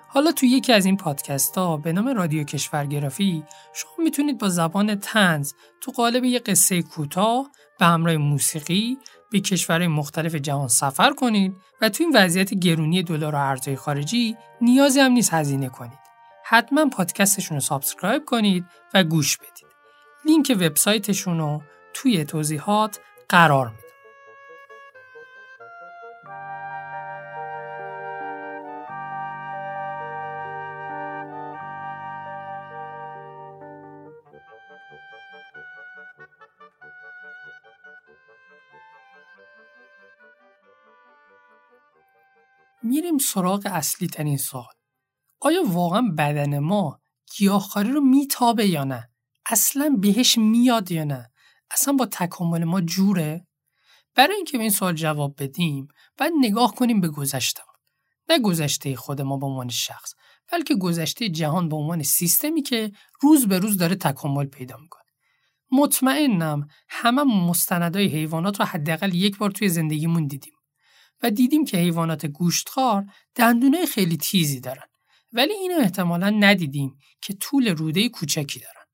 حالا 0.09 0.32
تو 0.32 0.46
یکی 0.46 0.72
از 0.72 0.84
این 0.84 0.96
پادکست 0.96 1.59
ها 1.59 1.76
به 1.76 1.92
نام 1.92 2.09
رادیو 2.09 2.44
کشورگرافی 2.44 3.44
شما 3.74 3.92
می‌تونید 3.98 4.38
با 4.38 4.48
زبان 4.48 4.94
طنز 4.95 5.53
تو 5.82 5.92
قالب 5.92 6.24
یه 6.24 6.38
قصه 6.38 6.82
کوتاه 6.82 7.51
به 7.78 7.86
همراه 7.86 8.16
موسیقی 8.16 8.98
به 9.31 9.41
کشورهای 9.41 9.89
مختلف 9.89 10.35
جهان 10.35 10.68
سفر 10.68 11.12
کنید 11.12 11.57
و 11.81 11.89
تو 11.89 12.05
این 12.05 12.12
وضعیت 12.16 12.55
گرونی 12.55 13.03
دلار 13.03 13.35
و 13.35 13.39
ارزهای 13.39 13.76
خارجی 13.76 14.37
نیازی 14.61 15.01
هم 15.01 15.12
نیست 15.12 15.35
هزینه 15.35 15.68
کنید. 15.68 15.99
حتما 16.45 16.89
پادکستشون 16.89 17.57
رو 17.57 17.61
subscribe 17.61 18.24
کنید 18.24 18.64
و 18.95 19.05
گوش 19.05 19.37
بدید. 19.37 19.70
لینک 20.24 20.57
وبسایتشون 20.61 21.39
رو 21.39 21.62
توی 21.95 22.24
توضیحات 22.24 23.01
قرار 23.28 23.72
سراغ 43.21 43.66
اصلی 43.66 44.09
ترین 44.09 44.37
سوال. 44.37 44.73
آیا 45.41 45.62
واقعا 45.66 46.03
بدن 46.18 46.59
ما 46.59 47.01
گیاهخواری 47.37 47.91
رو 47.91 48.01
میتابه 48.01 48.66
یا 48.66 48.85
نه؟ 48.85 49.11
اصلا 49.47 49.97
بهش 50.01 50.39
میاد 50.39 50.91
یا 50.91 51.05
نه؟ 51.05 51.31
اصلا 51.71 51.95
با 51.95 52.07
تکامل 52.07 52.64
ما 52.64 52.81
جوره؟ 52.81 53.47
برای 54.14 54.37
اینکه 54.37 54.57
به 54.57 54.62
این 54.62 54.73
سوال 54.73 54.95
جواب 54.95 55.43
بدیم 55.43 55.89
باید 56.18 56.33
نگاه 56.41 56.75
کنیم 56.75 57.01
به 57.01 57.09
گذشته 57.09 57.62
نه 58.31 58.39
گذشته 58.39 58.97
خود 58.97 59.21
ما 59.21 59.37
به 59.37 59.47
عنوان 59.47 59.68
شخص 59.68 60.14
بلکه 60.53 60.75
گذشته 60.75 61.29
جهان 61.29 61.68
به 61.68 61.77
عنوان 61.77 62.03
سیستمی 62.03 62.62
که 62.62 62.93
روز 63.21 63.49
به 63.49 63.59
روز 63.59 63.77
داره 63.77 63.95
تکامل 63.95 64.45
پیدا 64.45 64.77
می‌کنه. 64.77 65.03
مطمئنم 65.73 66.68
همه 66.89 67.23
مستندای 67.23 68.07
حیوانات 68.07 68.61
رو 68.61 68.66
حداقل 68.66 69.14
یک 69.14 69.39
بار 69.39 69.51
توی 69.51 69.68
زندگیمون 69.68 70.27
دیدیم. 70.27 70.53
و 71.23 71.31
دیدیم 71.31 71.64
که 71.64 71.77
حیوانات 71.77 72.27
گوشتخوار 72.27 73.07
دندونه 73.35 73.87
خیلی 73.87 74.16
تیزی 74.16 74.61
دارن. 74.61 74.87
ولی 75.33 75.53
اینو 75.53 75.81
احتمالا 75.81 76.31
ندیدیم 76.31 76.99
که 77.21 77.35
طول 77.35 77.68
روده 77.68 78.09
کوچکی 78.09 78.61
دارن. 78.61 78.87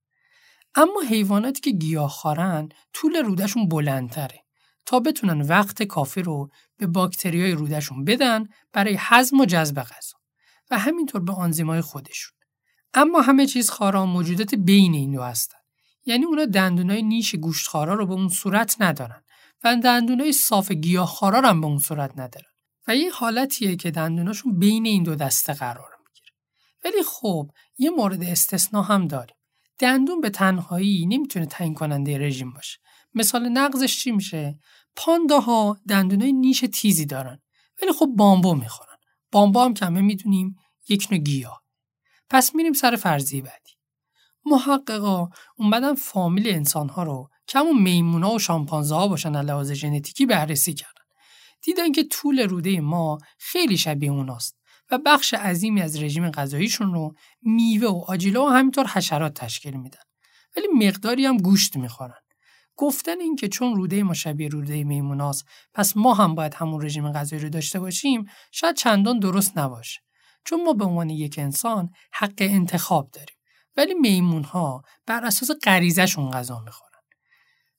اما 0.74 1.00
حیواناتی 1.08 1.60
که 1.60 1.70
گیاهخوارن 1.70 2.68
طول 2.92 3.16
رودهشون 3.16 3.68
بلندتره 3.68 4.44
تا 4.86 5.00
بتونن 5.00 5.40
وقت 5.40 5.82
کافی 5.82 6.22
رو 6.22 6.50
به 6.76 6.86
باکتریای 6.86 7.52
رودهشون 7.52 8.04
بدن 8.04 8.44
برای 8.72 8.96
هضم 8.98 9.40
و 9.40 9.44
جذب 9.44 9.82
غذا 9.82 10.18
و 10.70 10.78
همینطور 10.78 11.20
به 11.20 11.32
آنزیمای 11.32 11.80
خودشون. 11.80 12.32
اما 12.94 13.20
همه 13.20 13.46
چیز 13.46 13.70
خارا 13.70 14.06
موجودات 14.06 14.54
بین 14.54 14.94
این 14.94 15.12
دو 15.12 15.22
هستن. 15.22 15.58
یعنی 16.04 16.24
اونا 16.24 16.44
دندونای 16.44 17.02
نیش 17.02 17.34
گوشتخوارا 17.34 17.94
رو 17.94 18.06
به 18.06 18.12
اون 18.12 18.28
صورت 18.28 18.76
ندارن. 18.80 19.22
و 19.64 19.76
دندونای 19.76 20.32
صاف 20.32 20.72
گیاهخوارا 20.72 21.48
هم 21.48 21.60
به 21.60 21.66
اون 21.66 21.78
صورت 21.78 22.10
ندارن. 22.10 22.50
و 22.88 22.96
یه 22.96 23.12
حالتیه 23.12 23.76
که 23.76 23.90
دندوناشون 23.90 24.58
بین 24.58 24.86
این 24.86 25.02
دو 25.02 25.14
دسته 25.14 25.52
قرار 25.52 25.90
می‌گیره. 26.06 26.32
ولی 26.84 27.02
خب 27.02 27.50
یه 27.78 27.90
مورد 27.90 28.22
استثنا 28.22 28.82
هم 28.82 29.06
داریم. 29.06 29.36
دندون 29.78 30.20
به 30.20 30.30
تنهایی 30.30 31.06
نمی‌تونه 31.06 31.46
تعیین 31.46 31.74
کننده 31.74 32.18
رژیم 32.18 32.52
باشه. 32.52 32.78
مثال 33.14 33.48
نقضش 33.48 34.02
چی 34.02 34.10
میشه؟ 34.10 34.58
پانداها 34.96 35.78
دندونای 35.88 36.32
نیش 36.32 36.64
تیزی 36.72 37.06
دارن. 37.06 37.42
ولی 37.82 37.92
خب 37.92 38.06
بامبو 38.16 38.54
می‌خورن. 38.54 38.96
بامبو 39.32 39.60
هم 39.60 39.74
که 39.74 39.86
می‌دونیم 39.86 40.56
یک 40.88 41.08
نوع 41.10 41.20
گیاه. 41.20 41.62
پس 42.30 42.54
میریم 42.54 42.72
سر 42.72 42.96
فرضیه 42.96 43.42
بعدی. 43.42 43.72
محققا 44.44 45.28
اومدن 45.56 45.94
فامیل 45.94 46.48
انسانها 46.48 47.02
رو 47.02 47.30
همون 47.54 47.82
میمونا 47.82 48.30
و 48.30 48.38
شامپانزه 48.38 48.94
ها 48.94 49.08
باشن 49.08 49.40
لحاظ 49.40 49.72
ژنتیکی 49.72 50.26
بررسی 50.26 50.74
کردن. 50.74 50.92
دیدن 51.62 51.92
که 51.92 52.04
طول 52.04 52.40
روده 52.40 52.80
ما 52.80 53.18
خیلی 53.38 53.78
شبیه 53.78 54.10
اوناست 54.10 54.56
و 54.90 54.98
بخش 55.06 55.34
عظیمی 55.34 55.82
از 55.82 56.02
رژیم 56.02 56.30
غذاییشون 56.30 56.94
رو 56.94 57.14
میوه 57.42 57.88
و 57.88 58.04
آجیلا 58.08 58.46
و 58.46 58.48
همینطور 58.48 58.86
حشرات 58.86 59.34
تشکیل 59.34 59.76
میدن. 59.76 60.00
ولی 60.56 60.86
مقداری 60.86 61.26
هم 61.26 61.36
گوشت 61.36 61.76
می‌خورن. 61.76 62.20
گفتن 62.76 63.20
این 63.20 63.36
که 63.36 63.48
چون 63.48 63.76
روده 63.76 64.02
ما 64.02 64.14
شبیه 64.14 64.48
روده 64.48 64.84
میموناست 64.84 65.44
پس 65.74 65.96
ما 65.96 66.14
هم 66.14 66.34
باید 66.34 66.54
همون 66.54 66.84
رژیم 66.84 67.12
غذایی 67.12 67.42
رو 67.42 67.48
داشته 67.48 67.80
باشیم 67.80 68.24
شاید 68.52 68.76
چندان 68.76 69.18
درست 69.18 69.58
نباشه. 69.58 70.00
چون 70.44 70.64
ما 70.64 70.72
به 70.72 70.84
عنوان 70.84 71.10
یک 71.10 71.38
انسان 71.38 71.90
حق 72.12 72.34
انتخاب 72.38 73.10
داریم. 73.10 73.36
ولی 73.76 73.94
میمون 73.94 74.44
ها 74.44 74.82
بر 75.06 75.24
اساس 75.24 75.50
غریزهشون 75.64 76.30
غذا 76.30 76.60
می‌خورن. 76.60 76.85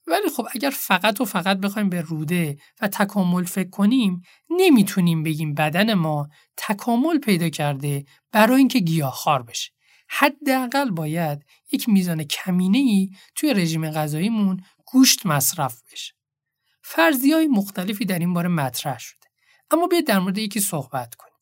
ولی 0.07 0.29
خب 0.35 0.47
اگر 0.51 0.69
فقط 0.69 1.21
و 1.21 1.25
فقط 1.25 1.57
بخوایم 1.57 1.89
به 1.89 2.01
روده 2.01 2.57
و 2.81 2.87
تکامل 2.87 3.43
فکر 3.43 3.69
کنیم 3.69 4.21
نمی‌تونیم 4.49 5.23
بگیم 5.23 5.53
بدن 5.53 5.93
ما 5.93 6.29
تکامل 6.57 7.19
پیدا 7.19 7.49
کرده 7.49 8.05
برای 8.31 8.57
اینکه 8.57 8.79
گیاهخوار 8.79 9.43
بشه. 9.43 9.71
حداقل 10.09 10.89
باید 10.89 11.45
یک 11.71 11.89
میزان 11.89 12.23
کمینه 12.23 12.77
ای 12.77 13.11
توی 13.35 13.53
رژیم 13.53 13.91
غذاییمون 13.91 14.63
گوشت 14.85 15.25
مصرف 15.25 15.81
بشه. 15.91 16.13
فرضی 16.81 17.31
های 17.31 17.47
مختلفی 17.47 18.05
در 18.05 18.19
این 18.19 18.33
باره 18.33 18.49
مطرح 18.49 18.99
شده. 18.99 19.27
اما 19.71 19.87
بیاید 19.87 20.07
در 20.07 20.19
مورد 20.19 20.37
یکی 20.37 20.59
صحبت 20.59 21.15
کنیم. 21.15 21.33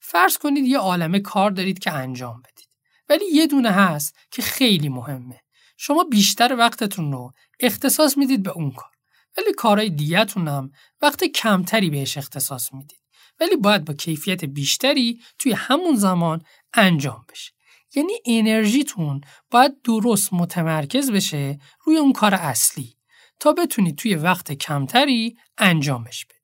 فرض 0.00 0.38
کنید 0.38 0.64
یه 0.64 0.78
عالمه 0.78 1.20
کار 1.20 1.50
دارید 1.50 1.78
که 1.78 1.92
انجام 1.92 2.42
بدید. 2.42 2.68
ولی 3.08 3.24
یه 3.32 3.46
دونه 3.46 3.70
هست 3.70 4.16
که 4.30 4.42
خیلی 4.42 4.88
مهمه. 4.88 5.40
شما 5.76 6.04
بیشتر 6.04 6.56
وقتتون 6.56 7.12
رو 7.12 7.32
اختصاص 7.60 8.18
می‌دید 8.18 8.42
به 8.42 8.50
اون 8.50 8.70
کار. 8.70 8.90
ولی 9.38 9.52
کارهای 9.52 9.90
دیگهتون 9.90 10.48
هم 10.48 10.70
وقت 11.02 11.24
کمتری 11.24 11.90
بهش 11.90 12.18
اختصاص 12.18 12.72
می‌دید. 12.72 13.00
ولی 13.40 13.56
باید 13.56 13.84
با 13.84 13.94
کیفیت 13.94 14.44
بیشتری 14.44 15.20
توی 15.38 15.52
همون 15.52 15.96
زمان 15.96 16.42
انجام 16.74 17.24
بشه. 17.28 17.52
یعنی 17.94 18.12
انرژیتون 18.26 19.20
باید 19.50 19.82
درست 19.82 20.32
متمرکز 20.32 21.10
بشه 21.10 21.58
روی 21.84 21.96
اون 21.96 22.12
کار 22.12 22.34
اصلی 22.34 22.96
تا 23.40 23.52
بتونید 23.52 23.96
توی 23.96 24.14
وقت 24.14 24.52
کمتری 24.52 25.36
انجامش 25.58 26.24
بدید. 26.24 26.40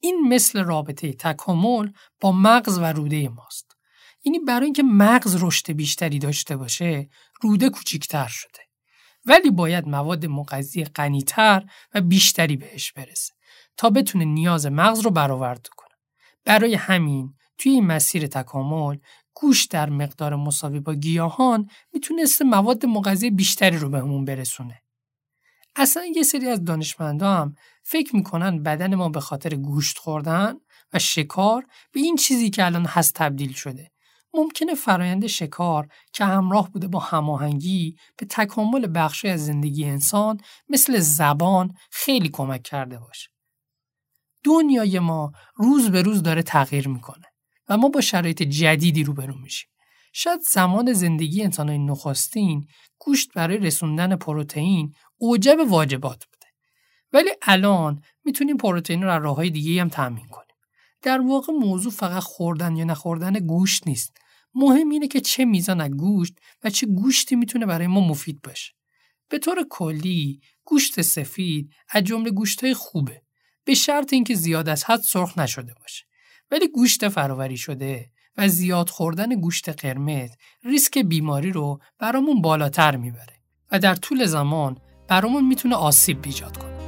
این 0.00 0.28
مثل 0.28 0.64
رابطه 0.64 1.12
تکامل 1.12 1.90
با 2.20 2.32
مغز 2.32 2.78
و 2.78 2.84
روده 2.84 3.28
ماست. 3.28 3.76
یعنی 4.24 4.38
برای 4.38 4.64
اینکه 4.64 4.82
مغز 4.82 5.42
رشد 5.42 5.72
بیشتری 5.72 6.18
داشته 6.18 6.56
باشه 6.56 7.08
روده 7.40 7.70
کوچیکتر 7.70 8.28
شده. 8.28 8.71
ولی 9.26 9.50
باید 9.50 9.88
مواد 9.88 10.26
مغذی 10.26 10.84
غنیتر 10.84 11.64
و 11.94 12.00
بیشتری 12.00 12.56
بهش 12.56 12.92
برسه 12.92 13.32
تا 13.76 13.90
بتونه 13.90 14.24
نیاز 14.24 14.66
مغز 14.66 15.00
رو 15.00 15.10
برآورده 15.10 15.70
کنه 15.76 15.96
برای 16.44 16.74
همین 16.74 17.34
توی 17.58 17.72
این 17.72 17.86
مسیر 17.86 18.26
تکامل 18.26 18.98
گوش 19.34 19.64
در 19.64 19.90
مقدار 19.90 20.36
مساوی 20.36 20.80
با 20.80 20.94
گیاهان 20.94 21.68
می‌تونسته 21.92 22.44
مواد 22.44 22.86
مغذی 22.86 23.30
بیشتری 23.30 23.76
رو 23.76 23.88
بهمون 23.88 24.24
برسونه 24.24 24.82
اصلا 25.76 26.04
یه 26.16 26.22
سری 26.22 26.48
از 26.48 26.64
دانشمندا 26.64 27.34
هم 27.34 27.54
فکر 27.82 28.16
می‌کنن 28.16 28.62
بدن 28.62 28.94
ما 28.94 29.08
به 29.08 29.20
خاطر 29.20 29.54
گوشت 29.54 29.98
خوردن 29.98 30.54
و 30.92 30.98
شکار 30.98 31.66
به 31.92 32.00
این 32.00 32.16
چیزی 32.16 32.50
که 32.50 32.64
الان 32.64 32.86
هست 32.86 33.14
تبدیل 33.14 33.52
شده. 33.52 33.91
ممکنه 34.34 34.74
فرایند 34.74 35.26
شکار 35.26 35.88
که 36.12 36.24
همراه 36.24 36.70
بوده 36.70 36.88
با 36.88 36.98
هماهنگی 36.98 37.96
به 38.16 38.26
تکامل 38.26 38.88
بخشی 38.94 39.28
از 39.28 39.46
زندگی 39.46 39.84
انسان 39.84 40.40
مثل 40.68 40.98
زبان 40.98 41.74
خیلی 41.90 42.28
کمک 42.28 42.62
کرده 42.62 42.98
باشه. 42.98 43.28
دنیای 44.44 44.98
ما 44.98 45.32
روز 45.56 45.90
به 45.90 46.02
روز 46.02 46.22
داره 46.22 46.42
تغییر 46.42 46.88
می‌کنه 46.88 47.26
و 47.68 47.76
ما 47.76 47.88
با 47.88 48.00
شرایط 48.00 48.42
جدیدی 48.42 49.04
روبرو 49.04 49.38
میشیم. 49.38 49.68
شاید 50.12 50.40
زمان 50.40 50.92
زندگی 50.92 51.42
انسانهای 51.42 51.78
نخستین 51.78 52.66
گوشت 52.98 53.32
برای 53.34 53.58
رسوندن 53.58 54.16
پروتئین 54.16 54.94
اوجب 55.16 55.58
واجبات 55.68 56.24
بوده. 56.24 56.46
ولی 57.12 57.30
الان 57.42 58.02
می‌تونیم 58.24 58.56
پروتئین 58.56 59.02
رو 59.02 59.10
از 59.12 59.22
راههای 59.22 59.50
دیگه 59.50 59.80
هم 59.80 59.88
تامین 59.88 60.26
کنیم. 60.28 60.56
در 61.02 61.20
واقع 61.20 61.52
موضوع 61.52 61.92
فقط 61.92 62.22
خوردن 62.22 62.76
یا 62.76 62.84
نخوردن 62.84 63.32
گوشت 63.32 63.86
نیست. 63.86 64.16
مهم 64.54 64.88
اینه 64.88 65.08
که 65.08 65.20
چه 65.20 65.44
میزان 65.44 65.88
گوشت 65.88 66.34
و 66.64 66.70
چه 66.70 66.86
گوشتی 66.86 67.36
می‌تونه 67.36 67.66
برای 67.66 67.86
ما 67.86 68.00
مفید 68.00 68.42
باشه. 68.42 68.72
به 69.28 69.38
طور 69.38 69.66
کلی 69.70 70.40
گوشت 70.64 71.00
سفید 71.00 71.70
از 71.88 72.04
جمله 72.04 72.30
گوشتهای 72.30 72.74
خوبه 72.74 73.22
به 73.64 73.74
شرط 73.74 74.12
اینکه 74.12 74.34
زیاد 74.34 74.68
از 74.68 74.84
حد 74.84 75.00
سرخ 75.00 75.38
نشده 75.38 75.74
باشه. 75.80 76.04
ولی 76.50 76.68
گوشت 76.68 77.08
فراوری 77.08 77.56
شده 77.56 78.10
و 78.36 78.48
زیاد 78.48 78.88
خوردن 78.88 79.40
گوشت 79.40 79.68
قرمز 79.68 80.30
ریسک 80.64 80.98
بیماری 80.98 81.52
رو 81.52 81.78
برامون 81.98 82.42
بالاتر 82.42 82.96
می‌بره 82.96 83.36
و 83.72 83.78
در 83.78 83.94
طول 83.94 84.26
زمان 84.26 84.78
برامون 85.08 85.46
می‌تونه 85.46 85.74
آسیب 85.74 86.18
ایجاد 86.24 86.56
کنه. 86.56 86.81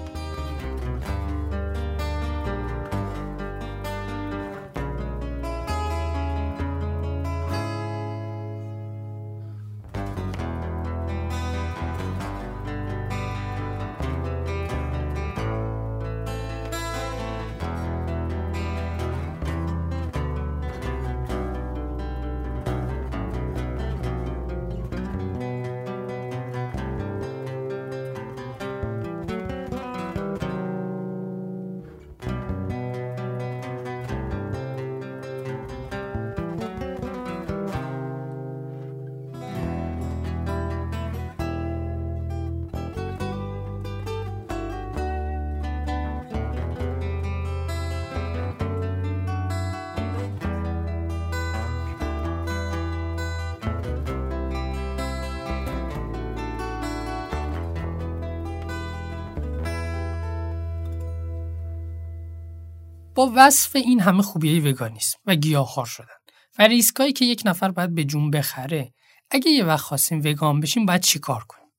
با 63.14 63.32
وصف 63.34 63.76
این 63.76 64.00
همه 64.00 64.22
خوبیه 64.22 64.70
وگانیسم 64.70 65.18
و 65.26 65.34
گیاهخوار 65.34 65.86
شدن. 65.86 66.14
و 66.58 66.62
ریسکایی 66.62 67.12
که 67.12 67.24
یک 67.24 67.42
نفر 67.44 67.70
باید 67.70 67.94
به 67.94 68.04
جون 68.04 68.30
بخره. 68.30 68.94
اگه 69.30 69.50
یه 69.50 69.64
وقت 69.64 69.84
خواستیم 69.84 70.22
وگان 70.24 70.60
بشیم 70.60 70.86
باید 70.86 71.00
چیکار 71.00 71.44
کنیم؟ 71.48 71.72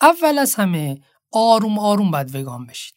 اول 0.00 0.38
از 0.38 0.54
همه 0.54 1.00
آروم 1.32 1.78
آروم 1.78 2.10
باید 2.10 2.34
وگان 2.34 2.66
بشید. 2.66 2.94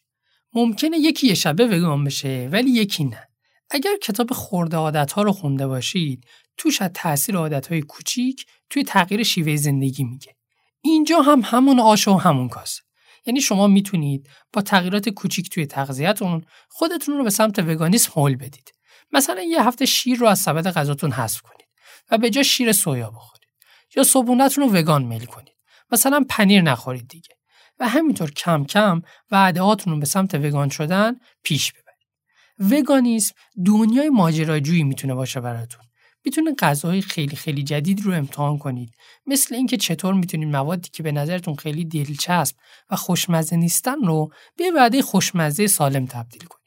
ممکنه 0.54 0.98
یکی 0.98 1.26
یه 1.26 1.34
شبه 1.34 1.66
وگان 1.66 2.04
بشه 2.04 2.48
ولی 2.52 2.70
یکی 2.70 3.04
نه. 3.04 3.28
اگر 3.70 3.96
کتاب 4.02 4.32
خورده 4.32 4.76
عادت 4.76 5.12
ها 5.12 5.22
رو 5.22 5.32
خونده 5.32 5.66
باشید 5.66 6.26
توش 6.56 6.82
از 6.82 6.90
تاثیر 6.94 7.36
عادت 7.36 7.66
های 7.66 7.82
کوچیک 7.82 8.46
توی 8.70 8.84
تغییر 8.84 9.22
شیوه 9.22 9.56
زندگی 9.56 10.04
میگه. 10.04 10.36
اینجا 10.80 11.20
هم 11.20 11.40
همون 11.44 11.80
آش 11.80 12.08
و 12.08 12.14
همون 12.14 12.48
کاسه 12.48 12.82
یعنی 13.26 13.40
شما 13.40 13.66
می‌تونید 13.66 14.28
با 14.52 14.62
تغییرات 14.62 15.08
کوچیک 15.08 15.50
توی 15.50 15.66
تغذیه‌تون 15.66 16.44
خودتون 16.68 17.18
رو 17.18 17.24
به 17.24 17.30
سمت 17.30 17.58
وگانیسم 17.58 18.12
هول 18.16 18.36
بدید. 18.36 18.72
مثلا 19.12 19.42
یه 19.42 19.66
هفته 19.66 19.86
شیر 19.86 20.18
رو 20.18 20.26
از 20.26 20.38
سبد 20.38 20.70
غذاتون 20.70 21.12
حذف 21.12 21.40
کنید 21.40 21.68
و 22.10 22.18
به 22.18 22.30
جا 22.30 22.42
شیر 22.42 22.72
سویا 22.72 23.10
بخورید 23.10 23.50
یا 23.96 24.02
صبحونه‌تون 24.02 24.64
رو 24.64 24.76
وگان 24.76 25.02
میل 25.02 25.24
کنید. 25.24 25.54
مثلا 25.92 26.24
پنیر 26.28 26.62
نخورید 26.62 27.08
دیگه. 27.08 27.34
و 27.78 27.88
همینطور 27.88 28.30
کم 28.30 28.64
کم 28.64 29.02
وعدهاتون 29.30 29.92
رو 29.92 29.98
به 29.98 30.06
سمت 30.06 30.34
وگان 30.34 30.68
شدن 30.68 31.14
پیش 31.42 31.72
ببرید. 31.72 32.80
وگانیسم 32.80 33.34
دنیای 33.66 34.08
ماجراجویی 34.08 34.84
می‌تونه 34.84 35.14
باشه 35.14 35.40
براتون. 35.40 35.84
می‌تونید 36.24 36.58
غذاهای 36.58 37.02
خیلی 37.02 37.36
خیلی 37.36 37.62
جدید 37.62 38.02
رو 38.04 38.12
امتحان 38.12 38.58
کنید. 38.58 38.94
مثل 39.26 39.54
اینکه 39.54 39.76
چطور 39.76 40.14
می‌تونید 40.14 40.48
موادی 40.48 40.88
که 40.92 41.02
به 41.02 41.12
نظرتون 41.12 41.54
خیلی 41.54 41.84
دلچسب 41.84 42.56
و 42.90 42.96
خوشمزه 42.96 43.56
نیستن 43.56 44.00
رو 44.00 44.28
به 44.56 44.70
وعده 44.76 45.02
خوشمزه 45.02 45.66
سالم 45.66 46.06
تبدیل 46.06 46.42
کنید. 46.44 46.60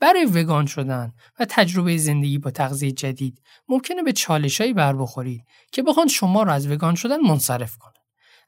برای 0.00 0.24
وگان 0.24 0.66
شدن 0.66 1.12
و 1.38 1.46
تجربه 1.48 1.96
زندگی 1.96 2.38
با 2.38 2.50
تغذیه 2.50 2.92
جدید 2.92 3.42
ممکنه 3.68 4.02
به 4.02 4.12
چالشهایی 4.12 4.72
بر 4.72 4.92
بخورید 4.92 5.44
که 5.72 5.82
بخوان 5.82 6.08
شما 6.08 6.42
رو 6.42 6.52
از 6.52 6.70
وگان 6.70 6.94
شدن 6.94 7.20
منصرف 7.20 7.76
کنند 7.76 7.95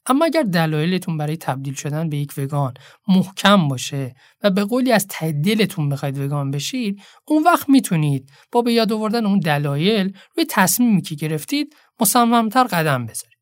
اما 0.07 0.25
اگر 0.25 0.43
دلایلتون 0.43 1.17
برای 1.17 1.37
تبدیل 1.37 1.75
شدن 1.75 2.09
به 2.09 2.17
یک 2.17 2.33
وگان 2.37 2.75
محکم 3.09 3.69
باشه 3.69 4.15
و 4.43 4.51
به 4.51 4.65
قولی 4.65 4.93
از 4.93 5.07
ته 5.07 5.33
دلتون 5.33 5.89
بخواید 5.89 6.19
وگان 6.19 6.51
بشید 6.51 7.03
اون 7.27 7.43
وقت 7.43 7.69
می‌تونید 7.69 8.31
با 8.53 8.63
به 8.63 8.73
یاد 8.73 8.93
آوردن 8.93 9.27
اون 9.27 9.39
دلایل 9.39 10.17
روی 10.37 10.47
تصمیمی 10.51 11.03
که 11.03 11.15
گرفتید 11.15 11.77
مصممتر 12.01 12.65
قدم 12.65 13.07
بذارید. 13.07 13.39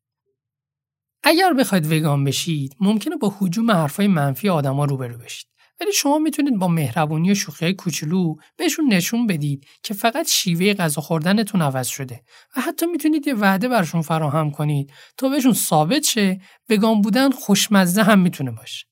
اگر 1.23 1.53
بخواید 1.53 1.91
وگان 1.91 2.23
بشید 2.23 2.75
ممکنه 2.79 3.15
با 3.15 3.35
حجوم 3.39 3.71
حرفای 3.71 4.07
منفی 4.07 4.49
آدما 4.49 4.85
روبرو 4.85 5.17
بشید. 5.17 5.47
ولی 5.81 5.91
شما 5.93 6.17
می‌تونید 6.17 6.59
با 6.59 6.67
مهربونی 6.67 7.31
و 7.31 7.35
شوخی 7.35 7.73
کوچولو 7.73 8.35
بهشون 8.57 8.93
نشون 8.93 9.27
بدید 9.27 9.67
که 9.83 9.93
فقط 9.93 10.27
شیوه 10.27 10.73
غذا 10.73 11.01
خوردنتون 11.01 11.61
عوض 11.61 11.87
شده 11.87 12.21
و 12.57 12.61
حتی 12.61 12.85
می‌تونید 12.85 13.27
یه 13.27 13.33
وعده 13.33 13.67
برشون 13.67 14.01
فراهم 14.01 14.51
کنید 14.51 14.93
تا 15.17 15.29
بهشون 15.29 15.53
ثابت 15.53 16.03
شه 16.03 16.39
وگان 16.69 17.01
بودن 17.01 17.31
خوشمزه 17.31 18.03
هم 18.03 18.19
می‌تونه 18.19 18.51
باشه. 18.51 18.85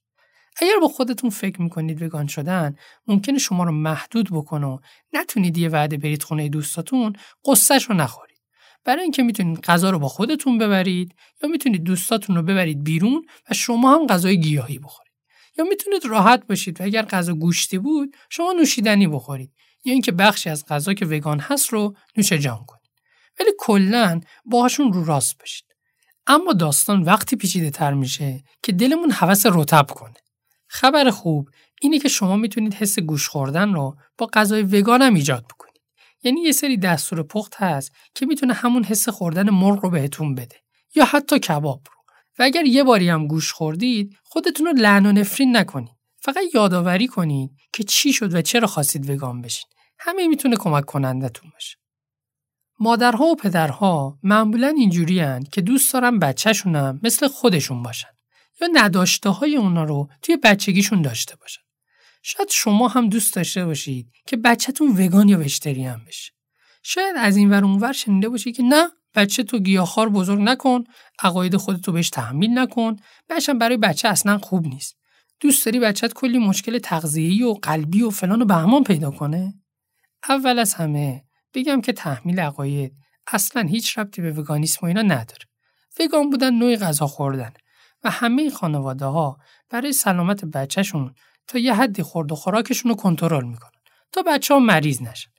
اگر 0.62 0.80
با 0.82 0.88
خودتون 0.88 1.30
فکر 1.30 1.62
می‌کنید 1.62 2.02
وگان 2.02 2.28
شدن 2.28 2.76
ممکنه 3.08 3.38
شما 3.38 3.64
رو 3.64 3.72
محدود 3.72 4.30
بکنه 4.32 4.68
و 4.68 4.78
نتونید 5.14 5.58
یه 5.58 5.70
وعده 5.70 5.98
برید 5.98 6.24
خونه 6.24 6.50
دوستاتون 6.50 7.14
قصهش 7.46 7.84
رو 7.84 7.96
نخورید. 7.96 8.42
برای 8.86 9.04
اینکه 9.04 9.24
می‌تونید 9.24 9.60
غذا 9.60 9.90
رو 9.90 10.00
با 10.00 10.08
خودتون 10.08 10.58
ببرید 10.58 11.16
یا 11.44 11.50
می‌تونید 11.50 11.84
دوستاتون 11.84 12.36
رو 12.36 12.42
ببرید 12.42 12.84
بیرون 12.84 13.26
و 13.50 13.54
شما 13.54 13.96
هم 13.96 14.08
غذای 14.08 14.40
گیاهی 14.40 14.80
بخورید. 14.80 15.05
یا 15.58 15.66
می‌تونید 15.66 16.06
راحت 16.06 16.48
باشید 16.48 16.82
و 16.82 16.84
اگر 16.84 17.02
غذا 17.02 17.34
گوشتی 17.34 17.78
بود 17.78 18.16
شما 18.30 18.52
نوشیدنی 18.52 19.08
بخورید. 19.08 19.52
یا 19.86 19.94
اینکه 19.94 20.12
بخشی 20.12 20.50
از 20.50 20.66
غذا 20.66 20.94
که 20.94 21.06
وگان 21.06 21.40
هست 21.40 21.70
رو 21.70 21.96
نوش 22.18 22.34
جان 22.34 22.66
کنید. 22.68 22.92
ولی 23.40 23.50
کلا 23.60 24.22
باهاشون 24.46 24.94
رو 24.94 25.06
راست 25.06 25.40
باشید. 25.40 25.66
اما 26.28 26.54
داستان 26.54 27.02
وقتی 27.02 27.36
پیچیده 27.36 27.70
تر 27.70 27.94
میشه 27.94 28.44
که 28.64 28.72
دلمون 28.72 29.12
حوس 29.12 29.46
رتب 29.46 29.88
کنه. 29.96 30.14
خبر 30.68 31.10
خوب 31.10 31.50
اینه 31.82 32.00
که 32.00 32.10
شما 32.10 32.36
می‌تونید 32.36 32.74
حس 32.74 33.00
گوش 33.00 33.28
خوردن 33.28 33.74
رو 33.74 33.96
با 34.18 34.30
غذای 34.34 34.62
وگان 34.62 35.02
هم 35.02 35.14
ایجاد 35.14 35.46
بکنید. 35.46 35.82
یعنی 36.24 36.42
یه 36.42 36.52
سری 36.52 36.78
دستور 36.78 37.24
پخت 37.24 37.56
هست 37.56 37.92
که 38.16 38.26
می‌تونه 38.26 38.54
همون 38.54 38.84
حس 38.84 39.10
خوردن 39.10 39.50
مرغ 39.50 39.84
رو 39.84 39.90
بهتون 39.90 40.36
بده. 40.36 40.56
یا 40.96 41.06
حتی 41.06 41.40
کباب 41.40 41.82
و 42.40 42.44
اگر 42.44 42.66
یه 42.66 42.84
باری 42.84 43.10
هم 43.10 43.28
گوش 43.28 43.52
خوردید 43.52 44.18
خودتون 44.24 44.66
رو 44.66 44.74
لعن 44.74 45.06
و 45.06 45.12
نفرین 45.12 45.58
نکنید 45.58 45.96
فقط 46.18 46.44
یادآوری 46.54 47.08
کنید 47.08 47.52
که 47.74 47.84
چی 47.84 48.14
شد 48.14 48.34
و 48.34 48.42
چرا 48.42 48.68
خواستید 48.68 49.10
وگان 49.10 49.42
بشین 49.42 49.70
همه 50.00 50.28
می‌تونه 50.28 50.56
کمک 50.58 50.86
کنندتون 50.86 51.50
باشه 51.50 51.78
مادرها 52.80 53.26
و 53.26 53.36
پدرها 53.36 54.20
معمولا 54.24 54.68
اینجوری 54.68 55.24
که 55.52 55.62
دوست 55.62 55.94
دارن 55.94 56.20
بچهشونم 56.20 57.00
مثل 57.04 57.28
خودشون 57.28 57.84
باشن 57.84 58.08
یا 58.62 58.68
نداشته 58.74 59.30
های 59.30 59.56
اونا 59.56 59.84
رو 59.84 60.10
توی 60.22 60.38
بچگیشون 60.38 61.02
داشته 61.02 61.36
باشن. 61.36 61.62
شاید 62.22 62.50
شما 62.52 62.88
هم 62.88 63.10
دوست 63.10 63.36
داشته 63.36 63.66
باشید 63.66 64.12
که 64.28 64.38
بچهتون 64.38 64.88
وگان 64.98 65.30
یا 65.30 65.40
وشتریان 65.40 66.06
بشه. 66.08 66.32
شاید 66.84 67.16
از 67.18 67.38
این 67.38 67.50
ور 67.50 67.66
اونور 67.66 67.92
شنیده 67.92 68.30
باشید 68.30 68.56
که 68.56 68.64
نه 68.64 68.90
بچه 69.16 69.44
تو 69.44 69.60
گیاهخوار 69.60 70.10
بزرگ 70.10 70.40
نکن 70.40 70.84
عقاید 71.24 71.58
خودتو 71.58 71.92
بهش 71.92 72.10
تحمیل 72.10 72.58
نکن 72.58 72.96
بهشم 73.28 73.58
برای 73.58 73.78
بچه 73.78 74.08
اصلا 74.08 74.38
خوب 74.38 74.68
نیست. 74.68 74.98
دوست 75.40 75.66
داری 75.66 75.80
بچت 75.80 76.14
کلی 76.14 76.38
مشکل 76.38 76.80
تغذیه‌ای 76.80 77.44
و 77.44 77.54
قلبی 77.54 78.02
و 78.02 78.10
فلان 78.10 78.42
و 78.42 78.46
بهمان 78.46 78.84
پیدا 78.84 79.12
کنه؟ 79.12 79.54
اول 80.30 80.60
از 80.60 80.74
همه 80.74 81.24
بگم 81.54 81.82
که 81.82 81.94
تحمیل 81.94 82.40
عقاید 82.40 82.94
اصلا 83.28 83.62
هیچ 83.62 83.98
ربطی 83.98 84.22
به 84.22 84.32
وگانیسم 84.32 84.80
و 84.82 84.86
اینا 84.86 85.02
نداره. 85.02 85.46
وگان 86.00 86.30
بودن 86.30 86.54
نوعی 86.54 86.78
غذا 86.78 87.08
خوردن 87.08 87.54
و 88.04 88.10
همه 88.10 88.50
خانواده 88.50 89.06
ها 89.06 89.38
برای 89.70 89.94
سلامت 89.94 90.46
بچهشون 90.46 91.14
تا 91.48 91.60
یه 91.60 91.74
حدی 91.74 92.04
خورد 92.04 92.32
و 92.32 92.36
خوراکشون 92.36 92.92
رو 92.92 92.98
کنترل 92.98 93.46
می‌کنن 93.46 93.82
تا 94.12 94.22
بچه 94.22 94.54
ها 94.54 94.60
مریض 94.60 95.02
نشن. 95.02 95.30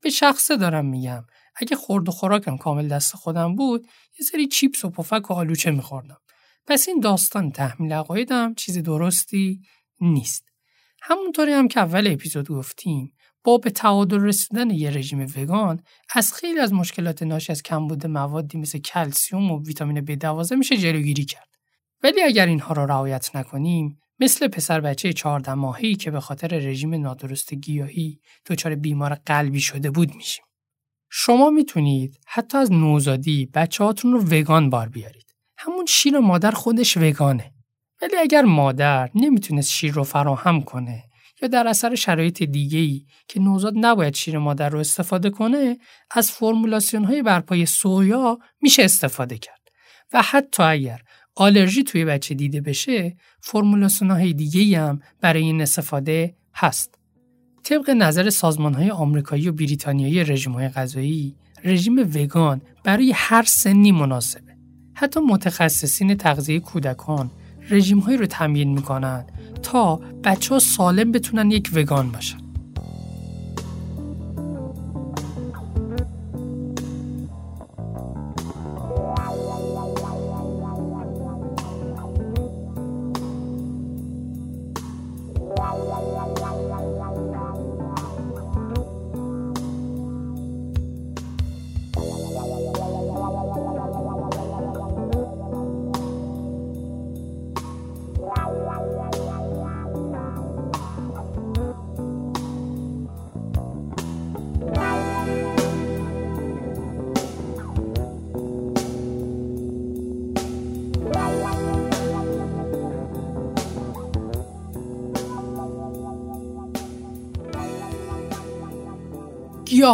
به 0.00 0.10
شخصه 0.10 0.56
دارم 0.56 0.86
میگم 0.86 1.24
اگه 1.56 1.76
خورد 1.76 2.08
و 2.08 2.12
خوراکم 2.12 2.56
کامل 2.56 2.88
دست 2.88 3.16
خودم 3.16 3.54
بود 3.54 3.86
یه 4.20 4.26
سری 4.26 4.46
چیپس 4.46 4.84
و 4.84 4.90
پفک 4.90 5.30
و 5.30 5.34
آلوچه 5.34 5.70
میخوردم. 5.70 6.18
پس 6.66 6.88
این 6.88 7.00
داستان 7.00 7.52
تحمیل 7.52 7.92
عقایدم 7.92 8.54
چیز 8.54 8.78
درستی 8.78 9.60
نیست. 10.00 10.48
همونطوری 11.02 11.52
هم 11.52 11.68
که 11.68 11.80
اول 11.80 12.06
اپیزود 12.06 12.48
گفتیم 12.48 13.12
با 13.44 13.58
به 13.58 13.70
تعادل 13.70 14.20
رسیدن 14.20 14.70
یه 14.70 14.90
رژیم 14.90 15.26
وگان 15.36 15.82
از 16.14 16.34
خیلی 16.34 16.60
از 16.60 16.72
مشکلات 16.72 17.22
ناشی 17.22 17.52
از 17.52 17.62
کمبود 17.62 18.06
موادی 18.06 18.58
مثل 18.58 18.78
کلسیوم 18.78 19.50
و 19.50 19.62
ویتامین 19.62 20.06
B12 20.06 20.52
میشه 20.52 20.76
جلوگیری 20.76 21.24
کرد. 21.24 21.48
ولی 22.02 22.22
اگر 22.22 22.46
اینها 22.46 22.74
را 22.74 22.84
رعایت 22.84 23.36
نکنیم 23.36 23.98
مثل 24.20 24.48
پسر 24.48 24.80
بچه 24.80 25.12
14 25.12 25.54
ماهی 25.54 25.94
که 25.94 26.10
به 26.10 26.20
خاطر 26.20 26.48
رژیم 26.48 26.94
نادرست 26.94 27.54
گیاهی 27.54 28.20
دچار 28.46 28.74
بیمار 28.74 29.14
قلبی 29.14 29.60
شده 29.60 29.90
بود 29.90 30.14
میشیم. 30.14 30.45
شما 31.18 31.50
می‌تونید 31.50 32.20
حتی 32.26 32.58
از 32.58 32.72
نوزادی 32.72 33.46
بچه 33.54 33.84
هاتون 33.84 34.12
رو 34.12 34.24
وگان 34.24 34.70
بار 34.70 34.88
بیارید. 34.88 35.34
همون 35.58 35.86
شیر 35.88 36.18
مادر 36.18 36.50
خودش 36.50 36.96
وگانه. 36.96 37.52
ولی 38.02 38.16
اگر 38.16 38.42
مادر 38.42 39.10
نمی‌تونست 39.14 39.70
شیر 39.70 39.92
رو 39.92 40.04
فراهم 40.04 40.62
کنه 40.62 41.04
یا 41.42 41.48
در 41.48 41.68
اثر 41.68 41.94
شرایط 41.94 42.42
دیگه 42.42 43.04
که 43.28 43.40
نوزاد 43.40 43.72
نباید 43.76 44.14
شیر 44.14 44.38
مادر 44.38 44.68
رو 44.68 44.78
استفاده 44.78 45.30
کنه 45.30 45.78
از 46.10 46.30
فرمولاسیون 46.30 47.04
های 47.04 47.22
برپای 47.22 47.66
سویا 47.66 48.38
میشه 48.60 48.82
استفاده 48.82 49.38
کرد. 49.38 49.60
و 50.12 50.22
حتی 50.22 50.62
اگر 50.62 51.00
آلرژی 51.34 51.82
توی 51.82 52.04
بچه 52.04 52.34
دیده 52.34 52.60
بشه 52.60 53.16
فرمولاسیون 53.40 54.10
های 54.10 54.32
دیگه 54.32 54.80
هم 54.80 55.00
برای 55.20 55.42
این 55.42 55.60
استفاده 55.60 56.36
هست. 56.54 56.95
طبق 57.68 57.90
نظر 57.90 58.30
سازمان 58.30 58.74
های 58.74 58.90
آمریکایی 58.90 59.48
و 59.48 59.52
بریتانیایی 59.52 60.24
رژیم 60.24 60.52
های 60.52 60.68
غذایی 60.68 61.34
رژیم 61.64 61.98
وگان 62.14 62.60
برای 62.84 63.12
هر 63.16 63.42
سنی 63.42 63.92
مناسبه. 63.92 64.56
حتی 64.94 65.20
متخصصین 65.20 66.14
تغذیه 66.14 66.60
کودکان 66.60 67.30
رژیم 67.70 67.98
هایی 67.98 68.16
رو 68.16 68.26
تمرین 68.26 68.72
می‌کنن 68.72 69.24
تا 69.62 70.00
بچه 70.24 70.54
ها 70.54 70.58
سالم 70.58 71.12
بتونن 71.12 71.50
یک 71.50 71.70
وگان 71.74 72.12
باشن. 72.12 72.45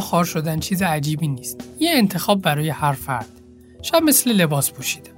خار 0.01 0.25
شدن 0.25 0.61
چیز 0.61 0.83
عجیبی 0.83 1.29
نیست. 1.29 1.61
یه 1.81 1.91
انتخاب 1.91 2.43
برای 2.43 2.69
هر 2.69 2.93
فرد. 2.93 3.41
شاید 3.83 4.03
مثل 4.03 4.33
لباس 4.33 4.73
پوشیدن. 4.73 5.13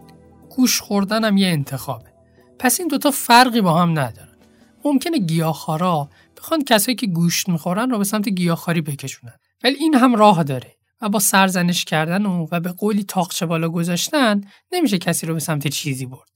گوش 0.57 0.81
خوردن 0.81 1.25
هم 1.25 1.37
یه 1.37 1.49
انتخابه. 1.49 2.13
پس 2.59 2.81
این 2.81 2.89
دوتا 2.89 3.11
فرقی 3.11 3.61
با 3.61 3.75
هم 3.75 3.91
ندارن. 3.91 4.37
ممکنه 4.85 5.19
گیاهخوارا 5.19 6.09
بخوان 6.37 6.65
کسایی 6.65 6.97
که 6.97 7.07
گوشت 7.07 7.49
می‌خورن 7.49 7.91
رو 7.91 7.99
به 7.99 8.05
سمت 8.05 8.29
گیاهخواری 8.29 8.81
بکشونن. 8.81 9.35
ولی 9.65 9.75
این 9.75 9.95
هم 9.95 10.15
راه 10.15 10.43
داره. 10.43 10.75
و 11.01 11.09
با 11.09 11.19
سرزنش 11.19 11.85
کردن 11.85 12.27
و, 12.27 12.47
و 12.53 12.61
به 12.61 12.73
قولی 12.73 13.05
تاقچه 13.05 13.47
بالا 13.47 13.69
گذاشتن 13.69 14.41
نمیشه 14.73 14.99
کسی 14.99 15.27
رو 15.27 15.35
به 15.35 15.41
سمت 15.41 15.69
چیزی 15.69 16.07
برد. 16.07 16.29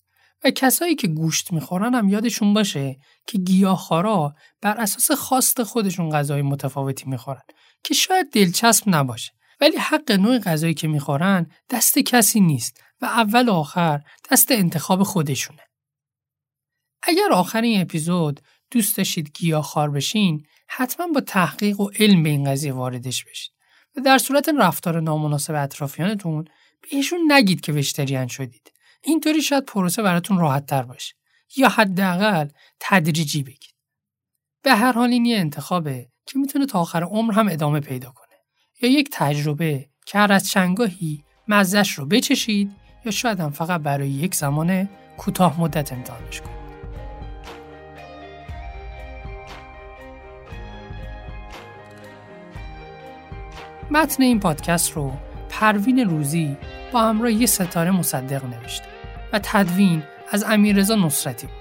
و 0.45 0.51
کسایی 0.51 0.95
که 0.95 1.09
گوشت 1.09 1.53
می‌خورن 1.53 1.95
هم 1.95 2.09
یادشون 2.09 2.55
باشه 2.55 2.97
که 3.26 3.39
گیاهخوارا 3.39 4.34
بر 4.62 4.80
اساس 4.80 5.11
خواست 5.11 5.62
خودشون 5.62 6.11
غذای 6.11 6.43
متفاوتی 6.43 7.05
می‌خورن 7.07 7.43
که 7.84 7.94
شاید 7.94 8.30
دلچسب 8.30 8.84
نباشه. 8.86 9.32
ولی 9.60 9.76
حق 9.76 10.12
نوع 10.12 10.38
غذایی 10.38 10.74
که 10.74 10.88
می‌خورن 10.88 11.46
دست 11.70 11.98
کسی 11.98 12.40
نیست 12.40 12.82
و 13.00 13.04
اول 13.04 13.48
و 13.48 13.52
آخر 13.52 14.00
دست 14.30 14.50
انتخاب 14.50 15.02
خودشونه. 15.02 15.62
اگر 17.02 17.32
آخر 17.32 17.60
این 17.60 17.80
اپیزود 17.80 18.40
دوست 18.70 18.96
داشتید 18.96 19.30
گیاهخوار 19.34 19.90
بشین 19.90 20.46
حتما 20.68 21.06
با 21.06 21.20
تحقیق 21.20 21.80
و 21.80 21.90
علم 21.98 22.22
به 22.22 22.28
این 22.28 22.44
قضیه 22.44 22.72
واردش 22.72 23.24
بشید 23.24 23.52
و 23.96 24.00
در 24.00 24.18
صورت 24.18 24.48
رفتار 24.58 25.00
نامناسب 25.00 25.54
اطرافیانتون 25.54 26.44
بهشون 26.82 27.32
نگید 27.32 27.60
که 27.60 27.72
وشتریان 27.72 28.26
شدید. 28.26 28.72
اینطوری 29.02 29.42
شاید 29.42 29.64
پروسه 29.64 30.02
براتون 30.02 30.38
راحت 30.38 30.66
تر 30.66 30.82
باشه. 30.82 31.14
یا 31.56 31.68
حداقل 31.68 32.48
تدریجی 32.80 33.42
بگید. 33.42 33.74
به 34.62 34.74
هر 34.74 34.92
حال 34.92 35.10
این 35.10 35.24
یه 35.24 35.38
انتخابه. 35.38 36.10
که 36.28 36.38
می‌تونه 36.38 36.66
تا 36.66 36.80
آخر 36.80 37.02
عمر 37.02 37.32
هم 37.32 37.48
ادامه 37.48 37.80
پیدا 37.80 38.10
کنه 38.10 38.34
یا 38.82 38.90
یک 38.90 39.08
تجربه 39.12 39.88
که 40.06 40.18
هر 40.18 40.32
از 40.32 40.48
چنگاهی 40.48 41.24
مزش 41.48 41.90
رو 41.92 42.06
بچشید 42.06 42.72
یا 43.04 43.10
شاید 43.10 43.40
هم 43.40 43.50
فقط 43.50 43.80
برای 43.80 44.08
یک 44.08 44.34
زمان 44.34 44.88
کوتاه 45.18 45.60
مدت 45.60 45.92
امتحانش 45.92 46.40
کنید 46.40 46.58
متن 53.90 54.22
این 54.22 54.40
پادکست 54.40 54.92
رو 54.92 55.12
پروین 55.48 55.98
روزی 55.98 56.56
با 56.92 57.00
همراه 57.00 57.46
ستاره 57.46 57.90
مصدق 57.90 58.44
نوشته 58.44 58.88
و 59.32 59.40
تدوین 59.42 60.02
از 60.30 60.44
امیررضا 60.44 60.94
نصرتی 60.94 61.46
بود. 61.46 61.56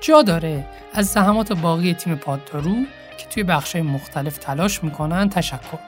جا 0.00 0.22
داره 0.22 0.66
از 0.92 1.06
زحمات 1.06 1.52
باقی 1.52 1.94
تیم 1.94 2.14
پاددارو 2.14 2.76
که 3.22 3.28
توی 3.28 3.42
بخشای 3.42 3.82
مختلف 3.82 4.38
تلاش 4.38 4.84
می‌کنن 4.84 5.28
تشکر 5.28 5.58
کن. 5.60 5.78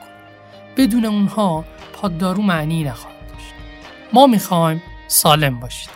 بدون 0.77 1.05
اونها 1.05 1.65
پاددارو 1.93 2.41
معنی 2.41 2.83
نخواهد 2.83 3.15
داشت. 3.33 3.53
ما 4.13 4.27
می‌خوایم 4.27 4.83
سالم 5.07 5.59
باشید. 5.59 5.89